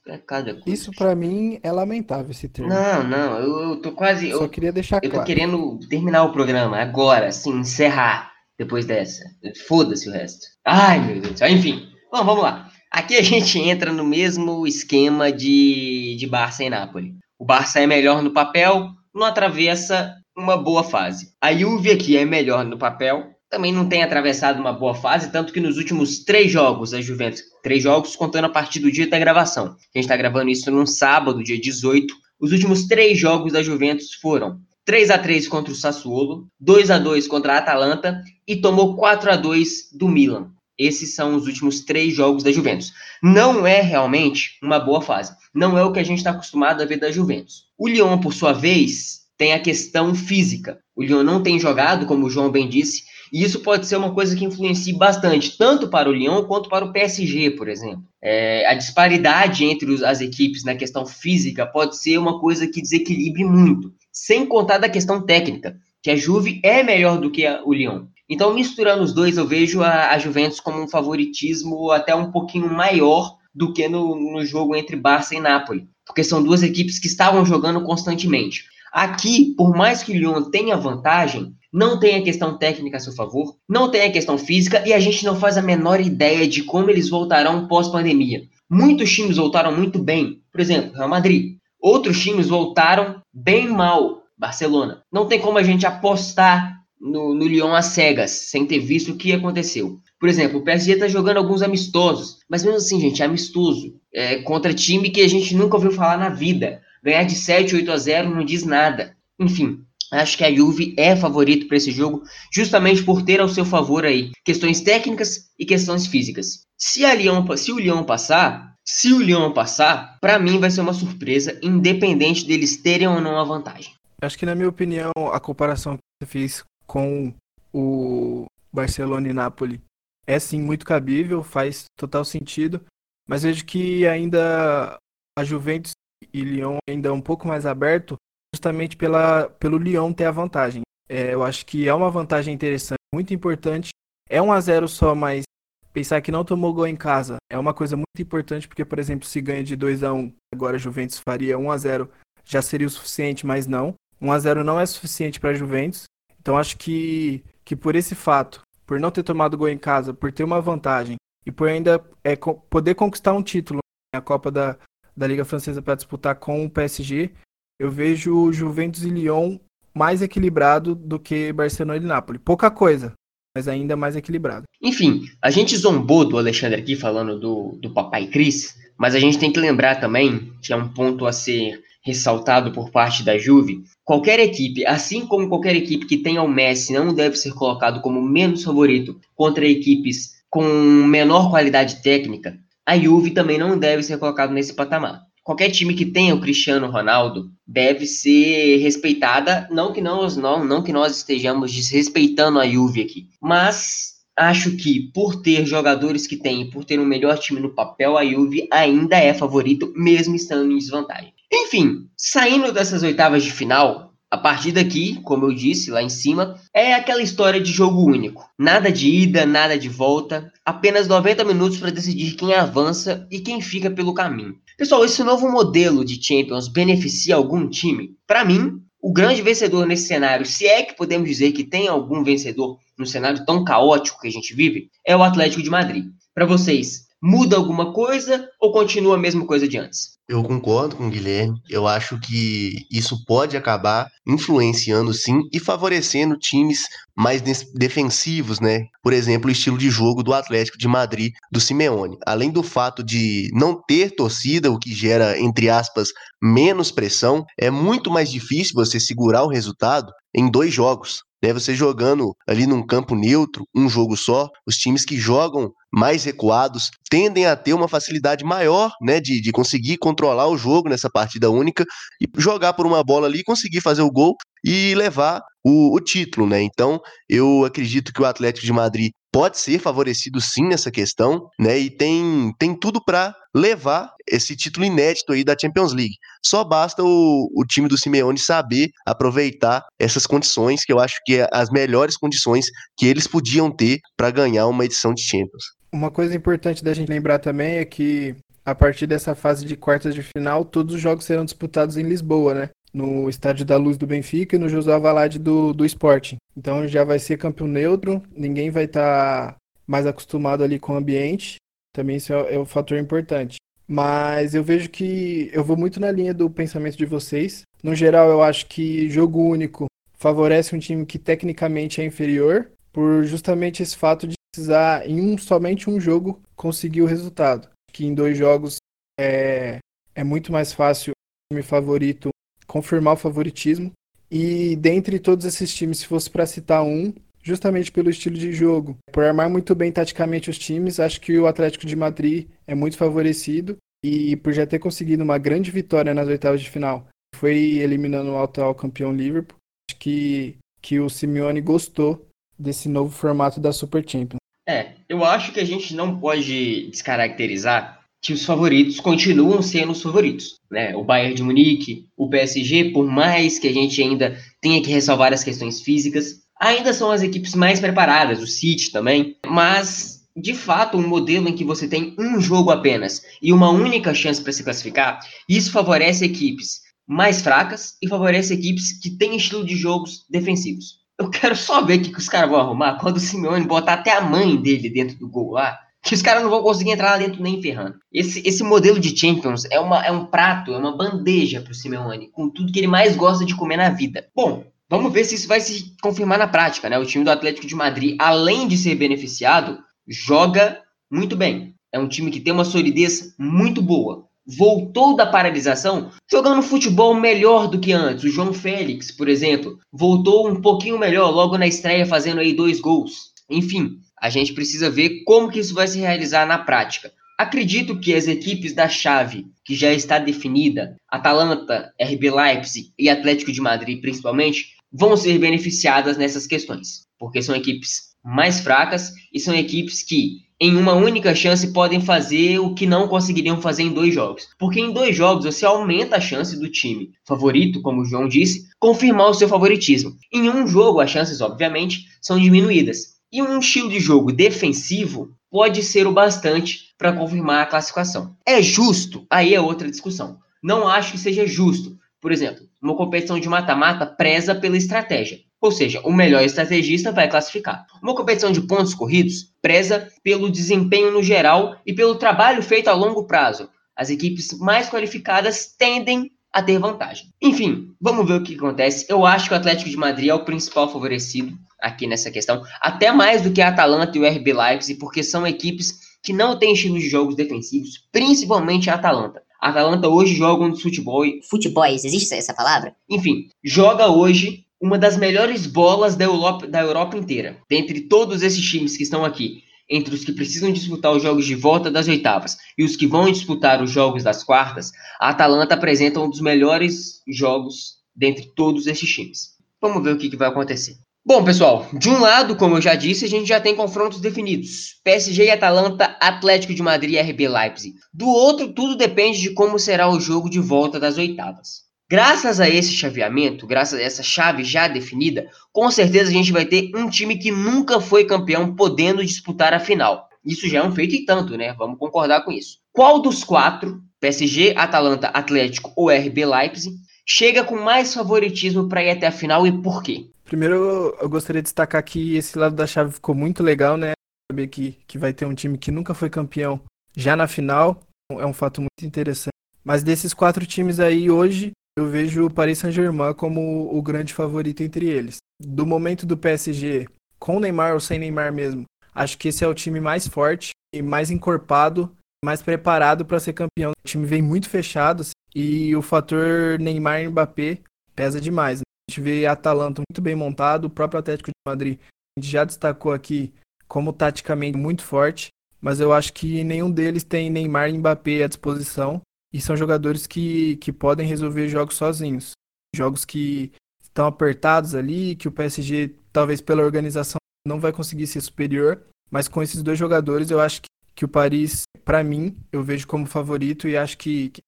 É 0.09 0.21
Isso 0.67 0.91
para 0.91 1.15
mim 1.15 1.61
é 1.63 1.71
lamentável 1.71 2.33
esse 2.33 2.49
termo. 2.49 2.69
Não, 2.69 3.05
não, 3.05 3.39
eu, 3.39 3.61
eu 3.61 3.77
tô 3.77 3.93
quase. 3.93 4.33
Só 4.33 4.43
eu, 4.43 4.49
queria 4.49 4.73
deixar 4.73 4.97
eu 4.97 5.01
claro. 5.03 5.17
Eu 5.17 5.21
tô 5.21 5.25
querendo 5.25 5.79
terminar 5.89 6.25
o 6.25 6.33
programa 6.33 6.79
agora, 6.79 7.29
assim, 7.29 7.61
encerrar 7.61 8.33
depois 8.61 8.85
dessa. 8.85 9.25
Foda-se 9.67 10.07
o 10.07 10.13
resto. 10.13 10.47
Ai, 10.67 11.01
meu 11.01 11.21
Deus 11.23 11.33
do 11.33 11.39
céu. 11.39 11.49
Enfim, 11.49 11.89
bom, 12.13 12.23
vamos 12.23 12.43
lá. 12.43 12.71
Aqui 12.91 13.17
a 13.17 13.23
gente 13.25 13.59
entra 13.59 13.91
no 13.91 14.05
mesmo 14.05 14.67
esquema 14.67 15.33
de, 15.33 16.15
de 16.19 16.27
Barça 16.27 16.63
e 16.63 16.69
Nápoles. 16.69 17.15
O 17.39 17.45
Barça 17.47 17.81
é 17.81 17.87
melhor 17.87 18.23
no 18.23 18.33
papel, 18.33 18.91
não 19.15 19.25
atravessa 19.25 20.15
uma 20.37 20.59
boa 20.59 20.85
fase. 20.85 21.33
A 21.41 21.55
Juve 21.55 21.91
aqui 21.91 22.19
é 22.19 22.27
melhor 22.27 22.67
no 22.67 22.77
papel, 22.77 23.31
também 23.49 23.73
não 23.73 23.89
tem 23.89 24.03
atravessado 24.03 24.61
uma 24.61 24.75
boa 24.75 24.95
fase, 24.95 25.33
tanto 25.33 25.55
que 25.55 25.61
nos 25.61 25.79
últimos 25.79 26.23
três 26.23 26.53
jogos 26.53 26.91
da 26.91 27.01
Juventus, 27.01 27.43
três 27.63 27.83
jogos 27.83 28.15
contando 28.15 28.45
a 28.45 28.51
partir 28.51 28.81
do 28.81 28.93
dia 28.93 29.09
da 29.09 29.19
gravação, 29.19 29.69
a 29.69 29.99
gente 29.99 30.05
está 30.05 30.17
gravando 30.17 30.51
isso 30.51 30.71
num 30.71 30.87
sábado, 30.87 31.43
dia 31.43 31.59
18, 31.59 32.15
os 32.39 32.53
últimos 32.53 32.87
três 32.87 33.19
jogos 33.19 33.55
da 33.55 33.63
Juventus 33.63 34.13
foram 34.15 34.61
3 34.85 35.11
a 35.11 35.19
3 35.19 35.47
contra 35.47 35.73
o 35.73 35.77
Sassuolo, 35.77 36.49
2 36.59 36.91
a 36.91 36.99
2 36.99 37.29
contra 37.29 37.55
a 37.55 37.59
Atalanta 37.59 38.21
e 38.51 38.57
tomou 38.57 38.97
4 38.97 39.31
a 39.31 39.37
2 39.37 39.91
do 39.93 40.09
Milan. 40.09 40.51
Esses 40.77 41.15
são 41.15 41.37
os 41.37 41.47
últimos 41.47 41.83
três 41.83 42.13
jogos 42.13 42.43
da 42.43 42.51
Juventus. 42.51 42.93
Não 43.23 43.65
é 43.65 43.81
realmente 43.81 44.59
uma 44.61 44.81
boa 44.81 45.01
fase. 45.01 45.33
Não 45.55 45.79
é 45.79 45.85
o 45.85 45.93
que 45.93 46.01
a 46.01 46.03
gente 46.03 46.19
está 46.19 46.31
acostumado 46.31 46.83
a 46.83 46.85
ver 46.85 46.99
da 46.99 47.13
Juventus. 47.13 47.67
O 47.79 47.87
Lyon, 47.87 48.19
por 48.19 48.35
sua 48.35 48.53
vez, 48.53 49.21
tem 49.39 49.53
a 49.53 49.61
questão 49.61 50.17
física. 50.17 50.81
O 50.97 51.05
Lyon 51.05 51.23
não 51.23 51.45
tem 51.45 51.61
jogado, 51.61 52.07
como 52.07 52.27
o 52.27 52.31
João 52.31 52.51
bem 52.51 52.69
disse, 52.69 53.05
e 53.33 53.45
isso 53.45 53.61
pode 53.61 53.87
ser 53.87 53.95
uma 53.95 54.13
coisa 54.13 54.35
que 54.35 54.45
influencie 54.45 54.93
bastante, 54.93 55.57
tanto 55.57 55.89
para 55.89 56.11
o 56.11 56.13
Lyon 56.13 56.43
quanto 56.45 56.69
para 56.69 56.85
o 56.85 56.93
PSG, 56.93 57.53
por 57.53 57.69
exemplo. 57.69 58.03
É, 58.21 58.67
a 58.67 58.75
disparidade 58.75 59.65
entre 59.65 60.05
as 60.05 60.21
equipes 60.21 60.65
na 60.65 60.75
questão 60.75 61.07
física 61.07 61.65
pode 61.67 61.97
ser 61.97 62.19
uma 62.19 62.41
coisa 62.41 62.67
que 62.67 62.83
desequilibre 62.83 63.45
muito, 63.45 63.93
sem 64.13 64.45
contar 64.45 64.79
da 64.79 64.89
questão 64.89 65.25
técnica, 65.25 65.77
que 66.03 66.11
a 66.11 66.17
Juve 66.17 66.61
é 66.65 66.83
melhor 66.83 67.21
do 67.21 67.31
que 67.31 67.47
a, 67.47 67.63
o 67.65 67.73
Lyon. 67.73 68.07
Então, 68.31 68.55
misturando 68.55 69.03
os 69.03 69.13
dois, 69.13 69.37
eu 69.37 69.45
vejo 69.45 69.83
a, 69.83 70.13
a, 70.13 70.19
Juventus 70.19 70.61
como 70.61 70.81
um 70.81 70.87
favoritismo 70.87 71.91
até 71.91 72.15
um 72.15 72.31
pouquinho 72.31 72.73
maior 72.73 73.37
do 73.53 73.73
que 73.73 73.89
no, 73.89 74.15
no 74.15 74.47
jogo 74.47 74.77
entre 74.77 74.95
Barça 74.95 75.35
e 75.35 75.41
Napoli, 75.41 75.89
porque 76.07 76.23
são 76.23 76.41
duas 76.41 76.63
equipes 76.63 77.01
que 77.01 77.09
estavam 77.09 77.45
jogando 77.45 77.83
constantemente. 77.83 78.67
Aqui, 78.93 79.53
por 79.57 79.77
mais 79.77 80.05
que 80.05 80.13
o 80.13 80.15
Lyon 80.15 80.45
tenha 80.45 80.77
vantagem, 80.77 81.53
não 81.73 81.99
tem 81.99 82.17
a 82.17 82.23
questão 82.23 82.57
técnica 82.57 82.99
a 82.99 83.01
seu 83.01 83.13
favor, 83.13 83.57
não 83.69 83.91
tem 83.91 84.03
a 84.03 84.13
questão 84.13 84.39
física 84.39 84.83
e 84.87 84.93
a 84.93 85.01
gente 85.01 85.25
não 85.25 85.35
faz 85.35 85.59
a 85.59 85.63
menor 85.63 86.01
ideia 86.01 86.47
de 86.47 86.63
como 86.63 86.89
eles 86.89 87.09
voltarão 87.09 87.67
pós-pandemia. 87.67 88.43
Muitos 88.69 89.13
times 89.13 89.39
voltaram 89.39 89.77
muito 89.77 89.99
bem, 89.99 90.41
por 90.53 90.61
exemplo, 90.61 90.97
Real 90.97 91.09
Madrid. 91.09 91.57
Outros 91.81 92.21
times 92.21 92.47
voltaram 92.49 93.21
bem 93.33 93.69
mal, 93.69 94.23
Barcelona. 94.39 95.03
Não 95.13 95.27
tem 95.27 95.41
como 95.41 95.59
a 95.59 95.63
gente 95.65 95.85
apostar 95.85 96.80
no, 97.01 97.35
no 97.35 97.47
Lyon 97.47 97.75
às 97.75 97.87
cegas, 97.87 98.31
sem 98.31 98.67
ter 98.67 98.79
visto 98.79 99.13
o 99.13 99.17
que 99.17 99.33
aconteceu. 99.33 100.01
Por 100.19 100.29
exemplo, 100.29 100.59
o 100.59 100.65
PSG 100.65 100.93
está 100.93 101.09
jogando 101.09 101.39
alguns 101.39 101.63
amistosos, 101.63 102.39
mas 102.49 102.63
mesmo 102.63 102.79
assim, 102.79 103.01
gente, 103.01 103.23
é 103.23 103.25
amistoso. 103.25 103.99
É 104.13 104.43
contra 104.43 104.75
time 104.75 105.11
que 105.11 105.23
a 105.23 105.29
gente 105.29 105.55
nunca 105.55 105.77
ouviu 105.77 105.93
falar 105.93 106.19
na 106.19 106.29
vida. 106.29 106.83
Ganhar 107.03 107.25
de 107.25 107.35
7, 107.35 107.75
8 107.77 107.91
a 107.91 107.97
0 107.97 108.35
não 108.35 108.45
diz 108.45 108.65
nada. 108.65 109.17
Enfim, 109.39 109.85
Acho 110.13 110.37
que 110.37 110.45
a 110.45 110.53
Juve 110.53 110.93
é 110.99 111.15
favorito 111.15 111.69
para 111.69 111.77
esse 111.77 111.93
jogo, 111.93 112.23
justamente 112.53 113.03
por 113.05 113.23
ter 113.23 113.41
ao 113.41 113.49
seu 113.49 113.65
favor 113.65 114.05
aí 114.05 114.33
questões 114.45 114.81
técnicas 114.81 115.51
e 115.57 115.65
questões 115.65 116.07
físicas. 116.07 116.63
Se, 116.77 117.05
a 117.05 117.15
Lyon, 117.15 117.47
se 117.57 117.71
o 117.71 117.79
Lyon 117.79 118.03
passar, 118.03 118.75
se 118.85 119.13
o 119.13 119.21
Lyon 119.21 119.53
passar, 119.53 120.19
para 120.21 120.39
mim 120.39 120.59
vai 120.59 120.71
ser 120.71 120.81
uma 120.81 120.93
surpresa, 120.93 121.59
independente 121.63 122.45
deles 122.45 122.77
terem 122.83 123.07
ou 123.07 123.21
não 123.21 123.39
a 123.39 123.45
vantagem. 123.45 123.93
Acho 124.21 124.37
que 124.37 124.45
na 124.45 124.55
minha 124.55 124.69
opinião, 124.69 125.13
a 125.33 125.39
comparação 125.39 125.97
que 125.97 126.27
você 126.27 126.31
fez 126.31 126.65
com 126.91 127.33
o 127.73 128.47
Barcelona 128.73 129.29
e 129.29 129.33
Napoli 129.33 129.81
é 130.27 130.41
sim 130.41 130.61
muito 130.61 130.85
cabível, 130.85 131.41
faz 131.41 131.85
total 131.97 132.25
sentido, 132.25 132.85
mas 133.29 133.45
vejo 133.45 133.65
que 133.65 134.05
ainda 134.09 134.99
a 135.39 135.45
Juventus 135.45 135.93
e 136.33 136.43
Lyon 136.43 136.79
ainda 136.89 137.09
é 137.09 137.13
um 137.13 137.21
pouco 137.21 137.47
mais 137.47 137.65
aberto 137.65 138.17
justamente 138.53 138.97
pela, 138.97 139.49
pelo 139.51 139.79
Lyon 139.79 140.13
ter 140.13 140.25
a 140.25 140.33
vantagem. 140.33 140.83
É, 141.09 141.33
eu 141.33 141.45
acho 141.45 141.65
que 141.65 141.89
é 141.89 141.95
uma 141.95 142.11
vantagem 142.11 142.53
interessante, 142.53 142.99
muito 143.15 143.33
importante. 143.33 143.91
É 144.29 144.43
um 144.43 144.53
a 144.53 144.61
0 144.61 144.89
só, 144.89 145.15
mas 145.15 145.45
pensar 145.93 146.21
que 146.21 146.33
não 146.33 146.45
tomou 146.45 146.75
gol 146.75 146.89
em 146.89 146.97
casa 146.97 147.37
é 147.49 147.57
uma 147.57 147.73
coisa 147.73 147.95
muito 147.95 148.21
importante, 148.21 148.67
porque, 148.67 148.85
por 148.85 148.99
exemplo, 148.99 149.29
se 149.29 149.41
ganha 149.41 149.63
de 149.63 149.77
2 149.77 150.03
a 150.03 150.13
1 150.13 150.33
agora 150.53 150.75
a 150.75 150.81
Juventus 150.81 151.21
faria 151.21 151.57
1 151.57 151.71
a 151.71 151.79
0 151.79 152.11
já 152.45 152.61
seria 152.61 152.89
o 152.89 152.91
suficiente, 152.91 153.47
mas 153.47 153.69
não. 153.69 153.95
1 154.21 154.33
a 154.33 154.39
0 154.41 154.65
não 154.65 154.81
é 154.81 154.85
suficiente 154.87 155.39
para 155.39 155.51
a 155.51 155.55
Juventus. 155.55 156.11
Então 156.41 156.57
acho 156.57 156.77
que, 156.77 157.45
que 157.65 157.77
por 157.77 157.95
esse 157.95 158.15
fato, 158.15 158.63
por 158.87 158.99
não 158.99 159.11
ter 159.11 159.23
tomado 159.23 159.57
gol 159.57 159.69
em 159.69 159.79
casa, 159.79 160.15
por 160.15 160.33
ter 160.33 160.45
uma 160.45 160.61
vantagem 160.61 161.17
e 161.47 161.53
por 161.53 161.69
ainda 161.69 162.03
é, 162.25 162.37
poder 162.37 162.95
conquistar 162.95 163.33
um 163.33 163.43
título 163.43 163.81
na 164.15 164.21
Copa 164.21 164.51
da, 164.51 164.77
da 165.17 165.27
Liga 165.27 165.45
Francesa 165.45 165.83
para 165.83 165.95
disputar 165.95 166.35
com 166.37 166.65
o 166.65 166.71
PSG, 166.71 167.31
eu 167.79 167.91
vejo 167.91 168.53
Juventus 168.53 169.05
e 169.05 169.11
Lyon 169.11 169.59
mais 169.95 170.23
equilibrado 170.23 170.95
do 170.95 171.19
que 171.19 171.53
Barcelona 171.53 171.97
e 171.97 172.07
Napoli. 172.07 172.39
Pouca 172.39 172.71
coisa, 172.71 173.13
mas 173.57 173.69
ainda 173.69 173.97
mais 173.97 174.17
equilibrado. 174.17 174.65
Enfim, 174.81 175.25
a 175.43 175.51
gente 175.51 175.77
zombou 175.77 176.25
do 176.25 176.39
Alexandre 176.39 176.81
aqui 176.81 176.97
falando 176.97 177.39
do, 177.39 177.79
do 177.81 177.91
Papai 177.91 178.27
Cris, 178.27 178.79
mas 178.97 179.15
a 179.15 179.19
gente 179.19 179.39
tem 179.39 179.53
que 179.53 179.59
lembrar 179.59 179.97
também, 180.01 180.53
que 180.63 180.73
é 180.73 180.77
um 180.77 180.89
ponto 180.89 181.27
a 181.27 181.33
ser 181.33 181.83
ressaltado 182.03 182.73
por 182.73 182.91
parte 182.91 183.23
da 183.23 183.37
Juve, 183.37 183.85
qualquer 184.11 184.41
equipe, 184.41 184.85
assim 184.87 185.25
como 185.25 185.49
qualquer 185.49 185.77
equipe 185.77 186.05
que 186.05 186.17
tenha 186.17 186.43
o 186.43 186.49
Messi, 186.49 186.93
não 186.93 187.15
deve 187.15 187.37
ser 187.37 187.55
colocado 187.55 188.01
como 188.01 188.21
menos 188.21 188.65
favorito 188.65 189.21
contra 189.37 189.65
equipes 189.65 190.43
com 190.51 190.65
menor 190.65 191.49
qualidade 191.49 192.03
técnica, 192.03 192.59
a 192.85 192.99
Juve 192.99 193.31
também 193.31 193.57
não 193.57 193.79
deve 193.79 194.03
ser 194.03 194.19
colocado 194.19 194.53
nesse 194.53 194.75
patamar. 194.75 195.23
Qualquer 195.45 195.71
time 195.71 195.95
que 195.95 196.05
tenha 196.05 196.35
o 196.35 196.41
Cristiano 196.41 196.91
Ronaldo 196.91 197.53
deve 197.65 198.05
ser 198.05 198.79
respeitada, 198.79 199.69
não 199.71 199.93
que 199.93 200.01
nós 200.01 200.37
não, 200.37 200.65
não 200.65 200.83
que 200.83 200.93
nós 200.93 201.19
estejamos 201.19 201.73
desrespeitando 201.73 202.59
a 202.59 202.67
Juve 202.67 203.03
aqui, 203.03 203.29
mas 203.41 204.15
acho 204.37 204.77
que 204.77 205.09
por 205.15 205.41
ter 205.41 205.65
jogadores 205.65 206.27
que 206.27 206.37
tem, 206.37 206.69
por 206.69 206.85
ter 206.85 206.99
um 206.99 207.07
melhor 207.07 207.39
time 207.39 207.61
no 207.61 207.77
papel, 207.77 208.19
a 208.19 208.27
Juve 208.27 208.67
ainda 208.73 209.17
é 209.19 209.33
favorito 209.33 209.93
mesmo 209.95 210.35
estando 210.35 210.73
em 210.73 210.79
desvantagem. 210.79 211.33
Enfim, 211.53 212.09
saindo 212.17 212.73
dessas 212.73 213.03
oitavas 213.03 213.43
de 213.43 213.51
final, 213.51 214.11
a 214.31 214.39
partir 214.39 214.71
daqui, 214.71 215.21
como 215.23 215.47
eu 215.47 215.55
disse 215.55 215.91
lá 215.91 216.01
em 216.01 216.09
cima, 216.09 216.57
é 216.73 216.95
aquela 216.95 217.21
história 217.21 217.61
de 217.61 217.73
jogo 217.73 218.05
único. 218.05 218.49
Nada 218.57 218.93
de 218.93 219.09
ida, 219.09 219.45
nada 219.45 219.77
de 219.77 219.89
volta, 219.89 220.53
apenas 220.65 221.09
90 221.09 221.43
minutos 221.45 221.79
para 221.79 221.91
decidir 221.91 222.37
quem 222.37 222.55
avança 222.55 223.27
e 223.29 223.41
quem 223.41 223.61
fica 223.61 223.91
pelo 223.91 224.15
caminho. 224.15 224.55
Pessoal, 224.79 225.05
esse 225.05 225.25
novo 225.25 225.51
modelo 225.51 226.05
de 226.05 226.23
Champions 226.23 226.69
beneficia 226.69 227.35
algum 227.35 227.69
time? 227.69 228.17
Para 228.25 228.45
mim, 228.45 228.81
o 229.03 229.13
grande 229.13 229.43
vencedor 229.43 229.85
nesse 229.85 230.07
cenário, 230.07 230.47
se 230.47 230.65
é 230.65 230.85
que 230.85 230.97
podemos 230.97 231.29
dizer 231.29 231.51
que 231.51 231.65
tem 231.65 231.89
algum 231.89 232.23
vencedor 232.23 232.79
no 232.97 233.07
cenário 233.07 233.45
tão 233.45 233.65
caótico 233.65 234.21
que 234.21 234.29
a 234.29 234.33
gente 234.33 234.55
vive, 234.55 234.91
é 235.05 235.17
o 235.17 235.23
Atlético 235.25 235.63
de 235.63 235.71
Madrid. 235.71 236.05
Para 236.33 236.47
vocês, 236.47 237.10
muda 237.23 237.57
alguma 237.57 237.93
coisa 237.93 238.49
ou 238.61 238.73
continua 238.73 239.17
a 239.17 239.19
mesma 239.19 239.47
coisa 239.47 239.69
de 239.69 239.77
antes? 239.77 240.19
Eu 240.29 240.43
concordo 240.45 240.95
com 240.95 241.09
o 241.09 241.11
Guilherme. 241.11 241.61
Eu 241.69 241.89
acho 241.89 242.19
que 242.21 242.87
isso 242.91 243.25
pode 243.25 243.57
acabar 243.57 244.07
influenciando 244.27 245.13
sim 245.13 245.41
e 245.53 245.59
favorecendo 245.59 246.39
times 246.39 246.85
mais 247.17 247.43
defensivos, 247.75 248.61
né? 248.61 248.85
Por 249.03 249.13
exemplo, 249.13 249.49
o 249.49 249.53
estilo 249.53 249.77
de 249.77 249.91
jogo 249.91 250.23
do 250.23 250.33
Atlético 250.33 250.79
de 250.79 250.87
Madrid 250.87 251.33
do 251.51 251.61
Simeone. 251.61 252.17
Além 252.25 252.51
do 252.51 252.63
fato 252.63 253.03
de 253.03 253.51
não 253.53 253.83
ter 253.83 254.15
torcida, 254.15 254.71
o 254.71 254.79
que 254.79 254.95
gera, 254.95 255.39
entre 255.39 255.69
aspas, 255.69 256.11
menos 256.41 256.93
pressão, 256.93 257.45
é 257.59 257.69
muito 257.69 258.11
mais 258.11 258.31
difícil 258.31 258.73
você 258.75 259.01
segurar 259.01 259.43
o 259.43 259.51
resultado 259.51 260.13
em 260.33 260.49
dois 260.49 260.73
jogos 260.73 261.23
né? 261.43 261.53
Você 261.53 261.75
jogando 261.75 262.35
ali 262.47 262.67
num 262.67 262.85
campo 262.85 263.15
neutro, 263.15 263.67
um 263.75 263.89
jogo 263.89 264.17
só, 264.17 264.49
os 264.67 264.77
times 264.77 265.05
que 265.05 265.17
jogam 265.17 265.73
mais 265.93 266.25
recuados 266.25 266.91
tendem 267.11 267.47
a 267.47 267.57
ter 267.57 267.75
uma 267.75 267.89
facilidade 267.89 268.45
maior, 268.45 268.93
né, 269.01 269.21
de, 269.21 269.41
de 269.41 269.53
conseguir 269.53 269.99
controlar 269.99 270.49
o 270.49 270.57
jogo 270.57 270.89
nessa 270.89 271.11
partida 271.11 271.51
única 271.51 271.85
e 272.21 272.27
jogar 272.41 272.73
por 272.75 272.87
uma 272.87 273.03
bola 273.03 273.27
ali, 273.27 273.43
conseguir 273.43 273.81
fazer 273.81 274.03
o 274.03 274.11
gol 274.11 274.37
e 274.65 274.95
levar 274.95 275.43
o, 275.65 275.95
o 275.95 276.01
título, 276.01 276.47
né? 276.47 276.63
Então, 276.63 277.01
eu 277.29 277.65
acredito 277.65 278.13
que 278.13 278.23
o 278.23 278.25
Atlético 278.25 278.67
de 278.67 278.73
Madrid 278.73 279.11
pode 279.33 279.59
ser 279.59 279.79
favorecido 279.79 280.41
sim 280.41 280.67
nessa 280.67 280.91
questão, 280.91 281.49
né? 281.59 281.79
E 281.79 281.91
tem, 281.91 282.53
tem 282.59 282.75
tudo 282.75 283.03
para 283.05 283.35
levar 283.55 284.11
esse 284.29 284.57
título 284.57 284.87
inédito 284.87 285.33
aí 285.33 285.45
da 285.45 285.57
Champions 285.61 285.93
League. 285.93 286.15
Só 286.45 286.65
basta 286.65 287.03
o, 287.03 287.49
o 287.55 287.65
time 287.65 287.89
do 287.89 287.99
Simeone 287.99 288.39
saber 288.39 288.91
aproveitar 289.07 289.85
essas 289.99 290.27
condições, 290.27 290.85
que 290.85 290.93
eu 290.93 290.99
acho 290.99 291.17
que 291.25 291.37
é 291.37 291.49
as 291.53 291.71
melhores 291.71 292.17
condições 292.17 292.67
que 292.97 293.07
eles 293.07 293.27
podiam 293.27 293.75
ter 293.75 293.99
para 294.17 294.31
ganhar 294.31 294.67
uma 294.67 294.85
edição 294.85 295.13
de 295.13 295.23
Champions. 295.23 295.80
Uma 295.93 296.11
coisa 296.11 296.35
importante 296.35 296.85
da 296.85 296.95
gente 296.95 297.09
lembrar 297.09 297.39
também 297.39 297.79
é 297.79 297.85
que 297.85 298.35
a 298.65 298.75
partir 298.75 299.07
dessa 299.07 299.35
fase 299.35 299.65
de 299.65 299.77
quartas 299.77 300.15
de 300.15 300.23
final, 300.23 300.65
todos 300.65 300.95
os 300.95 301.01
jogos 301.01 301.25
serão 301.25 301.45
disputados 301.45 301.97
em 301.97 302.03
Lisboa, 302.03 302.55
né? 302.55 302.71
no 302.93 303.29
Estádio 303.29 303.65
da 303.65 303.77
Luz 303.77 303.97
do 303.97 304.07
Benfica 304.07 304.57
e 304.57 304.59
no 304.59 304.69
José 304.69 304.93
Avalade 304.93 305.39
do, 305.39 305.73
do 305.73 305.85
Sporting. 305.87 306.37
Então 306.57 306.87
já 306.87 307.05
vai 307.05 307.19
ser 307.19 307.39
campo 307.39 307.67
neutro, 307.67 308.23
ninguém 308.35 308.71
vai 308.71 308.85
estar 308.85 309.53
tá 309.53 309.57
mais 309.87 310.07
acostumado 310.07 310.63
ali 310.63 310.79
com 310.79 310.93
o 310.93 310.97
ambiente. 310.97 311.57
Também 311.93 312.17
isso 312.17 312.33
é, 312.33 312.55
é 312.55 312.59
um 312.59 312.65
fator 312.65 312.99
importante. 312.99 313.57
Mas 313.87 314.55
eu 314.55 314.63
vejo 314.63 314.89
que 314.89 315.51
eu 315.53 315.65
vou 315.65 315.77
muito 315.77 315.99
na 315.99 316.13
linha 316.13 316.33
do 316.33 316.49
pensamento 316.49 316.97
de 316.97 317.07
vocês. 317.07 317.63
No 317.83 317.95
geral, 317.95 318.31
eu 318.31 318.43
acho 318.43 318.67
que 318.67 319.09
jogo 319.09 319.43
único 319.43 319.87
favorece 320.17 320.77
um 320.77 320.79
time 320.79 321.07
que 321.07 321.19
tecnicamente 321.19 322.01
é 322.01 322.05
inferior, 322.05 322.71
por 322.93 323.25
justamente 323.25 323.83
esse 323.83 323.97
fato 323.97 324.27
de 324.27 324.35
precisar, 324.53 325.09
em 325.09 325.21
um, 325.21 325.39
somente 325.39 325.89
um 325.89 326.01
jogo, 326.01 326.41
conseguir 326.57 327.03
o 327.03 327.07
resultado. 327.07 327.69
Que 327.93 328.05
em 328.05 328.15
dois 328.15 328.37
jogos 328.37 328.77
é, 329.19 329.79
é 330.15 330.25
muito 330.25 330.53
mais 330.53 330.73
fácil 330.73 331.13
o 331.13 331.55
time 331.55 331.63
favorito 331.63 332.31
confirmar 332.67 333.15
o 333.15 333.19
favoritismo. 333.19 333.93
E 334.31 334.77
dentre 334.77 335.19
todos 335.19 335.45
esses 335.45 335.75
times, 335.75 335.99
se 335.99 336.07
fosse 336.07 336.31
para 336.31 336.47
citar 336.47 336.85
um, 336.85 337.13
justamente 337.43 337.91
pelo 337.91 338.11
estilo 338.11 338.37
de 338.37 338.53
jogo, 338.53 338.97
por 339.13 339.25
armar 339.25 339.51
muito 339.51 339.75
bem 339.75 339.91
taticamente 339.91 340.51
os 340.51 340.59
times, 340.59 341.01
acho 341.01 341.21
que 341.21 341.37
o 341.39 341.47
Atlético 341.47 341.87
de 341.87 341.97
Madrid 341.97 342.49
é 342.67 342.75
muito 342.75 342.97
favorecido 342.97 343.77
e 344.05 344.37
por 344.37 344.53
já 344.53 344.67
ter 344.67 344.79
conseguido 344.79 345.25
uma 345.25 345.37
grande 345.37 345.71
vitória 345.71 346.15
nas 346.15 346.29
oitavas 346.29 346.61
de 346.61 346.71
final, 346.71 347.07
foi 347.35 347.79
eliminando 347.79 348.31
o 348.31 348.43
atual 348.43 348.75
campeão 348.75 349.13
Liverpool. 349.13 349.59
Acho 349.91 349.99
que, 349.99 350.57
que 350.81 351.01
o 351.01 351.11
Simeone 351.11 351.61
gostou 351.61 352.25
desse 352.61 352.89
novo 352.89 353.11
formato 353.11 353.61
da 353.61 353.73
Super 353.73 354.05
Champions. 354.07 354.41
É, 354.69 354.93
eu 355.09 355.25
acho 355.25 355.53
que 355.53 355.61
a 355.61 355.65
gente 355.65 355.95
não 355.95 356.19
pode 356.19 356.89
descaracterizar 356.91 358.01
que 358.23 358.33
os 358.33 358.45
favoritos 358.45 359.01
continuam 359.01 359.63
sendo 359.63 359.93
os 359.93 360.03
favoritos. 360.03 360.57
Né? 360.71 360.95
O 360.95 361.03
Bayern 361.03 361.35
de 361.35 361.43
Munique, 361.43 362.07
o 362.17 362.29
PSG, 362.29 362.91
por 362.91 363.07
mais 363.07 363.59
que 363.59 363.67
a 363.67 363.73
gente 363.73 364.03
ainda 364.03 364.39
tenha 364.61 364.83
que 364.83 364.91
ressalvar 364.91 365.33
as 365.33 365.43
questões 365.43 365.81
físicas, 365.81 366.43
ainda 366.61 366.93
são 366.93 367.11
as 367.11 367.23
equipes 367.23 367.55
mais 367.55 367.81
preparadas, 367.81 368.41
o 368.41 368.47
City 368.47 368.93
também, 368.93 369.37
mas 369.47 370.21
de 370.37 370.55
fato, 370.55 370.97
um 370.97 371.07
modelo 371.07 371.49
em 371.49 371.55
que 371.55 371.65
você 371.65 371.89
tem 371.89 372.15
um 372.19 372.41
jogo 372.41 372.71
apenas 372.71 373.23
e 373.43 373.53
uma 373.53 373.71
única 373.71 374.15
chance 374.15 374.41
para 374.41 374.53
se 374.53 374.63
classificar, 374.63 375.19
isso 375.49 375.73
favorece 375.73 376.25
equipes 376.25 376.81
mais 377.07 377.43
fracas 377.43 377.97
e 378.01 378.09
favorece 378.09 378.55
equipes 378.55 378.93
que 379.01 379.11
têm 379.11 379.37
estilo 379.37 379.65
de 379.65 379.77
jogos 379.77 380.25
defensivos. 380.31 381.00
Eu 381.21 381.29
quero 381.29 381.55
só 381.55 381.85
ver 381.85 382.01
o 382.01 382.03
que 382.03 382.19
os 382.19 382.29
caras 382.29 382.49
vão 382.49 382.59
arrumar 382.59 382.99
quando 382.99 383.19
o 383.19 383.21
Simeone 383.21 383.67
botar 383.67 383.95
até 383.95 384.17
a 384.17 384.23
mãe 384.23 384.57
dele 384.57 384.89
dentro 384.89 385.19
do 385.19 385.29
gol 385.29 385.53
lá 385.53 385.79
que 386.03 386.15
os 386.15 386.23
caras 386.23 386.43
não 386.43 386.51
vão 386.51 386.63
conseguir 386.63 386.91
entrar 386.91 387.11
lá 387.11 387.19
dentro 387.19 387.43
nem 387.43 387.61
ferrando. 387.61 387.97
Esse, 388.13 388.41
esse 388.47 388.63
modelo 388.63 388.99
de 388.99 389.17
Champions 389.17 389.67
é, 389.67 389.79
uma, 389.79 390.05
é 390.05 390.11
um 390.11 390.25
prato, 390.25 390.73
é 390.73 390.79
uma 390.79 390.97
bandeja 390.97 391.61
pro 391.61 391.75
Simeone, 391.75 392.31
com 392.31 392.49
tudo 392.49 392.73
que 392.73 392.79
ele 392.79 392.87
mais 392.87 393.15
gosta 393.17 393.45
de 393.45 393.55
comer 393.55 393.77
na 393.77 393.91
vida. 393.91 394.27
Bom, 394.35 394.65
vamos 394.89 395.13
ver 395.13 395.25
se 395.25 395.35
isso 395.35 395.47
vai 395.47 395.61
se 395.61 395.95
confirmar 396.03 396.39
na 396.39 396.49
prática, 396.49 396.89
né? 396.89 396.99
O 396.99 397.05
time 397.05 397.25
do 397.25 397.31
Atlético 397.31 397.67
de 397.67 397.75
Madrid, 397.75 398.17
além 398.19 398.67
de 398.67 398.79
ser 398.79 398.95
beneficiado, 398.95 399.79
joga 400.09 400.81
muito 401.11 401.37
bem. 401.37 401.75
É 401.93 401.99
um 401.99 402.09
time 402.09 402.31
que 402.31 402.41
tem 402.41 402.53
uma 402.53 402.65
solidez 402.65 403.35
muito 403.39 403.83
boa. 403.83 404.27
Voltou 404.47 405.15
da 405.15 405.27
paralisação 405.27 406.11
jogando 406.31 406.63
futebol 406.63 407.15
melhor 407.15 407.69
do 407.69 407.79
que 407.79 407.93
antes. 407.93 408.25
O 408.25 408.31
João 408.31 408.53
Félix, 408.53 409.11
por 409.11 409.29
exemplo, 409.29 409.79
voltou 409.93 410.49
um 410.49 410.61
pouquinho 410.61 410.99
melhor 410.99 411.31
logo 411.31 411.59
na 411.59 411.67
estreia, 411.67 412.07
fazendo 412.07 412.41
aí 412.41 412.53
dois 412.53 412.81
gols. 412.81 413.33
Enfim, 413.49 413.99
a 414.21 414.31
gente 414.31 414.53
precisa 414.53 414.91
ver 414.91 415.25
como 415.25 415.51
que 415.51 415.61
isso 415.61 415.75
vai 415.75 415.87
se 415.89 415.99
realizar 415.99 416.47
na 416.47 416.59
prática. 416.59 417.13
Acredito 417.39 417.99
que 417.99 418.15
as 418.15 418.27
equipes 418.27 418.75
da 418.75 418.87
chave, 418.87 419.47
que 419.65 419.75
já 419.75 419.93
está 419.93 420.19
definida, 420.19 420.97
Atalanta, 421.09 421.91
RB 421.99 422.31
Leipzig 422.31 422.93
e 422.99 423.09
Atlético 423.09 423.51
de 423.51 423.63
Madrid 423.63 423.99
principalmente, 424.01 424.77
vão 424.93 425.17
ser 425.17 425.39
beneficiadas 425.39 426.19
nessas 426.19 426.47
questões, 426.47 427.07
porque 427.19 427.41
são 427.41 427.57
equipes 427.57 428.11
mais 428.23 428.61
fracas 428.61 429.13
e 429.33 429.41
são 429.41 429.55
equipes 429.55 430.03
que, 430.03 430.41
em 430.61 430.77
uma 430.77 430.93
única 430.93 431.35
chance, 431.35 431.73
podem 431.73 432.03
fazer 432.03 432.59
o 432.59 432.75
que 432.75 432.87
não 432.87 433.09
conseguiriam 433.09 433.63
fazer 433.63 433.85
em 433.85 433.95
dois 433.95 434.13
jogos. 434.13 434.49
Porque 434.59 434.79
em 434.79 434.93
dois 434.93 435.17
jogos 435.17 435.47
você 435.47 435.65
aumenta 435.65 436.17
a 436.17 436.21
chance 436.21 436.59
do 436.59 436.69
time 436.69 437.13
favorito, 437.27 437.81
como 437.81 438.03
o 438.03 438.05
João 438.05 438.29
disse, 438.29 438.69
confirmar 438.79 439.31
o 439.31 439.35
seu 439.35 439.49
favoritismo. 439.49 440.15
Em 440.31 440.51
um 440.51 440.67
jogo, 440.67 441.01
as 441.01 441.11
chances, 441.11 441.41
obviamente, 441.41 442.05
são 442.21 442.39
diminuídas. 442.39 443.19
E 443.33 443.41
um 443.41 443.59
estilo 443.59 443.89
de 443.89 444.01
jogo 444.01 444.33
defensivo 444.33 445.31
pode 445.51 445.83
ser 445.83 446.07
o 446.07 446.13
bastante 446.13 446.91
para 446.99 447.13
confirmar 447.13 447.63
a 447.63 447.67
classificação. 447.67 448.37
É 448.45 448.61
justo? 448.61 449.27
Aí 449.31 449.55
é 449.55 449.61
outra 449.61 449.91
discussão. 449.91 450.39
Não 450.63 450.87
acho 450.87 451.13
que 451.13 451.19
seja 451.19 451.47
justo. 451.47 451.97
Por 452.21 452.33
exemplo, 452.33 452.69
Uma 452.83 452.97
competição 452.97 453.41
de 453.41 453.49
mata-mata 453.49 454.07
preza 454.07 454.55
pela 454.55 454.77
estratégia. 454.77 455.39
Ou 455.61 455.71
seja, 455.71 456.01
o 456.05 456.13
melhor 456.13 456.43
estrategista 456.43 457.13
vai 457.13 457.29
classificar. 457.29 457.87
Uma 458.03 458.15
competição 458.15 458.51
de 458.51 458.63
pontos 458.63 458.95
corridos 458.95 459.53
preza 459.61 460.09
pelo 460.23 460.51
desempenho 460.51 461.13
no 461.13 461.23
geral 461.23 461.77
e 461.87 461.93
pelo 461.93 462.15
trabalho 462.15 462.63
feito 462.63 462.89
a 462.89 462.95
longo 462.95 463.27
prazo. 463.27 463.69
As 463.95 464.09
equipes 464.09 464.59
mais 464.59 464.89
qualificadas 464.89 465.75
tendem 465.79 466.31
a 466.53 466.63
ter 466.63 466.79
vantagem. 466.79 467.29
Enfim, 467.41 467.95
vamos 468.01 468.27
ver 468.27 468.41
o 468.41 468.43
que 468.43 468.55
acontece. 468.55 469.07
Eu 469.09 469.25
acho 469.27 469.49
que 469.49 469.55
o 469.55 469.57
Atlético 469.57 469.91
de 469.91 469.97
Madrid 469.97 470.29
é 470.29 470.35
o 470.35 470.45
principal 470.45 470.91
favorecido 470.91 471.57
aqui 471.81 472.07
nessa 472.07 472.31
questão, 472.31 472.63
até 472.81 473.13
mais 473.13 473.43
do 473.43 473.53
que 473.53 473.63
a 473.63 473.69
Atalanta 473.69 474.17
e 474.17 474.21
o 474.21 474.27
RB 474.27 474.53
Leipzig, 474.53 474.99
porque 474.99 475.23
são 475.23 475.47
equipes 475.47 476.11
que 476.23 476.33
não 476.33 476.59
têm 476.59 476.75
estilos 476.75 477.01
de 477.01 477.09
jogos 477.09 477.35
defensivos, 477.35 478.07
principalmente 478.13 478.91
a 478.91 478.95
Atalanta. 478.95 479.43
A 479.61 479.69
Atalanta 479.69 480.09
hoje 480.09 480.35
joga 480.35 480.65
um 480.65 480.75
futebol. 480.75 481.23
Futebol, 481.49 481.85
existe 481.85 482.35
essa 482.35 482.55
palavra? 482.55 482.95
Enfim, 483.09 483.49
joga 483.63 484.09
hoje 484.09 484.65
uma 484.81 484.99
das 484.99 485.17
melhores 485.17 485.67
bolas 485.67 486.17
da 486.17 486.25
Europa, 486.25 486.67
da 486.67 486.81
Europa 486.81 487.17
inteira. 487.17 487.59
Dentre 487.69 488.01
todos 488.01 488.43
esses 488.43 488.65
times 488.65 488.97
que 488.97 489.03
estão 489.03 489.25
aqui, 489.25 489.63
entre 489.89 490.15
os 490.15 490.25
que 490.25 490.33
precisam 490.33 490.73
disputar 490.73 491.13
os 491.13 491.23
jogos 491.23 491.45
de 491.45 491.55
volta 491.55 491.91
das 491.91 492.09
oitavas 492.09 492.57
e 492.79 492.85
os 492.85 492.97
que 492.97 493.07
vão 493.07 493.31
disputar 493.31 493.83
os 493.83 493.91
jogos 493.91 494.23
das 494.23 494.43
quartas, 494.43 494.93
a 495.21 495.31
Atalanta 495.31 495.75
apresenta 495.75 496.21
um 496.21 496.31
dos 496.31 496.41
melhores 496.41 497.21
jogos 497.29 497.97
dentre 498.15 498.51
todos 498.55 498.87
esses 498.87 499.09
times. 499.09 499.57
Vamos 499.81 500.03
ver 500.03 500.15
o 500.15 500.19
que, 500.19 500.31
que 500.31 500.37
vai 500.37 500.49
acontecer. 500.49 500.95
Bom, 501.25 501.45
pessoal, 501.45 501.87
de 501.93 502.09
um 502.09 502.19
lado, 502.19 502.57
como 502.57 502.77
eu 502.77 502.81
já 502.81 502.95
disse, 502.95 503.27
a 503.27 503.29
gente 503.29 503.47
já 503.47 503.61
tem 503.61 503.77
confrontos 503.77 504.21
definidos. 504.21 504.99
PSG 505.05 505.45
e 505.45 505.51
Atalanta, 505.51 506.17
Atlético 506.19 506.73
de 506.73 506.83
Madrid 506.83 507.15
e 507.15 507.21
RB 507.21 507.47
Leipzig. 507.47 507.95
Do 508.13 508.27
outro, 508.27 508.73
tudo 508.73 508.97
depende 508.97 509.39
de 509.39 509.51
como 509.51 509.79
será 509.79 510.09
o 510.09 510.19
jogo 510.19 510.49
de 510.49 510.59
volta 510.59 510.99
das 510.99 511.19
oitavas. 511.19 511.90
Graças 512.11 512.59
a 512.59 512.69
esse 512.69 512.93
chaveamento, 512.93 513.69
graças 513.69 514.01
a 514.01 514.03
essa 514.03 514.21
chave 514.21 514.65
já 514.65 514.89
definida, 514.89 515.49
com 515.73 515.89
certeza 515.93 516.29
a 516.29 516.33
gente 516.33 516.51
vai 516.51 516.67
ter 516.67 516.91
um 516.93 517.09
time 517.09 517.39
que 517.39 517.53
nunca 517.53 518.01
foi 518.01 518.25
campeão 518.25 518.75
podendo 518.75 519.25
disputar 519.25 519.73
a 519.73 519.79
final. 519.79 520.29
Isso 520.45 520.69
já 520.69 520.81
é 520.81 520.83
um 520.83 520.91
feito 520.91 521.15
e 521.15 521.25
tanto, 521.25 521.57
né? 521.57 521.73
Vamos 521.75 522.01
concordar 522.01 522.45
com 522.45 522.51
isso. 522.51 522.79
Qual 522.93 523.23
dos 523.23 523.45
quatro, 523.45 524.03
PSG, 524.19 524.75
Atalanta, 524.77 525.29
Atlético 525.29 525.93
ou 525.95 526.11
RB 526.11 526.45
Leipzig, 526.45 526.97
chega 527.25 527.63
com 527.63 527.77
mais 527.77 528.13
favoritismo 528.13 528.89
para 528.89 529.05
ir 529.05 529.11
até 529.11 529.29
a 529.29 529.33
final 529.33 529.65
e 529.65 529.81
por 529.81 530.03
quê? 530.03 530.27
Primeiro, 530.45 531.17
eu 531.21 531.29
gostaria 531.29 531.63
de 531.63 531.67
destacar 531.67 532.03
que 532.03 532.35
esse 532.35 532.59
lado 532.59 532.75
da 532.75 532.89
chave 532.89 533.13
ficou 533.13 533.37
muito 533.37 533.63
legal, 533.63 533.97
né? 533.97 534.15
Saber 534.51 534.67
que, 534.67 534.99
que 535.07 535.17
vai 535.17 535.33
ter 535.33 535.47
um 535.47 535.55
time 535.55 535.79
que 535.79 535.93
nunca 535.93 536.13
foi 536.13 536.29
campeão 536.29 536.81
já 537.17 537.37
na 537.37 537.47
final 537.47 538.03
é 538.33 538.47
um 538.47 538.53
fato 538.53 538.81
muito 538.81 539.07
interessante. 539.07 539.55
Mas 539.85 540.03
desses 540.03 540.35
quatro 540.35 540.67
times 540.67 540.99
aí, 540.99 541.31
hoje, 541.31 541.71
eu 542.01 542.09
vejo 542.09 542.47
o 542.47 542.51
Paris 542.51 542.79
Saint-Germain 542.79 543.35
como 543.35 543.95
o 543.95 544.03
grande 544.03 544.33
favorito 544.33 544.83
entre 544.83 545.07
eles. 545.07 545.37
Do 545.61 545.87
momento 545.87 546.27
do 546.27 546.37
PSG, 546.37 547.07
com 547.39 547.61
Neymar 547.61 547.95
ou 547.95 548.01
sem 548.01 548.19
Neymar 548.19 548.53
mesmo, 548.53 548.85
acho 549.15 549.37
que 549.37 549.49
esse 549.49 549.65
é 549.65 549.69
o 549.69 549.75
time 549.75 550.01
mais 550.01 550.27
forte 550.27 550.71
e 550.95 551.03
mais 551.03 551.31
encorpado, 551.31 552.11
mais 552.45 552.63
preparado 552.63 553.25
para 553.25 553.41
ser 553.41 553.53
campeão. 553.53 553.91
O 553.91 554.09
time 554.09 554.27
vem 554.27 554.43
muito 554.43 554.69
fechado 554.69 555.23
assim, 555.23 555.33
e 555.55 555.95
o 555.95 556.03
fator 556.03 556.79
Neymar 556.79 557.23
e 557.23 557.29
Mbappé 557.29 557.79
pesa 558.15 558.41
demais. 558.41 558.79
Né? 558.79 558.85
A 559.09 559.13
gente 559.13 559.21
vê 559.21 559.47
Atalanta 559.47 560.03
muito 560.09 560.23
bem 560.23 560.35
montado, 560.35 560.87
o 560.87 560.91
próprio 560.91 561.21
Atlético 561.21 561.51
de 561.51 561.71
Madrid 561.71 561.99
a 562.37 562.41
gente 562.41 562.51
já 562.51 562.65
destacou 562.65 563.13
aqui 563.13 563.53
como 563.89 564.13
taticamente 564.13 564.79
muito 564.79 565.03
forte, 565.03 565.49
mas 565.81 566.01
eu 566.01 566.13
acho 566.13 566.33
que 566.33 566.63
nenhum 566.63 566.91
deles 566.91 567.25
tem 567.25 567.51
Neymar 567.51 567.91
e 567.91 567.99
Mbappé 567.99 568.45
à 568.45 568.49
disposição 568.49 569.21
e 569.53 569.61
são 569.61 569.77
jogadores 569.77 570.27
que, 570.27 570.77
que 570.77 570.93
podem 570.93 571.27
resolver 571.27 571.69
jogos 571.69 571.97
sozinhos. 571.97 572.53
Jogos 572.95 573.25
que 573.25 573.73
estão 574.03 574.27
apertados 574.27 574.95
ali, 574.95 575.35
que 575.37 575.49
o 575.49 575.53
PSG, 575.53 576.15
talvez 576.33 576.61
pela 576.61 576.83
organização, 576.83 577.39
não 577.67 577.81
vai 577.81 577.93
conseguir 577.93 578.27
ser 578.27 578.41
superior, 578.41 579.03
mas 579.31 579.49
com 579.49 579.63
esses 579.63 579.83
dois 579.83 579.99
jogadores 579.99 580.51
eu 580.51 580.61
acho 580.61 580.83
que, 580.83 580.89
que 581.15 581.25
o 581.25 581.29
Paris, 581.29 581.83
para 582.05 582.25
mim, 582.25 582.57
eu 582.73 582.83
vejo 582.83 583.07
como 583.07 583.27
favorito 583.27 583.89
e 583.89 583.97
acho 583.97 584.19
que, 584.19 584.51
que 584.51 584.61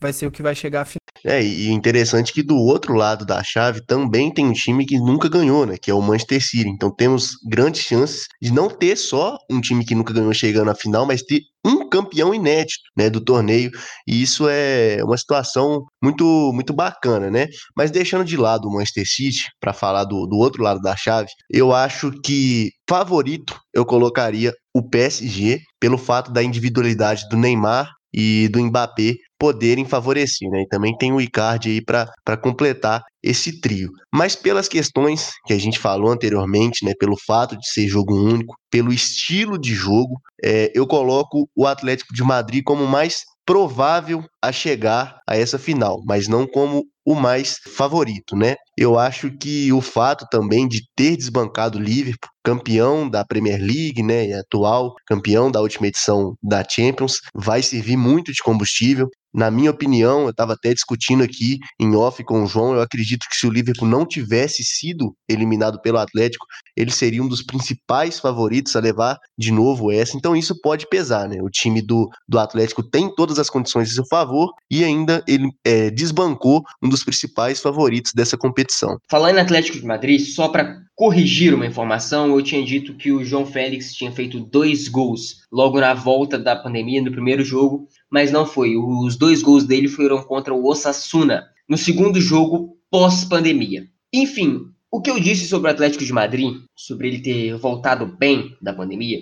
vai 0.00 0.12
ser 0.12 0.26
o 0.26 0.30
que 0.30 0.42
vai 0.42 0.54
chegar 0.54 0.82
à 0.82 0.84
final. 0.84 1.00
É, 1.24 1.42
e 1.42 1.68
interessante 1.68 2.32
que 2.32 2.42
do 2.42 2.56
outro 2.56 2.94
lado 2.94 3.26
da 3.26 3.42
chave 3.42 3.84
também 3.84 4.32
tem 4.32 4.46
um 4.46 4.52
time 4.52 4.86
que 4.86 4.98
nunca 4.98 5.28
ganhou, 5.28 5.66
né? 5.66 5.76
Que 5.76 5.90
é 5.90 5.94
o 5.94 6.00
Manchester 6.00 6.42
City. 6.42 6.68
Então 6.68 6.90
temos 6.94 7.32
grandes 7.46 7.82
chances 7.82 8.26
de 8.40 8.52
não 8.52 8.70
ter 8.70 8.96
só 8.96 9.36
um 9.50 9.60
time 9.60 9.84
que 9.84 9.94
nunca 9.94 10.14
ganhou 10.14 10.32
chegando 10.32 10.70
à 10.70 10.74
final, 10.74 11.04
mas 11.04 11.22
ter 11.22 11.42
um 11.62 11.88
campeão 11.90 12.32
inédito, 12.32 12.80
né, 12.96 13.10
do 13.10 13.20
torneio. 13.20 13.70
E 14.06 14.22
isso 14.22 14.48
é 14.48 15.04
uma 15.04 15.18
situação 15.18 15.84
muito 16.02 16.24
muito 16.54 16.72
bacana, 16.72 17.30
né? 17.30 17.48
Mas 17.76 17.90
deixando 17.90 18.24
de 18.24 18.36
lado 18.36 18.66
o 18.66 18.72
Manchester 18.72 19.06
City 19.06 19.44
para 19.60 19.74
falar 19.74 20.04
do, 20.04 20.26
do 20.26 20.36
outro 20.38 20.62
lado 20.62 20.80
da 20.80 20.96
chave, 20.96 21.28
eu 21.50 21.74
acho 21.74 22.10
que 22.22 22.70
favorito 22.88 23.58
eu 23.74 23.84
colocaria 23.84 24.54
o 24.74 24.88
PSG 24.88 25.60
pelo 25.78 25.98
fato 25.98 26.32
da 26.32 26.42
individualidade 26.42 27.28
do 27.28 27.36
Neymar 27.36 27.90
e 28.12 28.48
do 28.48 28.60
Mbappé 28.60 29.16
poderem 29.40 29.86
favorecer, 29.86 30.50
né? 30.50 30.62
E 30.62 30.68
também 30.68 30.94
tem 30.94 31.12
o 31.14 31.20
Icardi 31.20 31.70
aí 31.70 31.80
para 31.80 32.36
completar 32.36 33.02
esse 33.22 33.58
trio. 33.58 33.90
Mas 34.12 34.36
pelas 34.36 34.68
questões 34.68 35.30
que 35.46 35.54
a 35.54 35.58
gente 35.58 35.78
falou 35.78 36.12
anteriormente, 36.12 36.84
né? 36.84 36.92
Pelo 37.00 37.16
fato 37.26 37.56
de 37.56 37.66
ser 37.66 37.88
jogo 37.88 38.14
único, 38.14 38.54
pelo 38.70 38.92
estilo 38.92 39.58
de 39.58 39.74
jogo, 39.74 40.20
é, 40.44 40.70
eu 40.74 40.86
coloco 40.86 41.48
o 41.56 41.66
Atlético 41.66 42.12
de 42.12 42.22
Madrid 42.22 42.62
como 42.62 42.86
mais 42.86 43.22
provável 43.46 44.22
a 44.42 44.52
chegar 44.52 45.18
a 45.28 45.36
essa 45.36 45.58
final, 45.58 46.02
mas 46.06 46.28
não 46.28 46.46
como 46.46 46.84
o 47.04 47.14
mais 47.14 47.56
favorito, 47.76 48.36
né? 48.36 48.54
Eu 48.76 48.96
acho 48.98 49.36
que 49.36 49.72
o 49.72 49.80
fato 49.80 50.24
também 50.30 50.68
de 50.68 50.82
ter 50.94 51.16
desbancado 51.16 51.78
o 51.78 51.82
Liverpool, 51.82 52.30
campeão 52.44 53.08
da 53.08 53.24
Premier 53.24 53.60
League, 53.60 54.02
né, 54.02 54.28
e 54.28 54.32
atual 54.32 54.94
campeão 55.06 55.50
da 55.50 55.60
última 55.60 55.88
edição 55.88 56.34
da 56.42 56.64
Champions, 56.66 57.20
vai 57.34 57.62
servir 57.62 57.96
muito 57.96 58.32
de 58.32 58.42
combustível. 58.42 59.08
Na 59.32 59.50
minha 59.50 59.70
opinião, 59.70 60.22
eu 60.22 60.30
estava 60.30 60.54
até 60.54 60.74
discutindo 60.74 61.22
aqui 61.22 61.58
em 61.78 61.94
off 61.94 62.22
com 62.24 62.42
o 62.42 62.46
João, 62.46 62.74
eu 62.74 62.80
acredito 62.80 63.26
que 63.28 63.36
se 63.36 63.46
o 63.46 63.50
Liverpool 63.50 63.88
não 63.88 64.04
tivesse 64.04 64.64
sido 64.64 65.14
eliminado 65.28 65.80
pelo 65.80 65.98
Atlético, 65.98 66.46
ele 66.76 66.90
seria 66.90 67.22
um 67.22 67.28
dos 67.28 67.42
principais 67.42 68.18
favoritos 68.18 68.74
a 68.74 68.80
levar 68.80 69.18
de 69.38 69.52
novo 69.52 69.92
essa. 69.92 70.16
Então 70.16 70.34
isso 70.34 70.60
pode 70.60 70.88
pesar, 70.88 71.28
né? 71.28 71.38
O 71.42 71.48
time 71.48 71.80
do, 71.80 72.08
do 72.28 72.38
Atlético 72.38 72.82
tem 72.82 73.14
todas 73.14 73.38
as 73.38 73.48
condições 73.48 73.90
a 73.90 73.94
seu 73.94 74.06
favor 74.06 74.52
e 74.70 74.84
ainda 74.84 75.22
ele 75.28 75.48
é, 75.64 75.90
desbancou 75.90 76.62
um 76.82 76.88
dos 76.88 77.04
principais 77.04 77.60
favoritos 77.60 78.12
dessa 78.14 78.36
competição. 78.36 78.98
Falando 79.08 79.36
em 79.36 79.40
Atlético 79.40 79.78
de 79.78 79.86
Madrid, 79.86 80.20
só 80.20 80.48
para 80.48 80.80
corrigir 80.94 81.54
uma 81.54 81.66
informação, 81.66 82.28
eu 82.28 82.42
tinha 82.42 82.62
dito 82.62 82.94
que 82.94 83.10
o 83.10 83.24
João 83.24 83.46
Félix 83.46 83.94
tinha 83.94 84.12
feito 84.12 84.38
dois 84.38 84.86
gols 84.86 85.36
logo 85.50 85.80
na 85.80 85.94
volta 85.94 86.38
da 86.38 86.54
pandemia, 86.54 87.02
no 87.02 87.10
primeiro 87.10 87.42
jogo, 87.42 87.88
mas 88.10 88.32
não 88.32 88.44
foi. 88.44 88.76
Os 88.76 89.16
dois 89.16 89.42
gols 89.42 89.64
dele 89.64 89.88
foram 89.88 90.22
contra 90.22 90.52
o 90.52 90.66
Osasuna, 90.66 91.46
no 91.68 91.78
segundo 91.78 92.20
jogo 92.20 92.76
pós-pandemia. 92.90 93.86
Enfim, 94.12 94.66
o 94.90 95.00
que 95.00 95.10
eu 95.10 95.20
disse 95.20 95.46
sobre 95.46 95.68
o 95.68 95.72
Atlético 95.72 96.04
de 96.04 96.12
Madrid, 96.12 96.56
sobre 96.74 97.08
ele 97.08 97.20
ter 97.20 97.56
voltado 97.56 98.06
bem 98.06 98.56
da 98.60 98.72
pandemia, 98.72 99.20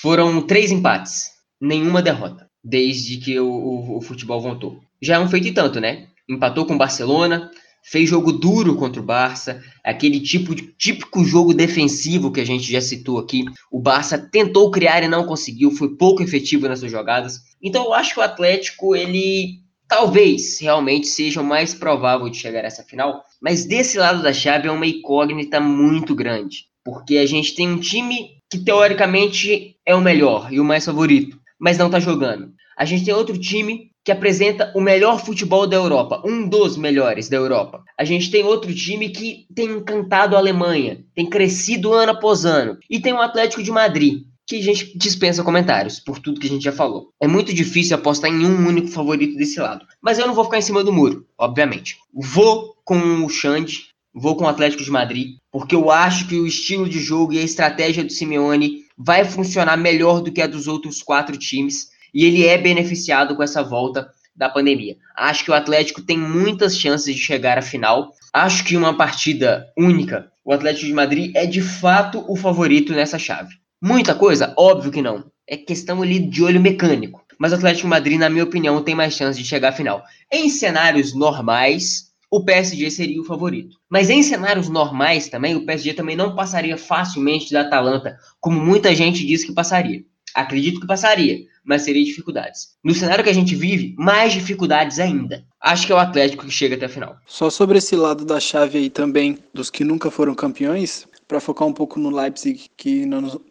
foram 0.00 0.40
três 0.40 0.70
empates, 0.70 1.26
nenhuma 1.60 2.00
derrota, 2.00 2.48
desde 2.64 3.18
que 3.18 3.38
o, 3.38 3.46
o, 3.46 3.98
o 3.98 4.00
futebol 4.00 4.40
voltou. 4.40 4.80
Já 5.00 5.16
é 5.16 5.18
um 5.18 5.28
feito 5.28 5.48
e 5.48 5.52
tanto, 5.52 5.80
né? 5.80 6.08
Empatou 6.28 6.64
com 6.64 6.74
o 6.74 6.78
Barcelona, 6.78 7.50
fez 7.82 8.08
jogo 8.08 8.32
duro 8.32 8.76
contra 8.76 9.00
o 9.00 9.04
Barça, 9.04 9.62
aquele 9.84 10.20
tipo 10.20 10.54
de 10.54 10.72
típico 10.78 11.24
jogo 11.24 11.52
defensivo 11.52 12.30
que 12.30 12.40
a 12.40 12.46
gente 12.46 12.70
já 12.70 12.80
citou 12.80 13.18
aqui. 13.18 13.44
O 13.70 13.80
Barça 13.80 14.16
tentou 14.18 14.70
criar 14.70 15.02
e 15.02 15.08
não 15.08 15.26
conseguiu, 15.26 15.70
foi 15.70 15.96
pouco 15.96 16.22
efetivo 16.22 16.68
nessas 16.68 16.90
jogadas. 16.90 17.40
Então 17.60 17.84
eu 17.84 17.92
acho 17.92 18.14
que 18.14 18.20
o 18.20 18.22
Atlético 18.22 18.94
ele 18.94 19.60
talvez 19.88 20.58
realmente 20.58 21.06
seja 21.06 21.42
o 21.42 21.44
mais 21.44 21.74
provável 21.74 22.28
de 22.30 22.38
chegar 22.38 22.64
a 22.64 22.66
essa 22.66 22.82
final, 22.82 23.22
mas 23.42 23.66
desse 23.66 23.98
lado 23.98 24.22
da 24.22 24.32
chave 24.32 24.68
é 24.68 24.72
uma 24.72 24.86
incógnita 24.86 25.60
muito 25.60 26.14
grande, 26.14 26.64
porque 26.82 27.18
a 27.18 27.26
gente 27.26 27.54
tem 27.54 27.68
um 27.68 27.78
time 27.78 28.30
que 28.50 28.58
teoricamente 28.58 29.76
é 29.84 29.94
o 29.94 30.00
melhor 30.00 30.50
e 30.50 30.58
o 30.58 30.64
mais 30.64 30.86
favorito, 30.86 31.38
mas 31.60 31.76
não 31.76 31.90
tá 31.90 32.00
jogando. 32.00 32.52
A 32.76 32.86
gente 32.86 33.04
tem 33.04 33.12
outro 33.12 33.38
time 33.38 33.91
que 34.04 34.10
apresenta 34.10 34.72
o 34.74 34.80
melhor 34.80 35.24
futebol 35.24 35.66
da 35.66 35.76
Europa, 35.76 36.22
um 36.24 36.48
dos 36.48 36.76
melhores 36.76 37.28
da 37.28 37.36
Europa. 37.36 37.82
A 37.96 38.04
gente 38.04 38.30
tem 38.30 38.44
outro 38.44 38.74
time 38.74 39.10
que 39.10 39.46
tem 39.54 39.70
encantado 39.70 40.34
a 40.34 40.38
Alemanha, 40.38 41.04
tem 41.14 41.28
crescido 41.28 41.92
ano 41.92 42.12
após 42.12 42.44
ano. 42.44 42.78
E 42.90 43.00
tem 43.00 43.12
o 43.12 43.20
Atlético 43.20 43.62
de 43.62 43.70
Madrid, 43.70 44.24
que 44.46 44.56
a 44.56 44.62
gente 44.62 44.98
dispensa 44.98 45.44
comentários 45.44 46.00
por 46.00 46.18
tudo 46.18 46.40
que 46.40 46.46
a 46.46 46.50
gente 46.50 46.64
já 46.64 46.72
falou. 46.72 47.10
É 47.20 47.28
muito 47.28 47.54
difícil 47.54 47.96
apostar 47.96 48.30
em 48.30 48.44
um 48.44 48.66
único 48.66 48.88
favorito 48.88 49.36
desse 49.36 49.60
lado. 49.60 49.86
Mas 50.00 50.18
eu 50.18 50.26
não 50.26 50.34
vou 50.34 50.44
ficar 50.44 50.58
em 50.58 50.62
cima 50.62 50.82
do 50.82 50.92
muro, 50.92 51.24
obviamente. 51.38 51.96
Vou 52.12 52.74
com 52.84 53.24
o 53.24 53.28
Xande, 53.28 53.92
vou 54.12 54.36
com 54.36 54.44
o 54.44 54.48
Atlético 54.48 54.82
de 54.82 54.90
Madrid, 54.90 55.36
porque 55.50 55.76
eu 55.76 55.90
acho 55.90 56.26
que 56.26 56.38
o 56.38 56.46
estilo 56.46 56.88
de 56.88 56.98
jogo 56.98 57.32
e 57.32 57.38
a 57.38 57.42
estratégia 57.42 58.02
do 58.02 58.12
Simeone 58.12 58.82
vai 58.98 59.24
funcionar 59.24 59.76
melhor 59.76 60.20
do 60.20 60.32
que 60.32 60.42
a 60.42 60.46
dos 60.46 60.66
outros 60.66 61.02
quatro 61.02 61.36
times 61.36 61.91
e 62.12 62.24
ele 62.24 62.46
é 62.46 62.58
beneficiado 62.58 63.34
com 63.34 63.42
essa 63.42 63.62
volta 63.62 64.08
da 64.34 64.48
pandemia. 64.48 64.96
Acho 65.16 65.44
que 65.44 65.50
o 65.50 65.54
Atlético 65.54 66.02
tem 66.02 66.18
muitas 66.18 66.76
chances 66.76 67.14
de 67.14 67.20
chegar 67.20 67.58
à 67.58 67.62
final. 67.62 68.10
Acho 68.32 68.64
que 68.64 68.76
uma 68.76 68.96
partida 68.96 69.66
única, 69.76 70.30
o 70.44 70.52
Atlético 70.52 70.86
de 70.86 70.94
Madrid 70.94 71.32
é 71.34 71.46
de 71.46 71.60
fato 71.60 72.24
o 72.28 72.36
favorito 72.36 72.92
nessa 72.92 73.18
chave. 73.18 73.54
Muita 73.80 74.14
coisa? 74.14 74.54
Óbvio 74.56 74.92
que 74.92 75.02
não. 75.02 75.24
É 75.46 75.56
questão 75.56 76.02
ali 76.02 76.18
de 76.18 76.42
olho 76.42 76.60
mecânico. 76.60 77.22
Mas 77.38 77.52
o 77.52 77.56
Atlético 77.56 77.82
de 77.82 77.90
Madrid, 77.90 78.18
na 78.18 78.30
minha 78.30 78.44
opinião, 78.44 78.82
tem 78.82 78.94
mais 78.94 79.14
chance 79.14 79.38
de 79.38 79.46
chegar 79.46 79.70
à 79.70 79.72
final. 79.72 80.02
Em 80.32 80.48
cenários 80.48 81.14
normais, 81.14 82.12
o 82.30 82.44
PSG 82.44 82.90
seria 82.90 83.20
o 83.20 83.24
favorito. 83.24 83.76
Mas 83.90 84.08
em 84.08 84.22
cenários 84.22 84.68
normais 84.68 85.28
também, 85.28 85.54
o 85.54 85.66
PSG 85.66 85.92
também 85.92 86.16
não 86.16 86.34
passaria 86.34 86.78
facilmente 86.78 87.52
da 87.52 87.62
Atalanta, 87.62 88.16
como 88.40 88.58
muita 88.58 88.94
gente 88.94 89.26
diz 89.26 89.44
que 89.44 89.52
passaria. 89.52 90.02
Acredito 90.34 90.80
que 90.80 90.86
passaria, 90.86 91.40
mas 91.64 91.82
seria 91.82 92.04
dificuldades. 92.04 92.76
No 92.82 92.94
cenário 92.94 93.24
que 93.24 93.30
a 93.30 93.34
gente 93.34 93.54
vive, 93.54 93.94
mais 93.98 94.32
dificuldades 94.32 94.98
ainda. 94.98 95.44
Acho 95.60 95.86
que 95.86 95.92
é 95.92 95.94
o 95.94 95.98
Atlético 95.98 96.46
que 96.46 96.52
chega 96.52 96.74
até 96.74 96.86
a 96.86 96.88
final. 96.88 97.16
Só 97.26 97.50
sobre 97.50 97.78
esse 97.78 97.94
lado 97.94 98.24
da 98.24 98.40
chave 98.40 98.78
aí 98.78 98.90
também, 98.90 99.38
dos 99.54 99.70
que 99.70 99.84
nunca 99.84 100.10
foram 100.10 100.34
campeões, 100.34 101.06
para 101.28 101.40
focar 101.40 101.66
um 101.66 101.72
pouco 101.72 101.98
no 101.98 102.10
Leipzig, 102.10 102.66
que 102.76 103.06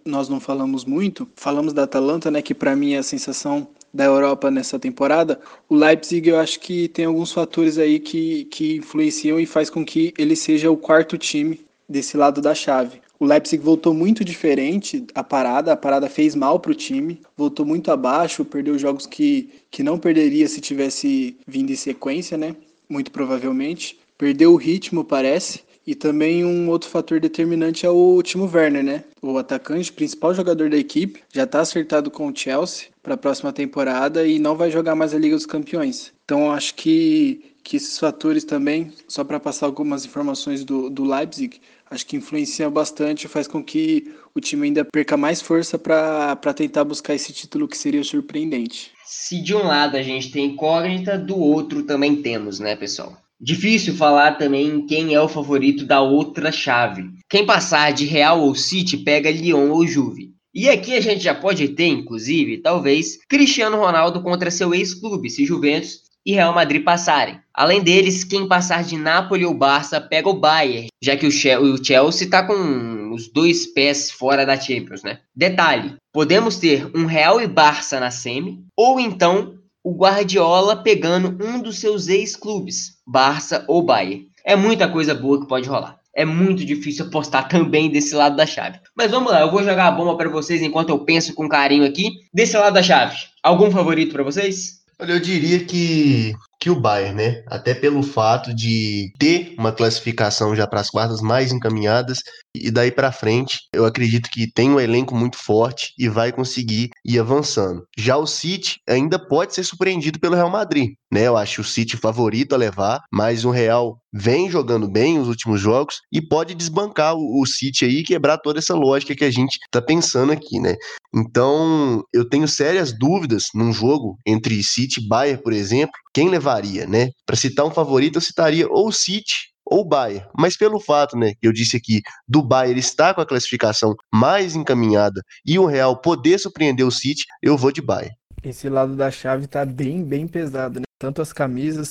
nós 0.06 0.30
não 0.30 0.40
falamos 0.40 0.86
muito, 0.86 1.28
falamos 1.36 1.74
da 1.74 1.84
Atalanta, 1.84 2.30
né, 2.30 2.42
que 2.42 2.54
para 2.54 2.76
mim 2.76 2.94
é 2.94 3.00
a 3.00 3.04
sensação 3.04 3.68
da 3.94 4.06
Europa 4.06 4.50
nessa 4.50 4.80
temporada, 4.80 5.40
o 5.68 5.76
Leipzig 5.76 6.30
eu 6.30 6.40
acho 6.40 6.60
que 6.60 6.88
tem 6.88 7.06
alguns 7.06 7.32
fatores 7.32 7.78
aí 7.78 8.00
que, 8.00 8.46
que 8.46 8.78
influenciam 8.78 9.40
e 9.40 9.46
faz 9.46 9.70
com 9.70 9.84
que 9.84 10.14
ele 10.18 10.36
seja 10.36 10.72
o 10.72 10.78
quarto 10.78 11.18
time 11.18 11.60
desse 11.90 12.16
lado 12.16 12.42
da 12.42 12.56
chave. 12.56 13.02
O 13.22 13.26
Leipzig 13.26 13.64
voltou 13.64 13.94
muito 13.94 14.26
diferente 14.26 15.06
a 15.14 15.24
parada, 15.24 15.72
a 15.72 15.78
parada 15.78 16.10
fez 16.10 16.34
mal 16.34 16.60
para 16.60 16.72
o 16.72 16.76
time, 16.76 17.22
voltou 17.38 17.64
muito 17.64 17.92
abaixo, 17.92 18.44
perdeu 18.44 18.80
jogos 18.80 19.06
que, 19.06 19.48
que 19.70 19.84
não 19.84 20.00
perderia 20.00 20.48
se 20.48 20.60
tivesse 20.60 21.38
vindo 21.46 21.72
em 21.72 21.76
sequência, 21.76 22.36
né? 22.36 22.56
Muito 22.90 23.12
provavelmente. 23.12 24.00
Perdeu 24.18 24.52
o 24.52 24.56
ritmo, 24.56 25.04
parece. 25.04 25.62
E 25.86 25.94
também 25.94 26.44
um 26.44 26.68
outro 26.68 26.90
fator 26.90 27.20
determinante 27.20 27.86
é 27.86 27.90
o 27.92 28.20
Timo 28.24 28.50
Werner, 28.52 28.84
né? 28.84 29.04
O 29.22 29.38
atacante, 29.38 29.94
principal 29.94 30.34
jogador 30.34 30.72
da 30.72 30.78
equipe, 30.78 31.22
já 31.32 31.44
está 31.44 31.60
acertado 31.60 32.10
com 32.10 32.28
o 32.28 32.36
Chelsea 32.36 32.88
para 33.04 33.14
a 33.14 33.18
próxima 33.18 33.54
temporada 33.54 34.26
e 34.26 34.40
não 34.40 34.56
vai 34.56 34.72
jogar 34.72 34.96
mais 34.96 35.14
a 35.14 35.20
Liga 35.20 35.36
dos 35.36 35.46
Campeões. 35.46 36.12
Então 36.26 36.52
acho 36.52 36.74
que, 36.74 37.54
que 37.64 37.78
esses 37.78 38.00
fatores 38.00 38.44
também, 38.44 38.92
só 39.08 39.24
para 39.24 39.40
passar 39.40 39.68
algumas 39.68 40.06
informações 40.06 40.64
do, 40.64 40.90
do 40.90 41.04
Leipzig, 41.04 41.62
acho 41.92 42.06
que 42.06 42.16
influencia 42.16 42.70
bastante, 42.70 43.28
faz 43.28 43.48
com 43.48 43.62
que 43.62 44.16
o 44.34 44.40
time 44.40 44.68
ainda 44.68 44.86
perca 44.86 45.18
mais 45.18 45.42
força 45.42 45.78
para 45.78 46.54
tentar 46.56 46.86
buscar 46.86 47.14
esse 47.14 47.34
título 47.34 47.68
que 47.68 47.78
seria 47.78 48.04
surpreendente. 48.04 48.92
Se 49.06 49.44
de 49.44 49.54
um 49.54 49.68
lado 49.68 49.98
a 49.98 50.02
gente 50.02 50.32
tem 50.32 50.46
incógnita, 50.46 51.18
do 51.18 51.38
outro 51.38 51.84
também 51.84 52.22
temos, 52.22 52.60
né, 52.60 52.78
pessoal? 52.78 53.18
Difícil 53.40 53.96
falar 53.96 54.38
também 54.38 54.86
quem 54.86 55.14
é 55.14 55.20
o 55.20 55.28
favorito 55.28 55.86
da 55.86 56.00
outra 56.00 56.52
chave. 56.52 57.10
Quem 57.30 57.46
passar 57.46 57.92
de 57.92 58.06
Real 58.06 58.40
ou 58.42 58.56
City 58.56 58.98
pega 58.98 59.30
Lyon 59.30 59.70
ou 59.72 59.86
Juve. 59.86 60.32
E 60.54 60.70
aqui 60.70 60.94
a 60.96 61.02
gente 61.02 61.24
já 61.24 61.34
pode 61.34 61.68
ter, 61.70 61.88
inclusive, 61.88 62.60
talvez, 62.60 63.18
Cristiano 63.28 63.78
Ronaldo 63.78 64.22
contra 64.22 64.52
seu 64.52 64.74
ex-clube, 64.74 65.30
se 65.30 65.46
Juventus 65.46 66.11
e 66.26 66.34
Real 66.34 66.54
Madrid 66.54 66.84
passarem. 66.84 67.40
Além 67.54 67.82
deles, 67.82 68.24
quem 68.24 68.48
passar 68.48 68.84
de 68.84 68.98
Napoli 68.98 69.46
ou 69.46 69.54
Barça 69.54 70.00
pega 70.00 70.30
o 70.30 70.40
Bayern, 70.40 70.88
já 71.02 71.16
que 71.18 71.28
o 71.28 71.32
Chelsea 71.32 72.26
está 72.26 72.44
com 72.44 73.12
os 73.14 73.32
dois 73.32 73.68
pés 73.68 74.10
fora 74.10 74.46
da 74.46 74.60
Champions, 74.60 75.04
né? 75.04 75.20
Detalhe: 75.36 75.96
podemos 76.14 76.58
ter 76.58 76.90
um 76.96 77.06
Real 77.06 77.42
e 77.42 77.48
Barça 77.48 78.00
na 78.00 78.12
semi, 78.12 78.64
ou 78.76 79.00
então 79.00 79.56
o 79.84 79.96
Guardiola 79.96 80.76
pegando 80.76 81.38
um 81.44 81.60
dos 81.60 81.80
seus 81.80 82.08
ex-clubes, 82.08 82.98
Barça 83.06 83.66
ou 83.68 83.84
Bayern. 83.84 84.28
É 84.44 84.56
muita 84.56 84.88
coisa 84.88 85.14
boa 85.14 85.42
que 85.42 85.48
pode 85.48 85.68
rolar. 85.68 86.00
É 86.14 86.26
muito 86.26 86.66
difícil 86.66 87.06
apostar 87.06 87.48
também 87.50 87.90
desse 87.90 88.14
lado 88.16 88.36
da 88.36 88.46
chave. 88.46 88.80
Mas 88.96 89.12
vamos 89.12 89.32
lá, 89.32 89.42
eu 89.42 89.52
vou 89.52 89.64
jogar 89.64 89.88
a 89.88 89.92
bomba 89.92 90.16
para 90.18 90.30
vocês 90.30 90.62
enquanto 90.62 90.90
eu 90.90 91.00
penso 91.00 91.34
com 91.34 91.50
carinho 91.50 91.86
aqui. 91.86 92.12
Desse 92.34 92.58
lado 92.58 92.74
da 92.74 92.84
chave, 92.84 93.16
algum 93.42 93.72
favorito 93.72 94.14
para 94.14 94.24
vocês? 94.24 94.81
Olha, 95.02 95.14
eu 95.14 95.20
diria 95.20 95.66
que 95.66 96.34
que 96.60 96.70
o 96.70 96.80
Bayern, 96.80 97.16
né? 97.16 97.44
Até 97.48 97.74
pelo 97.74 98.04
fato 98.04 98.54
de 98.54 99.12
ter 99.18 99.56
uma 99.58 99.72
classificação 99.72 100.56
já 100.56 100.68
para 100.68 100.80
as 100.80 100.92
quartas 100.92 101.20
mais 101.20 101.52
encaminhadas 101.52 102.20
e 102.56 102.70
daí 102.70 102.92
para 102.92 103.12
frente, 103.12 103.60
eu 103.74 103.86
acredito 103.86 104.30
que 104.30 104.52
tem 104.52 104.70
um 104.70 104.80
elenco 104.80 105.16
muito 105.16 105.38
forte 105.38 105.94
e 105.98 106.10
vai 106.10 106.32
conseguir 106.32 106.90
ir 107.06 107.20
avançando. 107.20 107.84
Já 107.98 108.18
o 108.18 108.28
City 108.28 108.80
ainda 108.88 109.18
pode 109.18 109.54
ser 109.54 109.64
surpreendido 109.64 110.20
pelo 110.20 110.36
Real 110.36 110.50
Madrid, 110.50 110.92
né? 111.12 111.28
Eu 111.28 111.38
acho 111.38 111.62
o 111.62 111.66
City 111.66 111.98
favorito 111.98 112.54
a 112.54 112.58
levar, 112.58 113.02
mas 113.12 113.46
o 113.46 113.52
Real 113.52 113.98
vem 114.14 114.50
jogando 114.50 114.90
bem 114.90 115.20
os 115.20 115.28
últimos 115.28 115.62
jogos 115.62 116.02
e 116.12 116.22
pode 116.22 116.54
desbancar 116.54 117.16
o, 117.16 117.46
City 117.46 117.86
aí 117.86 118.00
e 118.00 118.04
quebrar 118.04 118.38
toda 118.38 118.60
essa 118.60 118.76
lógica 118.76 119.16
que 119.16 119.24
a 119.24 119.32
gente 119.32 119.58
tá 119.72 119.82
pensando 119.82 120.32
aqui, 120.32 120.60
né? 120.60 120.76
Então, 121.14 122.04
eu 122.14 122.28
tenho 122.28 122.48
sérias 122.48 122.98
dúvidas 122.98 123.46
num 123.54 123.72
jogo 123.72 124.18
entre 124.26 124.62
City 124.64 125.02
e 125.02 125.08
Bayern, 125.08 125.42
por 125.42 125.54
exemplo, 125.54 125.94
quem 126.14 126.30
levaria, 126.30 126.86
né? 126.86 127.10
Para 127.26 127.36
citar 127.36 127.66
um 127.66 127.72
favorito, 127.72 128.18
eu 128.18 128.22
citaria 128.22 128.68
ou 128.70 128.88
o 128.88 128.92
City 128.92 129.51
ou 129.72 129.86
Bayern. 129.86 130.28
Mas 130.38 130.58
pelo 130.58 130.82
fato, 130.82 131.16
né, 131.16 131.34
que 131.36 131.48
eu 131.48 131.54
disse 131.54 131.78
aqui, 131.78 132.02
do 132.28 132.44
Bayern 132.44 132.78
estar 132.78 133.14
com 133.14 133.22
a 133.22 133.26
classificação 133.26 133.96
mais 134.14 134.54
encaminhada 134.54 135.24
e 135.46 135.58
o 135.58 135.66
Real 135.66 135.96
poder 135.96 136.38
surpreender 136.38 136.86
o 136.86 136.92
City, 136.92 137.24
eu 137.42 137.58
vou 137.58 137.72
de 137.72 137.82
Bayern. 137.82 138.14
Esse 138.44 138.68
lado 138.68 138.96
da 138.96 139.10
chave 139.10 139.48
tá 139.48 139.66
bem, 139.66 140.04
bem 140.04 140.28
pesado, 140.28 140.80
né? 140.80 140.86
Tanto 141.00 141.22
as 141.22 141.32
camisas 141.32 141.88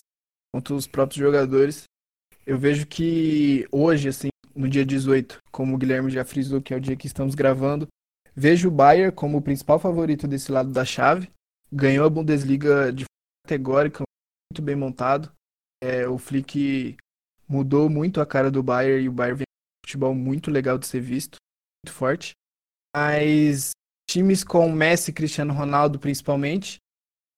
quanto 0.52 0.74
os 0.74 0.86
próprios 0.86 1.18
jogadores. 1.18 1.84
Eu 2.46 2.58
vejo 2.58 2.86
que 2.86 3.66
hoje, 3.72 4.08
assim, 4.08 4.28
no 4.54 4.68
dia 4.68 4.84
18, 4.84 5.38
como 5.50 5.74
o 5.74 5.78
Guilherme 5.78 6.10
já 6.10 6.24
frisou, 6.24 6.60
que 6.60 6.74
é 6.74 6.76
o 6.76 6.80
dia 6.80 6.96
que 6.96 7.06
estamos 7.06 7.34
gravando, 7.34 7.86
vejo 8.34 8.68
o 8.68 8.72
Bayern 8.72 9.12
como 9.12 9.38
o 9.38 9.42
principal 9.42 9.78
favorito 9.78 10.28
desse 10.28 10.52
lado 10.52 10.70
da 10.70 10.84
chave. 10.84 11.30
Ganhou 11.72 12.04
a 12.04 12.10
Bundesliga 12.10 12.92
de 12.92 13.04
categórica, 13.46 14.02
muito 14.52 14.62
bem 14.62 14.74
montado. 14.74 15.30
É, 15.82 16.06
o 16.06 16.18
Flick 16.18 16.96
mudou 17.50 17.90
muito 17.90 18.20
a 18.20 18.26
cara 18.26 18.48
do 18.48 18.62
Bayern 18.62 19.04
e 19.04 19.08
o 19.08 19.12
Bayern 19.12 19.38
vem 19.38 19.44
um 19.44 19.86
futebol 19.86 20.14
muito 20.14 20.52
legal 20.52 20.78
de 20.78 20.86
ser 20.86 21.00
visto, 21.00 21.36
muito 21.84 21.92
forte. 21.92 22.32
Mas 22.94 23.72
times 24.08 24.44
com 24.44 24.70
Messi 24.70 25.12
Cristiano 25.12 25.52
Ronaldo, 25.52 25.98
principalmente, 25.98 26.78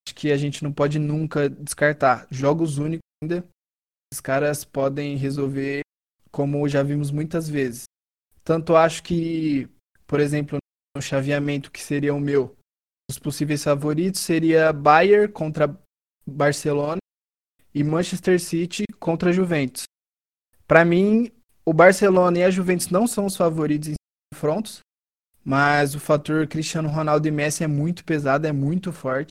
acho 0.07 0.15
que 0.15 0.31
a 0.31 0.37
gente 0.37 0.63
não 0.63 0.71
pode 0.71 0.99
nunca 0.99 1.49
descartar. 1.49 2.27
Jogos 2.31 2.77
únicos 2.77 3.01
ainda, 3.23 3.43
os 4.13 4.21
caras 4.21 4.65
podem 4.65 5.17
resolver 5.17 5.81
como 6.31 6.69
já 6.69 6.83
vimos 6.83 7.11
muitas 7.11 7.49
vezes. 7.49 7.85
Tanto 8.45 8.77
acho 8.77 9.03
que, 9.03 9.69
por 10.07 10.21
exemplo, 10.21 10.59
no 10.95 11.03
chaveamento 11.03 11.71
que 11.71 11.81
seria 11.81 12.15
o 12.15 12.21
meu, 12.21 12.55
os 13.11 13.19
possíveis 13.19 13.65
favoritos 13.65 14.21
seria 14.21 14.73
Bayern 14.73 15.33
contra 15.33 15.79
Barcelona 16.27 16.99
e 17.75 17.83
Manchester 17.83 18.39
City 18.41 18.85
contra 18.99 19.33
Juventus. 19.33 19.85
Para 20.73 20.87
mim, 20.87 21.31
o 21.67 21.75
Barcelona 21.75 22.39
e 22.39 22.45
a 22.45 22.51
Juventus 22.51 22.89
não 22.89 23.07
são 23.07 23.27
os 23.27 23.37
favoritos 23.37 23.91
em 23.91 23.95
confrontos, 24.33 24.81
mas 25.45 25.95
o 25.95 26.01
fator 26.01 26.47
Cristiano 26.47 26.89
Ronaldo 26.89 27.29
e 27.29 27.31
Messi 27.31 27.63
é 27.63 27.67
muito 27.67 28.03
pesado, 28.03 28.47
é 28.47 28.53
muito 28.53 28.91
forte 28.91 29.29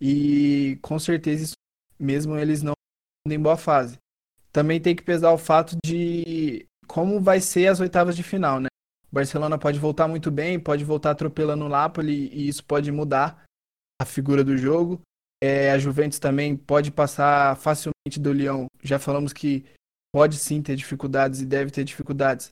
e 0.00 0.80
com 0.82 0.98
certeza 0.98 1.52
mesmo 1.96 2.36
eles 2.36 2.60
não 2.64 2.72
em 3.24 3.38
boa 3.38 3.56
fase. 3.56 3.98
Também 4.50 4.80
tem 4.80 4.96
que 4.96 5.04
pesar 5.04 5.30
o 5.30 5.38
fato 5.38 5.76
de 5.86 6.66
como 6.88 7.20
vai 7.20 7.40
ser 7.40 7.68
as 7.68 7.78
oitavas 7.78 8.16
de 8.16 8.24
final, 8.24 8.58
né? 8.58 8.66
O 9.12 9.14
Barcelona 9.14 9.56
pode 9.56 9.78
voltar 9.78 10.08
muito 10.08 10.28
bem, 10.28 10.58
pode 10.58 10.84
voltar 10.84 11.12
atropelando 11.12 11.66
o 11.66 11.68
Napoli 11.68 12.30
e 12.32 12.48
isso 12.48 12.64
pode 12.64 12.90
mudar 12.90 13.44
a 14.02 14.04
figura 14.04 14.42
do 14.42 14.56
jogo. 14.56 15.00
É, 15.40 15.70
a 15.70 15.78
Juventus 15.78 16.18
também 16.18 16.56
pode 16.56 16.90
passar 16.90 17.56
facilmente 17.58 18.18
do 18.18 18.32
Lyon. 18.32 18.66
Já 18.82 18.98
falamos 18.98 19.32
que 19.32 19.64
pode 20.12 20.36
sim 20.36 20.62
ter 20.62 20.76
dificuldades 20.76 21.40
e 21.40 21.46
deve 21.46 21.70
ter 21.70 21.84
dificuldades, 21.84 22.50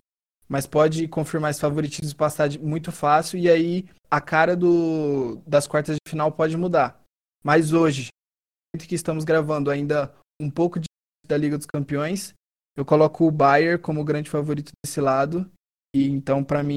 mas 0.48 0.66
pode 0.66 1.06
confirmar 1.08 1.50
esse 1.50 1.60
favoritismo 1.60 2.16
passar 2.16 2.50
muito 2.58 2.90
fácil 2.90 3.38
e 3.38 3.50
aí 3.50 3.88
a 4.10 4.20
cara 4.20 4.56
do, 4.56 5.36
das 5.46 5.66
quartas 5.66 5.96
de 5.96 6.10
final 6.10 6.32
pode 6.32 6.56
mudar. 6.56 7.00
Mas 7.44 7.72
hoje, 7.72 8.08
que 8.78 8.94
estamos 8.94 9.24
gravando 9.24 9.70
ainda 9.70 10.14
um 10.40 10.50
pouco 10.50 10.78
de, 10.78 10.86
da 11.26 11.36
Liga 11.36 11.56
dos 11.56 11.66
Campeões, 11.66 12.32
eu 12.76 12.84
coloco 12.84 13.26
o 13.26 13.30
Bayern 13.30 13.80
como 13.80 14.04
grande 14.04 14.30
favorito 14.30 14.70
desse 14.84 15.00
lado 15.00 15.50
e 15.94 16.08
então 16.08 16.44
para 16.44 16.62
mim 16.62 16.76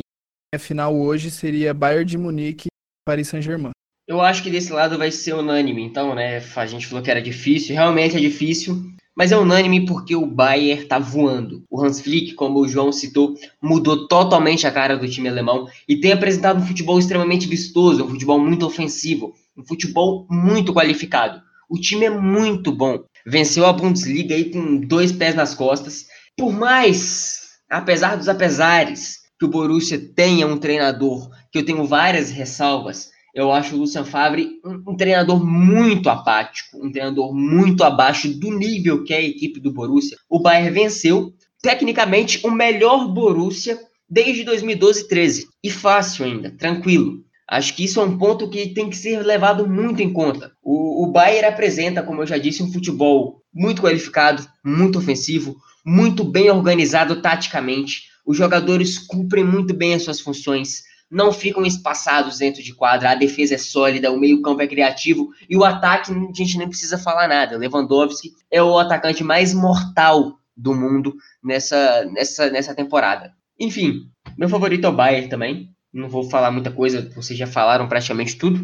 a 0.53 0.59
final 0.59 0.95
hoje 0.95 1.29
seria 1.29 1.73
Bayern 1.73 2.05
de 2.05 2.17
Munique 2.17 2.67
e 2.67 2.71
Paris 3.05 3.27
Saint-Germain. 3.27 3.71
Eu 4.11 4.19
acho 4.19 4.43
que 4.43 4.49
desse 4.49 4.73
lado 4.73 4.97
vai 4.97 5.09
ser 5.09 5.33
unânime, 5.33 5.81
então, 5.81 6.13
né? 6.13 6.43
A 6.57 6.65
gente 6.65 6.85
falou 6.85 7.01
que 7.01 7.09
era 7.09 7.21
difícil, 7.21 7.73
realmente 7.73 8.17
é 8.17 8.19
difícil, 8.19 8.83
mas 9.15 9.31
é 9.31 9.37
unânime 9.37 9.85
porque 9.85 10.13
o 10.13 10.25
Bayern 10.25 10.83
tá 10.83 10.99
voando. 10.99 11.63
O 11.69 11.81
Hans 11.81 12.01
Flick, 12.01 12.33
como 12.33 12.59
o 12.59 12.67
João 12.67 12.91
citou, 12.91 13.35
mudou 13.61 14.09
totalmente 14.09 14.67
a 14.67 14.71
cara 14.71 14.97
do 14.97 15.07
time 15.07 15.29
alemão 15.29 15.65
e 15.87 15.95
tem 15.95 16.11
apresentado 16.11 16.59
um 16.59 16.65
futebol 16.65 16.99
extremamente 16.99 17.47
vistoso, 17.47 18.03
um 18.03 18.09
futebol 18.09 18.37
muito 18.37 18.65
ofensivo, 18.65 19.33
um 19.55 19.63
futebol 19.63 20.27
muito 20.29 20.73
qualificado. 20.73 21.41
O 21.69 21.79
time 21.79 22.03
é 22.03 22.09
muito 22.09 22.69
bom. 22.69 23.05
Venceu 23.25 23.65
a 23.65 23.71
Bundesliga 23.71 24.35
aí 24.35 24.51
com 24.51 24.75
dois 24.75 25.13
pés 25.13 25.35
nas 25.35 25.55
costas. 25.55 26.07
Por 26.37 26.51
mais, 26.51 27.43
apesar 27.69 28.17
dos 28.17 28.27
apesares, 28.27 29.19
que 29.39 29.45
o 29.45 29.49
Borussia 29.49 29.97
tenha 30.13 30.45
um 30.45 30.57
treinador 30.57 31.29
que 31.49 31.59
eu 31.59 31.65
tenho 31.65 31.85
várias 31.85 32.29
ressalvas, 32.29 33.09
eu 33.33 33.51
acho 33.51 33.75
o 33.75 33.79
Lucian 33.79 34.03
Favre 34.03 34.59
um, 34.65 34.91
um, 34.91 34.95
treinador 34.95 35.43
muito 35.43 36.09
apático, 36.09 36.85
um 36.85 36.91
treinador 36.91 37.33
muito 37.33 37.83
abaixo 37.83 38.29
do 38.29 38.51
nível 38.51 39.03
que 39.03 39.13
é 39.13 39.17
a 39.17 39.23
equipe 39.23 39.59
do 39.59 39.71
Borussia. 39.71 40.17
O 40.29 40.39
Bayern 40.39 40.71
venceu, 40.71 41.33
tecnicamente, 41.61 42.45
o 42.45 42.51
melhor 42.51 43.07
Borussia 43.07 43.79
desde 44.09 44.43
2012 44.43 45.07
13 45.07 45.47
E 45.63 45.71
fácil 45.71 46.25
ainda, 46.25 46.51
tranquilo. 46.51 47.23
Acho 47.47 47.75
que 47.75 47.83
isso 47.83 47.99
é 47.99 48.03
um 48.03 48.17
ponto 48.17 48.49
que 48.49 48.73
tem 48.73 48.89
que 48.89 48.95
ser 48.95 49.21
levado 49.23 49.67
muito 49.67 50.01
em 50.01 50.11
conta. 50.11 50.51
O, 50.61 51.03
o 51.03 51.11
Bayern 51.11 51.47
apresenta, 51.47 52.03
como 52.03 52.21
eu 52.21 52.27
já 52.27 52.37
disse, 52.37 52.63
um 52.63 52.71
futebol 52.71 53.41
muito 53.53 53.81
qualificado, 53.81 54.45
muito 54.63 54.97
ofensivo, 54.97 55.55
muito 55.85 56.23
bem 56.23 56.49
organizado 56.49 57.21
taticamente. 57.21 58.03
Os 58.25 58.37
jogadores 58.37 58.97
cumprem 58.97 59.43
muito 59.43 59.73
bem 59.73 59.93
as 59.93 60.03
suas 60.03 60.21
funções 60.21 60.83
não 61.11 61.33
ficam 61.33 61.65
espaçados 61.65 62.37
dentro 62.37 62.63
de 62.63 62.73
quadra, 62.73 63.11
a 63.11 63.15
defesa 63.15 63.55
é 63.55 63.57
sólida, 63.57 64.11
o 64.11 64.17
meio-campo 64.17 64.61
é 64.61 64.67
criativo 64.67 65.29
e 65.49 65.57
o 65.57 65.65
ataque 65.65 66.11
a 66.11 66.33
gente 66.33 66.57
nem 66.57 66.69
precisa 66.69 66.97
falar 66.97 67.27
nada. 67.27 67.57
Lewandowski 67.57 68.31
é 68.49 68.63
o 68.63 68.79
atacante 68.79 69.21
mais 69.21 69.53
mortal 69.53 70.37
do 70.55 70.73
mundo 70.73 71.13
nessa, 71.43 72.05
nessa, 72.05 72.49
nessa 72.49 72.73
temporada. 72.73 73.33
Enfim, 73.59 74.09
meu 74.37 74.47
favorito 74.47 74.85
é 74.85 74.89
o 74.89 74.93
Bayern 74.93 75.27
também. 75.27 75.69
Não 75.93 76.07
vou 76.07 76.23
falar 76.29 76.51
muita 76.51 76.71
coisa, 76.71 77.09
vocês 77.13 77.37
já 77.37 77.45
falaram 77.45 77.89
praticamente 77.89 78.37
tudo. 78.37 78.63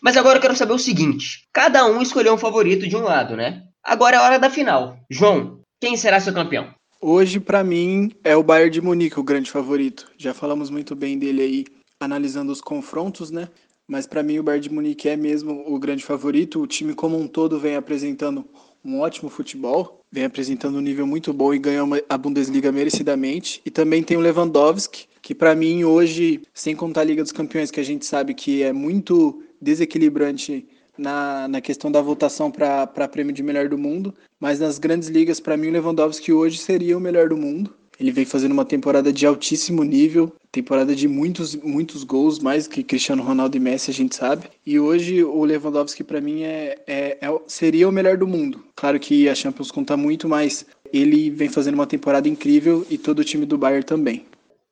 Mas 0.00 0.16
agora 0.16 0.38
eu 0.38 0.42
quero 0.42 0.54
saber 0.54 0.74
o 0.74 0.78
seguinte: 0.78 1.48
cada 1.52 1.84
um 1.84 2.00
escolheu 2.00 2.32
um 2.32 2.38
favorito 2.38 2.86
de 2.86 2.94
um 2.94 3.02
lado, 3.02 3.36
né? 3.36 3.64
Agora 3.82 4.14
é 4.14 4.18
a 4.20 4.22
hora 4.22 4.38
da 4.38 4.48
final. 4.48 4.96
João, 5.10 5.60
quem 5.80 5.96
será 5.96 6.20
seu 6.20 6.32
campeão? 6.32 6.72
Hoje, 7.00 7.40
para 7.40 7.64
mim, 7.64 8.10
é 8.22 8.36
o 8.36 8.42
Bayern 8.42 8.70
de 8.70 8.80
Munique 8.80 9.18
o 9.18 9.24
grande 9.24 9.50
favorito. 9.50 10.10
Já 10.16 10.34
falamos 10.34 10.70
muito 10.70 10.94
bem 10.94 11.18
dele 11.18 11.42
aí 11.42 11.64
analisando 12.00 12.52
os 12.52 12.60
confrontos, 12.60 13.30
né? 13.30 13.48
Mas 13.86 14.06
para 14.06 14.22
mim 14.22 14.38
o 14.38 14.42
Bayern 14.42 14.68
de 14.68 14.74
Munique 14.74 15.08
é 15.08 15.16
mesmo 15.16 15.64
o 15.66 15.78
grande 15.78 16.04
favorito. 16.04 16.60
O 16.60 16.66
time 16.66 16.94
como 16.94 17.18
um 17.18 17.26
todo 17.26 17.58
vem 17.58 17.74
apresentando 17.74 18.44
um 18.84 19.00
ótimo 19.00 19.30
futebol, 19.30 20.02
vem 20.12 20.24
apresentando 20.24 20.76
um 20.78 20.80
nível 20.80 21.06
muito 21.06 21.32
bom 21.32 21.52
e 21.52 21.58
ganhou 21.58 21.88
a 22.08 22.18
Bundesliga 22.18 22.70
merecidamente. 22.70 23.60
E 23.64 23.70
também 23.70 24.02
tem 24.02 24.16
o 24.16 24.20
Lewandowski, 24.20 25.06
que 25.22 25.34
para 25.34 25.54
mim 25.54 25.84
hoje, 25.84 26.42
sem 26.52 26.76
contar 26.76 27.00
a 27.00 27.04
Liga 27.04 27.22
dos 27.22 27.32
Campeões, 27.32 27.70
que 27.70 27.80
a 27.80 27.84
gente 27.84 28.04
sabe 28.04 28.34
que 28.34 28.62
é 28.62 28.72
muito 28.72 29.42
desequilibrante 29.60 30.68
na, 30.96 31.48
na 31.48 31.60
questão 31.60 31.90
da 31.90 32.02
votação 32.02 32.50
para 32.50 33.08
prêmio 33.08 33.32
de 33.32 33.42
melhor 33.42 33.68
do 33.68 33.78
mundo, 33.78 34.14
mas 34.38 34.60
nas 34.60 34.78
grandes 34.78 35.08
ligas, 35.08 35.40
para 35.40 35.56
mim, 35.56 35.68
o 35.68 35.72
Lewandowski 35.72 36.32
hoje 36.32 36.58
seria 36.58 36.96
o 36.96 37.00
melhor 37.00 37.28
do 37.28 37.36
mundo. 37.36 37.74
Ele 37.98 38.12
vem 38.12 38.24
fazendo 38.24 38.52
uma 38.52 38.64
temporada 38.64 39.12
de 39.12 39.26
altíssimo 39.26 39.82
nível, 39.82 40.32
temporada 40.52 40.94
de 40.94 41.08
muitos, 41.08 41.56
muitos 41.56 42.04
gols, 42.04 42.38
mais 42.38 42.68
que 42.68 42.84
Cristiano 42.84 43.22
Ronaldo 43.22 43.56
e 43.56 43.60
Messi, 43.60 43.90
a 43.90 43.94
gente 43.94 44.14
sabe. 44.14 44.48
E 44.64 44.78
hoje 44.78 45.24
o 45.24 45.44
Lewandowski, 45.44 46.04
para 46.04 46.20
mim, 46.20 46.42
é, 46.42 46.78
é, 46.86 47.18
é, 47.20 47.40
seria 47.48 47.88
o 47.88 47.92
melhor 47.92 48.16
do 48.16 48.26
mundo. 48.26 48.64
Claro 48.76 49.00
que 49.00 49.28
a 49.28 49.34
Champions 49.34 49.72
conta 49.72 49.96
muito, 49.96 50.28
mas 50.28 50.64
ele 50.92 51.28
vem 51.30 51.48
fazendo 51.48 51.74
uma 51.74 51.86
temporada 51.86 52.28
incrível 52.28 52.86
e 52.88 52.96
todo 52.96 53.18
o 53.18 53.24
time 53.24 53.44
do 53.44 53.58
Bayern 53.58 53.84
também. 53.84 54.24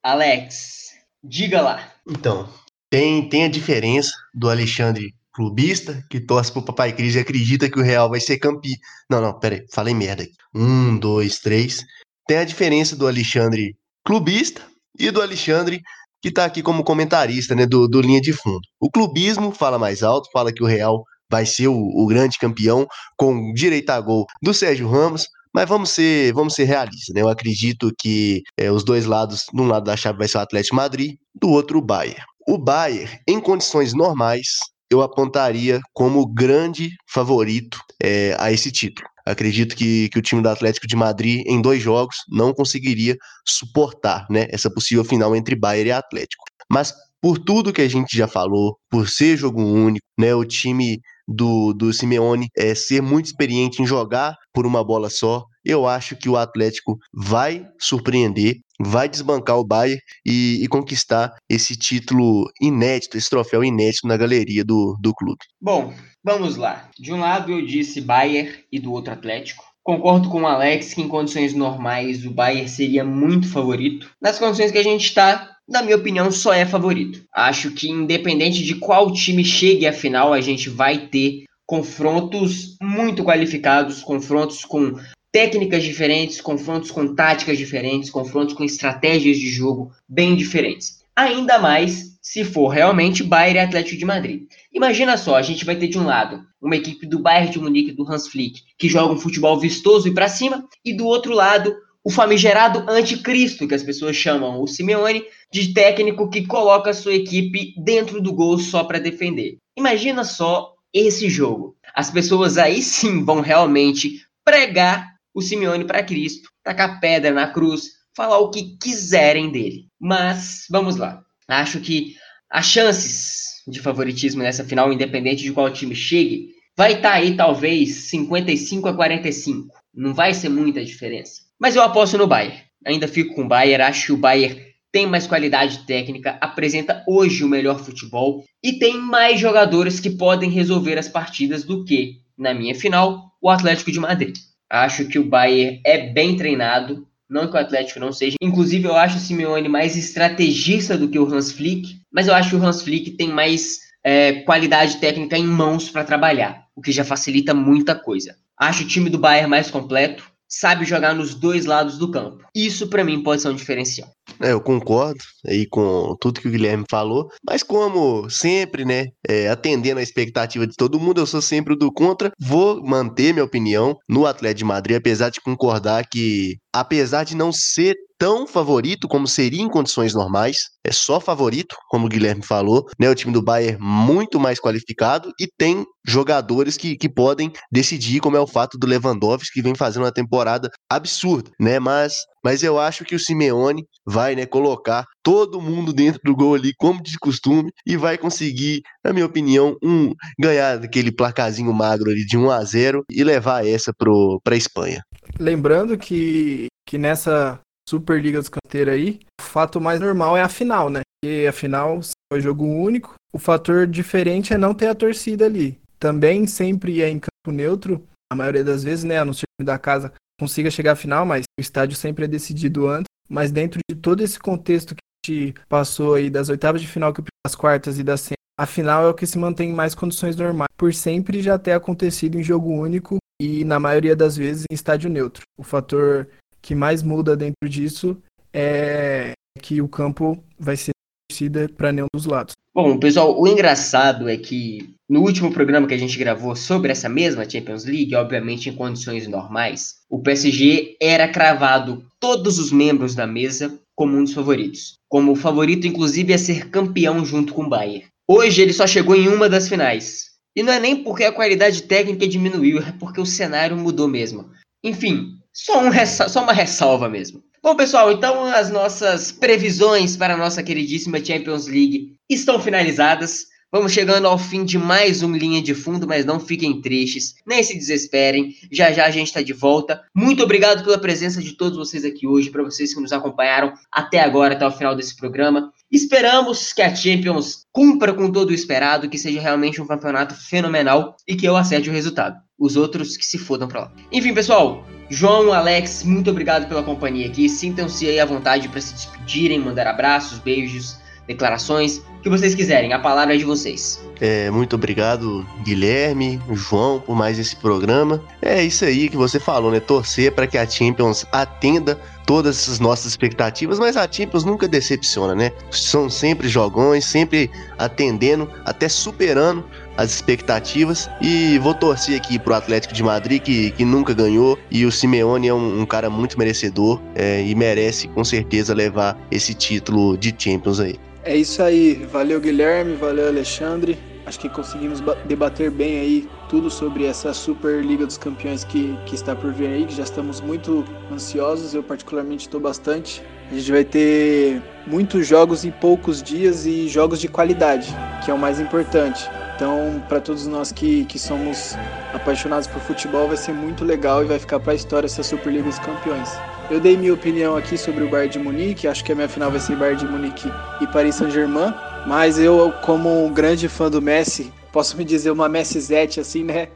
Alex, 0.04 0.90
diga 1.22 1.60
lá. 1.60 1.92
Então, 2.08 2.48
tem, 2.88 3.28
tem 3.28 3.44
a 3.44 3.48
diferença 3.48 4.12
do 4.32 4.48
Alexandre 4.48 5.12
clubista 5.32 6.02
que 6.08 6.20
torce 6.20 6.50
pro 6.50 6.64
Papai 6.64 6.94
Cris 6.94 7.14
e 7.14 7.18
acredita 7.18 7.68
que 7.68 7.78
o 7.78 7.82
Real 7.82 8.08
vai 8.08 8.20
ser 8.20 8.38
campeão. 8.38 8.74
Não, 9.10 9.20
não, 9.20 9.38
peraí, 9.38 9.66
falei 9.70 9.92
merda 9.92 10.22
aqui. 10.22 10.32
Um, 10.54 10.96
dois, 10.96 11.40
três 11.40 11.84
tem 12.26 12.38
a 12.38 12.44
diferença 12.44 12.96
do 12.96 13.06
Alexandre 13.06 13.74
clubista 14.04 14.62
e 14.98 15.10
do 15.10 15.22
Alexandre 15.22 15.82
que 16.22 16.28
está 16.28 16.44
aqui 16.44 16.62
como 16.62 16.82
comentarista 16.82 17.54
né, 17.54 17.66
do, 17.66 17.86
do 17.86 18.00
linha 18.00 18.20
de 18.20 18.32
fundo. 18.32 18.60
O 18.80 18.90
clubismo 18.90 19.52
fala 19.52 19.78
mais 19.78 20.02
alto, 20.02 20.30
fala 20.32 20.52
que 20.52 20.62
o 20.62 20.66
Real 20.66 21.04
vai 21.30 21.44
ser 21.44 21.68
o, 21.68 21.74
o 21.74 22.06
grande 22.06 22.38
campeão 22.38 22.86
com 23.16 23.52
direito 23.52 23.90
a 23.90 24.00
gol 24.00 24.26
do 24.42 24.54
Sérgio 24.54 24.88
Ramos, 24.88 25.28
mas 25.54 25.68
vamos 25.68 25.90
ser, 25.90 26.32
vamos 26.32 26.54
ser 26.54 26.64
realistas, 26.64 27.14
né? 27.14 27.22
Eu 27.22 27.28
acredito 27.28 27.92
que 27.98 28.42
é, 28.58 28.70
os 28.70 28.84
dois 28.84 29.06
lados, 29.06 29.44
de 29.52 29.60
um 29.60 29.66
lado 29.66 29.84
da 29.84 29.96
chave 29.96 30.18
vai 30.18 30.28
ser 30.28 30.38
o 30.38 30.40
Atlético 30.40 30.76
Madrid, 30.76 31.16
do 31.34 31.48
outro 31.50 31.78
o 31.78 31.82
Bayern. 31.82 32.20
O 32.46 32.58
Bayern, 32.58 33.18
em 33.26 33.40
condições 33.40 33.94
normais, 33.94 34.46
eu 34.90 35.02
apontaria 35.02 35.80
como 35.92 36.26
grande 36.26 36.90
favorito 37.08 37.78
é, 38.02 38.36
a 38.38 38.52
esse 38.52 38.70
título. 38.70 39.08
Acredito 39.26 39.74
que, 39.74 40.08
que 40.08 40.18
o 40.18 40.22
time 40.22 40.40
do 40.40 40.48
Atlético 40.48 40.86
de 40.86 40.94
Madrid, 40.94 41.42
em 41.46 41.60
dois 41.60 41.82
jogos, 41.82 42.16
não 42.30 42.54
conseguiria 42.54 43.16
suportar 43.46 44.26
né, 44.30 44.46
essa 44.50 44.70
possível 44.70 45.04
final 45.04 45.34
entre 45.34 45.56
Bayern 45.56 45.88
e 45.88 45.92
Atlético. 45.92 46.44
Mas 46.70 46.94
por 47.20 47.38
tudo 47.38 47.72
que 47.72 47.82
a 47.82 47.88
gente 47.88 48.16
já 48.16 48.28
falou, 48.28 48.78
por 48.88 49.08
ser 49.08 49.36
jogo 49.36 49.62
único, 49.62 50.06
né, 50.18 50.34
o 50.34 50.44
time 50.44 51.00
do, 51.26 51.72
do 51.72 51.92
Simeone 51.92 52.48
é 52.56 52.74
ser 52.74 53.02
muito 53.02 53.26
experiente 53.26 53.82
em 53.82 53.86
jogar 53.86 54.36
por 54.54 54.64
uma 54.64 54.84
bola 54.84 55.10
só, 55.10 55.44
eu 55.66 55.86
acho 55.86 56.16
que 56.16 56.28
o 56.28 56.36
Atlético 56.36 56.96
vai 57.12 57.66
surpreender, 57.78 58.56
vai 58.80 59.08
desbancar 59.08 59.58
o 59.58 59.66
Bayern 59.66 60.00
e, 60.24 60.60
e, 60.62 60.68
conquistar 60.68 61.34
esse 61.50 61.76
título 61.76 62.44
inédito, 62.60 63.16
esse 63.16 63.28
troféu 63.28 63.64
inédito 63.64 64.06
na 64.06 64.16
galeria 64.16 64.64
do, 64.64 64.96
do 65.00 65.12
clube. 65.14 65.40
Bom, 65.60 65.92
Vamos 66.26 66.56
lá. 66.56 66.90
De 66.98 67.12
um 67.12 67.20
lado 67.20 67.52
eu 67.52 67.64
disse 67.64 68.00
Bayern 68.00 68.52
e 68.72 68.80
do 68.80 68.92
outro 68.92 69.12
Atlético. 69.12 69.62
Concordo 69.80 70.28
com 70.28 70.42
o 70.42 70.46
Alex 70.48 70.92
que 70.92 71.00
em 71.00 71.06
condições 71.06 71.54
normais 71.54 72.26
o 72.26 72.32
Bayern 72.32 72.68
seria 72.68 73.04
muito 73.04 73.48
favorito. 73.48 74.10
Nas 74.20 74.36
condições 74.36 74.72
que 74.72 74.78
a 74.78 74.82
gente 74.82 75.04
está, 75.04 75.52
na 75.68 75.84
minha 75.84 75.94
opinião, 75.94 76.32
só 76.32 76.52
é 76.52 76.66
favorito. 76.66 77.22
Acho 77.32 77.70
que 77.70 77.88
independente 77.88 78.64
de 78.64 78.74
qual 78.74 79.12
time 79.12 79.44
chegue 79.44 79.86
à 79.86 79.92
final, 79.92 80.32
a 80.32 80.40
gente 80.40 80.68
vai 80.68 81.06
ter 81.06 81.44
confrontos 81.64 82.76
muito 82.82 83.22
qualificados, 83.22 84.02
confrontos 84.02 84.64
com 84.64 84.94
técnicas 85.36 85.84
diferentes, 85.84 86.40
confrontos 86.40 86.90
com 86.90 87.14
táticas 87.14 87.58
diferentes, 87.58 88.08
confrontos 88.08 88.54
com 88.54 88.64
estratégias 88.64 89.36
de 89.36 89.50
jogo 89.50 89.92
bem 90.08 90.34
diferentes. 90.34 91.02
Ainda 91.14 91.58
mais 91.58 92.16
se 92.22 92.42
for 92.42 92.68
realmente 92.68 93.22
Bayern 93.22 93.58
e 93.58 93.62
Atlético 93.62 93.98
de 93.98 94.06
Madrid. 94.06 94.44
Imagina 94.72 95.18
só, 95.18 95.36
a 95.36 95.42
gente 95.42 95.62
vai 95.62 95.76
ter 95.76 95.88
de 95.88 95.98
um 95.98 96.06
lado 96.06 96.42
uma 96.58 96.74
equipe 96.74 97.06
do 97.06 97.18
Bayern 97.18 97.52
de 97.52 97.58
Munique 97.58 97.92
do 97.92 98.10
Hans 98.10 98.28
Flick, 98.28 98.62
que 98.78 98.88
joga 98.88 99.12
um 99.12 99.18
futebol 99.18 99.60
vistoso 99.60 100.08
e 100.08 100.14
para 100.14 100.26
cima, 100.26 100.66
e 100.82 100.94
do 100.94 101.04
outro 101.04 101.34
lado 101.34 101.76
o 102.02 102.08
famigerado 102.08 102.90
anticristo, 102.90 103.68
que 103.68 103.74
as 103.74 103.82
pessoas 103.82 104.16
chamam 104.16 104.62
o 104.62 104.66
Simeone, 104.66 105.22
de 105.52 105.74
técnico 105.74 106.30
que 106.30 106.46
coloca 106.46 106.94
sua 106.94 107.14
equipe 107.14 107.74
dentro 107.76 108.22
do 108.22 108.32
gol 108.32 108.58
só 108.58 108.84
para 108.84 108.98
defender. 108.98 109.58
Imagina 109.76 110.24
só 110.24 110.72
esse 110.94 111.28
jogo. 111.28 111.76
As 111.94 112.10
pessoas 112.10 112.56
aí 112.56 112.80
sim 112.80 113.22
vão 113.22 113.42
realmente 113.42 114.24
pregar 114.42 115.15
o 115.36 115.42
Simeone 115.42 115.84
para 115.84 116.02
Cristo, 116.02 116.48
tacar 116.64 116.98
pedra 116.98 117.30
na 117.30 117.46
cruz, 117.46 117.90
falar 118.16 118.38
o 118.38 118.50
que 118.50 118.78
quiserem 118.78 119.52
dele. 119.52 119.84
Mas 120.00 120.64
vamos 120.70 120.96
lá. 120.96 121.22
Acho 121.46 121.78
que 121.78 122.14
as 122.50 122.64
chances 122.64 123.62
de 123.68 123.78
favoritismo 123.78 124.42
nessa 124.42 124.64
final, 124.64 124.90
independente 124.90 125.42
de 125.42 125.52
qual 125.52 125.70
time 125.70 125.94
chegue, 125.94 126.54
vai 126.74 126.94
estar 126.94 127.10
tá 127.10 127.14
aí 127.16 127.36
talvez 127.36 128.08
55 128.08 128.88
a 128.88 128.94
45. 128.94 129.68
Não 129.94 130.14
vai 130.14 130.32
ser 130.32 130.48
muita 130.48 130.82
diferença. 130.82 131.42
Mas 131.60 131.76
eu 131.76 131.82
aposto 131.82 132.16
no 132.16 132.26
Bayern. 132.26 132.58
Ainda 132.86 133.06
fico 133.06 133.34
com 133.34 133.42
o 133.42 133.48
Bayern, 133.48 133.82
acho 133.82 134.06
que 134.06 134.12
o 134.12 134.16
Bayern 134.16 134.58
tem 134.90 135.06
mais 135.06 135.26
qualidade 135.26 135.80
técnica, 135.80 136.38
apresenta 136.40 137.04
hoje 137.06 137.44
o 137.44 137.48
melhor 137.48 137.78
futebol 137.78 138.42
e 138.64 138.78
tem 138.78 138.98
mais 138.98 139.38
jogadores 139.38 140.00
que 140.00 140.08
podem 140.08 140.48
resolver 140.48 140.96
as 140.96 141.08
partidas 141.08 141.62
do 141.62 141.84
que, 141.84 142.22
na 142.38 142.54
minha 142.54 142.74
final, 142.74 143.32
o 143.42 143.50
Atlético 143.50 143.92
de 143.92 144.00
Madrid. 144.00 144.34
Acho 144.70 145.06
que 145.06 145.18
o 145.18 145.28
Bayern 145.28 145.80
é 145.84 146.12
bem 146.12 146.36
treinado, 146.36 147.06
não 147.28 147.48
que 147.48 147.56
o 147.56 147.60
Atlético 147.60 148.00
não 148.00 148.12
seja. 148.12 148.36
Inclusive, 148.40 148.86
eu 148.86 148.96
acho 148.96 149.16
o 149.16 149.20
Simeone 149.20 149.68
mais 149.68 149.96
estrategista 149.96 150.96
do 150.96 151.08
que 151.08 151.18
o 151.18 151.26
Hans 151.26 151.52
Flick, 151.52 152.00
mas 152.12 152.28
eu 152.28 152.34
acho 152.34 152.50
que 152.50 152.56
o 152.56 152.64
Hans 152.64 152.82
Flick 152.82 153.12
tem 153.12 153.28
mais 153.28 153.78
é, 154.04 154.34
qualidade 154.42 154.98
técnica 154.98 155.36
em 155.36 155.46
mãos 155.46 155.90
para 155.90 156.04
trabalhar, 156.04 156.64
o 156.74 156.80
que 156.80 156.92
já 156.92 157.04
facilita 157.04 157.52
muita 157.52 157.94
coisa. 157.94 158.36
Acho 158.58 158.84
o 158.84 158.86
time 158.86 159.10
do 159.10 159.18
Bayern 159.18 159.50
mais 159.50 159.70
completo, 159.70 160.24
sabe 160.48 160.84
jogar 160.84 161.14
nos 161.14 161.34
dois 161.34 161.66
lados 161.66 161.98
do 161.98 162.10
campo. 162.10 162.44
Isso 162.54 162.88
para 162.88 163.04
mim 163.04 163.22
pode 163.22 163.42
ser 163.42 163.48
um 163.48 163.54
diferencial. 163.54 164.10
É, 164.40 164.52
eu 164.52 164.60
concordo 164.60 165.18
aí 165.46 165.66
com 165.66 166.16
tudo 166.20 166.40
que 166.40 166.48
o 166.48 166.50
Guilherme 166.50 166.84
falou, 166.90 167.28
mas 167.48 167.62
como 167.62 168.28
sempre, 168.28 168.84
né, 168.84 169.06
é, 169.26 169.48
atendendo 169.48 170.00
a 170.00 170.02
expectativa 170.02 170.66
de 170.66 170.74
todo 170.76 171.00
mundo, 171.00 171.20
eu 171.20 171.26
sou 171.26 171.40
sempre 171.40 171.76
do 171.76 171.92
contra. 171.92 172.30
Vou 172.38 172.84
manter 172.84 173.32
minha 173.32 173.44
opinião 173.44 173.96
no 174.08 174.26
Atlético 174.26 174.58
de 174.58 174.64
Madrid, 174.64 174.96
apesar 174.96 175.30
de 175.30 175.40
concordar 175.40 176.04
que 176.10 176.56
apesar 176.72 177.24
de 177.24 177.34
não 177.34 177.50
ser 177.52 177.96
tão 178.18 178.46
favorito 178.46 179.08
como 179.08 179.26
seria 179.26 179.62
em 179.62 179.68
condições 179.68 180.14
normais, 180.14 180.58
é 180.84 180.92
só 180.92 181.20
favorito, 181.20 181.76
como 181.88 182.06
o 182.06 182.08
Guilherme 182.08 182.42
falou, 182.42 182.86
né? 182.98 183.10
O 183.10 183.14
time 183.14 183.32
do 183.32 183.42
Bayern 183.42 183.78
muito 183.80 184.38
mais 184.40 184.58
qualificado 184.58 185.30
e 185.40 185.46
tem 185.58 185.84
jogadores 186.06 186.76
que, 186.76 186.96
que 186.96 187.08
podem 187.08 187.52
decidir, 187.70 188.20
como 188.20 188.36
é 188.36 188.40
o 188.40 188.46
fato 188.46 188.78
do 188.78 188.86
Lewandowski, 188.86 189.52
que 189.52 189.62
vem 189.62 189.74
fazendo 189.74 190.04
uma 190.04 190.12
temporada 190.12 190.70
absurda, 190.88 191.50
né? 191.60 191.78
Mas, 191.78 192.18
mas 192.46 192.62
eu 192.62 192.78
acho 192.78 193.04
que 193.04 193.16
o 193.16 193.18
Simeone 193.18 193.84
vai, 194.06 194.36
né, 194.36 194.46
colocar 194.46 195.04
todo 195.20 195.60
mundo 195.60 195.92
dentro 195.92 196.20
do 196.22 196.32
gol 196.32 196.54
ali, 196.54 196.72
como 196.78 197.02
de 197.02 197.18
costume, 197.18 197.72
e 197.84 197.96
vai 197.96 198.16
conseguir, 198.16 198.82
na 199.04 199.12
minha 199.12 199.26
opinião, 199.26 199.76
um 199.82 200.14
ganhar 200.38 200.78
aquele 200.84 201.10
placazinho 201.10 201.72
magro 201.72 202.08
ali 202.08 202.24
de 202.24 202.38
1 202.38 202.48
a 202.48 202.62
0 202.62 203.04
e 203.10 203.24
levar 203.24 203.66
essa 203.66 203.92
para 203.92 204.54
a 204.54 204.56
Espanha. 204.56 205.02
Lembrando 205.40 205.98
que, 205.98 206.68
que 206.88 206.96
nessa 206.96 207.58
Superliga 207.88 208.38
dos 208.38 208.48
Canteiros 208.48 208.94
aí, 208.94 209.18
o 209.40 209.42
fato 209.42 209.80
mais 209.80 209.98
normal 209.98 210.36
é 210.36 210.42
a 210.42 210.48
final, 210.48 210.88
né? 210.88 211.00
Porque 211.20 211.48
a 211.48 211.52
final 211.52 211.98
foi 212.32 212.40
jogo 212.40 212.64
único. 212.64 213.14
O 213.32 213.40
fator 213.40 213.88
diferente 213.88 214.54
é 214.54 214.56
não 214.56 214.72
ter 214.72 214.86
a 214.86 214.94
torcida 214.94 215.46
ali. 215.46 215.80
Também 215.98 216.46
sempre 216.46 217.02
é 217.02 217.08
em 217.08 217.18
campo 217.18 217.56
neutro, 217.56 218.06
a 218.32 218.36
maioria 218.36 218.62
das 218.62 218.84
vezes, 218.84 219.02
né? 219.02 219.18
A 219.18 219.24
não 219.24 219.32
ser 219.32 219.46
da 219.60 219.76
casa 219.78 220.12
consiga 220.38 220.70
chegar 220.70 220.92
à 220.92 220.96
final, 220.96 221.24
mas 221.24 221.44
o 221.58 221.60
estádio 221.60 221.96
sempre 221.96 222.24
é 222.24 222.28
decidido 222.28 222.88
antes. 222.88 223.06
Mas 223.28 223.50
dentro 223.50 223.80
de 223.90 223.96
todo 223.96 224.22
esse 224.22 224.38
contexto 224.38 224.94
que 224.94 225.00
a 225.00 225.32
gente 225.32 225.54
passou 225.68 226.14
aí 226.14 226.30
das 226.30 226.48
oitavas 226.48 226.80
de 226.80 226.86
final, 226.86 227.12
das 227.44 227.54
quartas 227.54 227.98
e 227.98 228.04
das 228.04 228.20
semi, 228.20 228.36
a 228.58 228.66
final 228.66 229.04
é 229.04 229.08
o 229.08 229.14
que 229.14 229.26
se 229.26 229.38
mantém 229.38 229.70
em 229.70 229.74
mais 229.74 229.94
condições 229.94 230.36
normais, 230.36 230.68
por 230.76 230.94
sempre 230.94 231.42
já 231.42 231.58
ter 231.58 231.72
acontecido 231.72 232.38
em 232.38 232.42
jogo 232.42 232.70
único 232.70 233.18
e 233.40 233.64
na 233.64 233.78
maioria 233.78 234.16
das 234.16 234.36
vezes 234.36 234.64
em 234.70 234.74
estádio 234.74 235.10
neutro. 235.10 235.42
O 235.58 235.62
fator 235.62 236.28
que 236.62 236.74
mais 236.74 237.02
muda 237.02 237.36
dentro 237.36 237.68
disso 237.68 238.16
é 238.52 239.32
que 239.60 239.82
o 239.82 239.88
campo 239.88 240.42
vai 240.58 240.76
ser 240.76 240.92
torcida 241.36 241.68
para 241.76 241.92
nenhum 241.92 242.06
dos 242.14 242.24
lados. 242.24 242.54
Bom, 242.74 242.98
pessoal, 242.98 243.38
o 243.38 243.46
engraçado 243.46 244.28
é 244.28 244.36
que 244.36 244.94
no 245.08 245.20
último 245.20 245.52
programa 245.52 245.86
que 245.86 245.94
a 245.94 245.98
gente 245.98 246.18
gravou 246.18 246.56
sobre 246.56 246.90
essa 246.90 247.08
mesma 247.08 247.48
Champions 247.48 247.84
League, 247.84 248.14
obviamente 248.14 248.68
em 248.68 248.74
condições 248.74 249.26
normais, 249.28 249.96
o 250.08 250.18
PSG 250.20 250.96
era 251.00 251.28
cravado 251.28 252.04
todos 252.18 252.58
os 252.58 252.72
membros 252.72 253.14
da 253.14 253.26
mesa 253.26 253.78
como 253.94 254.16
um 254.16 254.24
dos 254.24 254.32
favoritos, 254.32 254.98
como 255.08 255.32
o 255.32 255.36
favorito 255.36 255.86
inclusive 255.86 256.32
a 256.32 256.38
ser 256.38 256.70
campeão 256.70 257.24
junto 257.24 257.54
com 257.54 257.64
o 257.64 257.68
Bayern. 257.68 258.06
Hoje 258.28 258.62
ele 258.62 258.72
só 258.72 258.86
chegou 258.86 259.14
em 259.14 259.28
uma 259.28 259.48
das 259.48 259.68
finais. 259.68 260.26
E 260.54 260.62
não 260.62 260.72
é 260.72 260.80
nem 260.80 260.96
porque 261.02 261.24
a 261.24 261.32
qualidade 261.32 261.82
técnica 261.82 262.26
diminuiu, 262.26 262.78
é 262.78 262.92
porque 262.98 263.20
o 263.20 263.26
cenário 263.26 263.76
mudou 263.76 264.08
mesmo. 264.08 264.50
Enfim, 264.82 265.36
só, 265.52 265.82
um 265.82 265.90
só 266.06 266.42
uma 266.42 266.52
ressalva 266.52 267.08
mesmo. 267.08 267.42
Bom, 267.66 267.74
pessoal, 267.74 268.12
então 268.12 268.44
as 268.44 268.70
nossas 268.70 269.32
previsões 269.32 270.16
para 270.16 270.34
a 270.34 270.36
nossa 270.36 270.62
queridíssima 270.62 271.18
Champions 271.18 271.66
League 271.66 272.14
estão 272.30 272.60
finalizadas. 272.60 273.46
Vamos 273.72 273.90
chegando 273.90 274.28
ao 274.28 274.38
fim 274.38 274.64
de 274.64 274.78
mais 274.78 275.20
um 275.20 275.32
Linha 275.32 275.60
de 275.60 275.74
Fundo, 275.74 276.06
mas 276.06 276.24
não 276.24 276.38
fiquem 276.38 276.80
tristes, 276.80 277.34
nem 277.44 277.64
se 277.64 277.76
desesperem. 277.76 278.54
Já 278.70 278.92
já 278.92 279.04
a 279.04 279.10
gente 279.10 279.26
está 279.26 279.42
de 279.42 279.52
volta. 279.52 280.00
Muito 280.14 280.44
obrigado 280.44 280.84
pela 280.84 280.96
presença 280.96 281.42
de 281.42 281.54
todos 281.54 281.76
vocês 281.76 282.04
aqui 282.04 282.24
hoje, 282.24 282.50
para 282.50 282.62
vocês 282.62 282.94
que 282.94 283.00
nos 283.00 283.10
acompanharam 283.10 283.72
até 283.90 284.20
agora, 284.20 284.54
até 284.54 284.64
o 284.64 284.70
final 284.70 284.94
desse 284.94 285.16
programa. 285.16 285.72
Esperamos 285.90 286.72
que 286.72 286.82
a 286.82 286.94
Champions 286.94 287.66
cumpra 287.72 288.14
com 288.14 288.30
todo 288.30 288.50
o 288.50 288.54
esperado, 288.54 289.08
que 289.10 289.18
seja 289.18 289.40
realmente 289.40 289.82
um 289.82 289.88
campeonato 289.88 290.36
fenomenal 290.36 291.16
e 291.26 291.34
que 291.34 291.46
eu 291.46 291.56
acerte 291.56 291.90
o 291.90 291.92
resultado. 291.92 292.36
Os 292.56 292.76
outros 292.76 293.16
que 293.16 293.26
se 293.26 293.38
fodam 293.38 293.66
pra 293.66 293.80
lá. 293.80 293.92
Enfim, 294.12 294.32
pessoal, 294.32 294.86
João, 295.08 295.52
Alex, 295.52 296.02
muito 296.02 296.30
obrigado 296.30 296.68
pela 296.68 296.82
companhia 296.82 297.26
aqui. 297.26 297.48
Sintam-se 297.48 298.08
aí 298.08 298.18
à 298.18 298.24
vontade 298.24 298.68
para 298.68 298.80
se 298.80 298.94
despedirem, 298.94 299.58
mandar 299.58 299.86
abraços, 299.86 300.38
beijos, 300.38 300.98
declarações, 301.26 301.98
o 301.98 302.20
que 302.22 302.28
vocês 302.28 302.54
quiserem. 302.54 302.92
A 302.92 302.98
palavra 302.98 303.34
é 303.34 303.38
de 303.38 303.44
vocês. 303.44 304.00
É, 304.20 304.50
muito 304.50 304.76
obrigado, 304.76 305.46
Guilherme, 305.62 306.40
João, 306.52 307.00
por 307.00 307.14
mais 307.14 307.38
esse 307.38 307.54
programa. 307.56 308.22
É 308.40 308.62
isso 308.62 308.84
aí 308.84 309.08
que 309.08 309.16
você 309.16 309.38
falou, 309.38 309.70
né? 309.70 309.80
Torcer 309.80 310.32
para 310.32 310.46
que 310.46 310.56
a 310.56 310.66
Champions 310.66 311.26
atenda 311.30 311.98
todas 312.24 312.58
essas 312.58 312.80
nossas 312.80 313.06
expectativas, 313.06 313.78
mas 313.78 313.96
a 313.96 314.10
Champions 314.10 314.44
nunca 314.44 314.66
decepciona, 314.66 315.34
né? 315.34 315.52
São 315.70 316.08
sempre 316.08 316.48
jogões, 316.48 317.04
sempre 317.04 317.50
atendendo, 317.78 318.50
até 318.64 318.88
superando 318.88 319.64
as 319.96 320.12
expectativas 320.12 321.08
e 321.20 321.58
vou 321.58 321.74
torcer 321.74 322.16
aqui 322.16 322.38
pro 322.38 322.54
Atlético 322.54 322.94
de 322.94 323.02
Madrid 323.02 323.42
que, 323.42 323.70
que 323.72 323.84
nunca 323.84 324.12
ganhou 324.12 324.58
e 324.70 324.84
o 324.84 324.92
Simeone 324.92 325.48
é 325.48 325.54
um, 325.54 325.80
um 325.82 325.86
cara 325.86 326.10
muito 326.10 326.38
merecedor 326.38 327.00
é, 327.14 327.42
e 327.42 327.54
merece 327.54 328.08
com 328.08 328.24
certeza 328.24 328.74
levar 328.74 329.18
esse 329.30 329.54
título 329.54 330.16
de 330.16 330.34
Champions 330.36 330.80
aí. 330.80 330.96
É 331.24 331.36
isso 331.36 331.62
aí, 331.62 332.06
valeu 332.12 332.40
Guilherme, 332.40 332.94
valeu 332.94 333.26
Alexandre. 333.26 333.98
Acho 334.26 334.40
que 334.40 334.48
conseguimos 334.48 335.00
debater 335.24 335.70
bem 335.70 336.00
aí 336.00 336.28
tudo 336.48 336.68
sobre 336.68 337.04
essa 337.04 337.32
Super 337.32 337.84
Liga 337.84 338.04
dos 338.04 338.18
Campeões 338.18 338.64
que, 338.64 338.96
que 339.06 339.14
está 339.14 339.36
por 339.36 339.52
vir 339.52 339.68
aí, 339.68 339.86
que 339.86 339.94
já 339.94 340.02
estamos 340.02 340.40
muito 340.40 340.84
ansiosos, 341.12 341.74
eu 341.74 341.82
particularmente 341.82 342.46
estou 342.46 342.60
bastante. 342.60 343.22
A 343.50 343.54
gente 343.54 343.70
vai 343.70 343.84
ter 343.84 344.60
muitos 344.84 345.26
jogos 345.26 345.64
em 345.64 345.70
poucos 345.70 346.20
dias 346.20 346.66
e 346.66 346.88
jogos 346.88 347.20
de 347.20 347.28
qualidade, 347.28 347.94
que 348.24 348.30
é 348.30 348.34
o 348.34 348.38
mais 348.38 348.58
importante. 348.58 349.28
Então, 349.56 350.02
para 350.06 350.20
todos 350.20 350.46
nós 350.46 350.70
que, 350.70 351.06
que 351.06 351.18
somos 351.18 351.74
apaixonados 352.12 352.66
por 352.66 352.78
futebol, 352.82 353.26
vai 353.26 353.38
ser 353.38 353.54
muito 353.54 353.86
legal 353.86 354.22
e 354.22 354.26
vai 354.26 354.38
ficar 354.38 354.60
para 354.60 354.72
a 354.72 354.76
história 354.76 355.06
essa 355.06 355.22
Superliga 355.22 355.64
dos 355.64 355.78
Campeões. 355.78 356.30
Eu 356.70 356.78
dei 356.78 356.94
minha 356.94 357.14
opinião 357.14 357.56
aqui 357.56 357.78
sobre 357.78 358.04
o 358.04 358.08
Bayern 358.08 358.32
de 358.32 358.38
Munique, 358.38 358.86
acho 358.86 359.02
que 359.02 359.12
a 359.12 359.14
minha 359.14 359.28
final 359.28 359.50
vai 359.50 359.58
ser 359.58 359.74
Bayern 359.74 359.98
de 359.98 360.06
Munique 360.06 360.52
e 360.82 360.86
Paris 360.88 361.14
Saint-Germain, 361.14 361.72
mas 362.06 362.38
eu, 362.38 362.70
como 362.82 363.24
um 363.24 363.32
grande 363.32 363.66
fã 363.66 363.90
do 363.90 364.02
Messi, 364.02 364.52
posso 364.70 364.94
me 364.94 365.04
dizer 365.04 365.30
uma 365.30 365.48
Messi 365.48 365.80
Zete 365.80 366.20
assim, 366.20 366.44
né? 366.44 366.68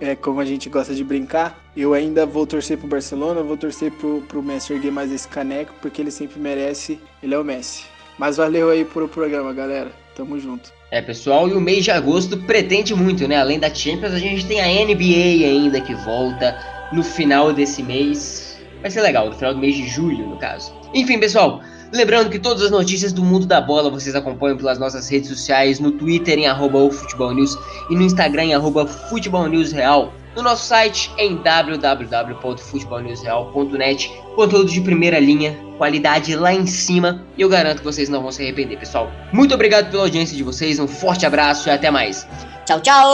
É 0.00 0.14
como 0.14 0.40
a 0.40 0.44
gente 0.44 0.68
gosta 0.68 0.94
de 0.94 1.04
brincar. 1.04 1.58
Eu 1.76 1.94
ainda 1.94 2.24
vou 2.24 2.46
torcer 2.46 2.78
pro 2.78 2.88
Barcelona, 2.88 3.42
vou 3.42 3.56
torcer 3.56 3.92
pro, 3.92 4.22
pro 4.22 4.42
Messi 4.42 4.72
erguer 4.72 4.90
mais 4.90 5.12
esse 5.12 5.28
caneco, 5.28 5.72
porque 5.80 6.00
ele 6.00 6.10
sempre 6.10 6.40
merece, 6.40 6.98
ele 7.22 7.34
é 7.34 7.38
o 7.38 7.44
Messi. 7.44 7.84
Mas 8.18 8.36
valeu 8.36 8.70
aí 8.70 8.84
por 8.84 9.02
o 9.02 9.08
programa, 9.08 9.52
galera. 9.52 9.92
Tamo 10.14 10.38
junto. 10.38 10.72
É, 10.94 11.02
pessoal, 11.02 11.48
e 11.48 11.52
o 11.52 11.60
mês 11.60 11.82
de 11.82 11.90
agosto 11.90 12.36
pretende 12.36 12.94
muito, 12.94 13.26
né? 13.26 13.36
Além 13.36 13.58
da 13.58 13.68
Champions, 13.68 14.12
a 14.12 14.18
gente 14.20 14.46
tem 14.46 14.60
a 14.60 14.84
NBA 14.84 15.44
ainda 15.44 15.80
que 15.80 15.92
volta 15.92 16.56
no 16.92 17.02
final 17.02 17.52
desse 17.52 17.82
mês. 17.82 18.56
Vai 18.80 18.92
ser 18.92 19.00
legal, 19.00 19.26
no 19.26 19.32
final 19.32 19.52
do 19.52 19.58
mês 19.58 19.74
de 19.74 19.88
julho, 19.88 20.24
no 20.24 20.36
caso. 20.36 20.72
Enfim, 20.94 21.18
pessoal, 21.18 21.60
lembrando 21.92 22.30
que 22.30 22.38
todas 22.38 22.62
as 22.62 22.70
notícias 22.70 23.12
do 23.12 23.24
mundo 23.24 23.44
da 23.44 23.60
bola 23.60 23.90
vocês 23.90 24.14
acompanham 24.14 24.56
pelas 24.56 24.78
nossas 24.78 25.08
redes 25.08 25.28
sociais, 25.28 25.80
no 25.80 25.90
Twitter 25.90 26.38
em 26.38 26.46
arroba 26.46 26.78
News 27.34 27.58
e 27.90 27.96
no 27.96 28.02
Instagram 28.02 28.44
em 28.44 28.54
arroba 28.54 28.88
Real 29.74 30.12
no 30.34 30.42
nosso 30.42 30.66
site 30.66 31.12
em 31.18 31.36
www.futebolnewsreal.net. 31.36 34.10
Conteúdo 34.34 34.70
de 34.70 34.80
primeira 34.80 35.20
linha, 35.20 35.56
qualidade 35.78 36.34
lá 36.34 36.52
em 36.52 36.66
cima 36.66 37.24
e 37.36 37.42
eu 37.42 37.48
garanto 37.48 37.78
que 37.78 37.84
vocês 37.84 38.08
não 38.08 38.20
vão 38.22 38.32
se 38.32 38.42
arrepender, 38.42 38.76
pessoal. 38.78 39.12
Muito 39.32 39.54
obrigado 39.54 39.90
pela 39.90 40.02
audiência 40.04 40.36
de 40.36 40.42
vocês, 40.42 40.80
um 40.80 40.88
forte 40.88 41.24
abraço 41.24 41.68
e 41.68 41.72
até 41.72 41.88
mais. 41.90 42.26
Tchau, 42.66 42.80
tchau! 42.80 43.04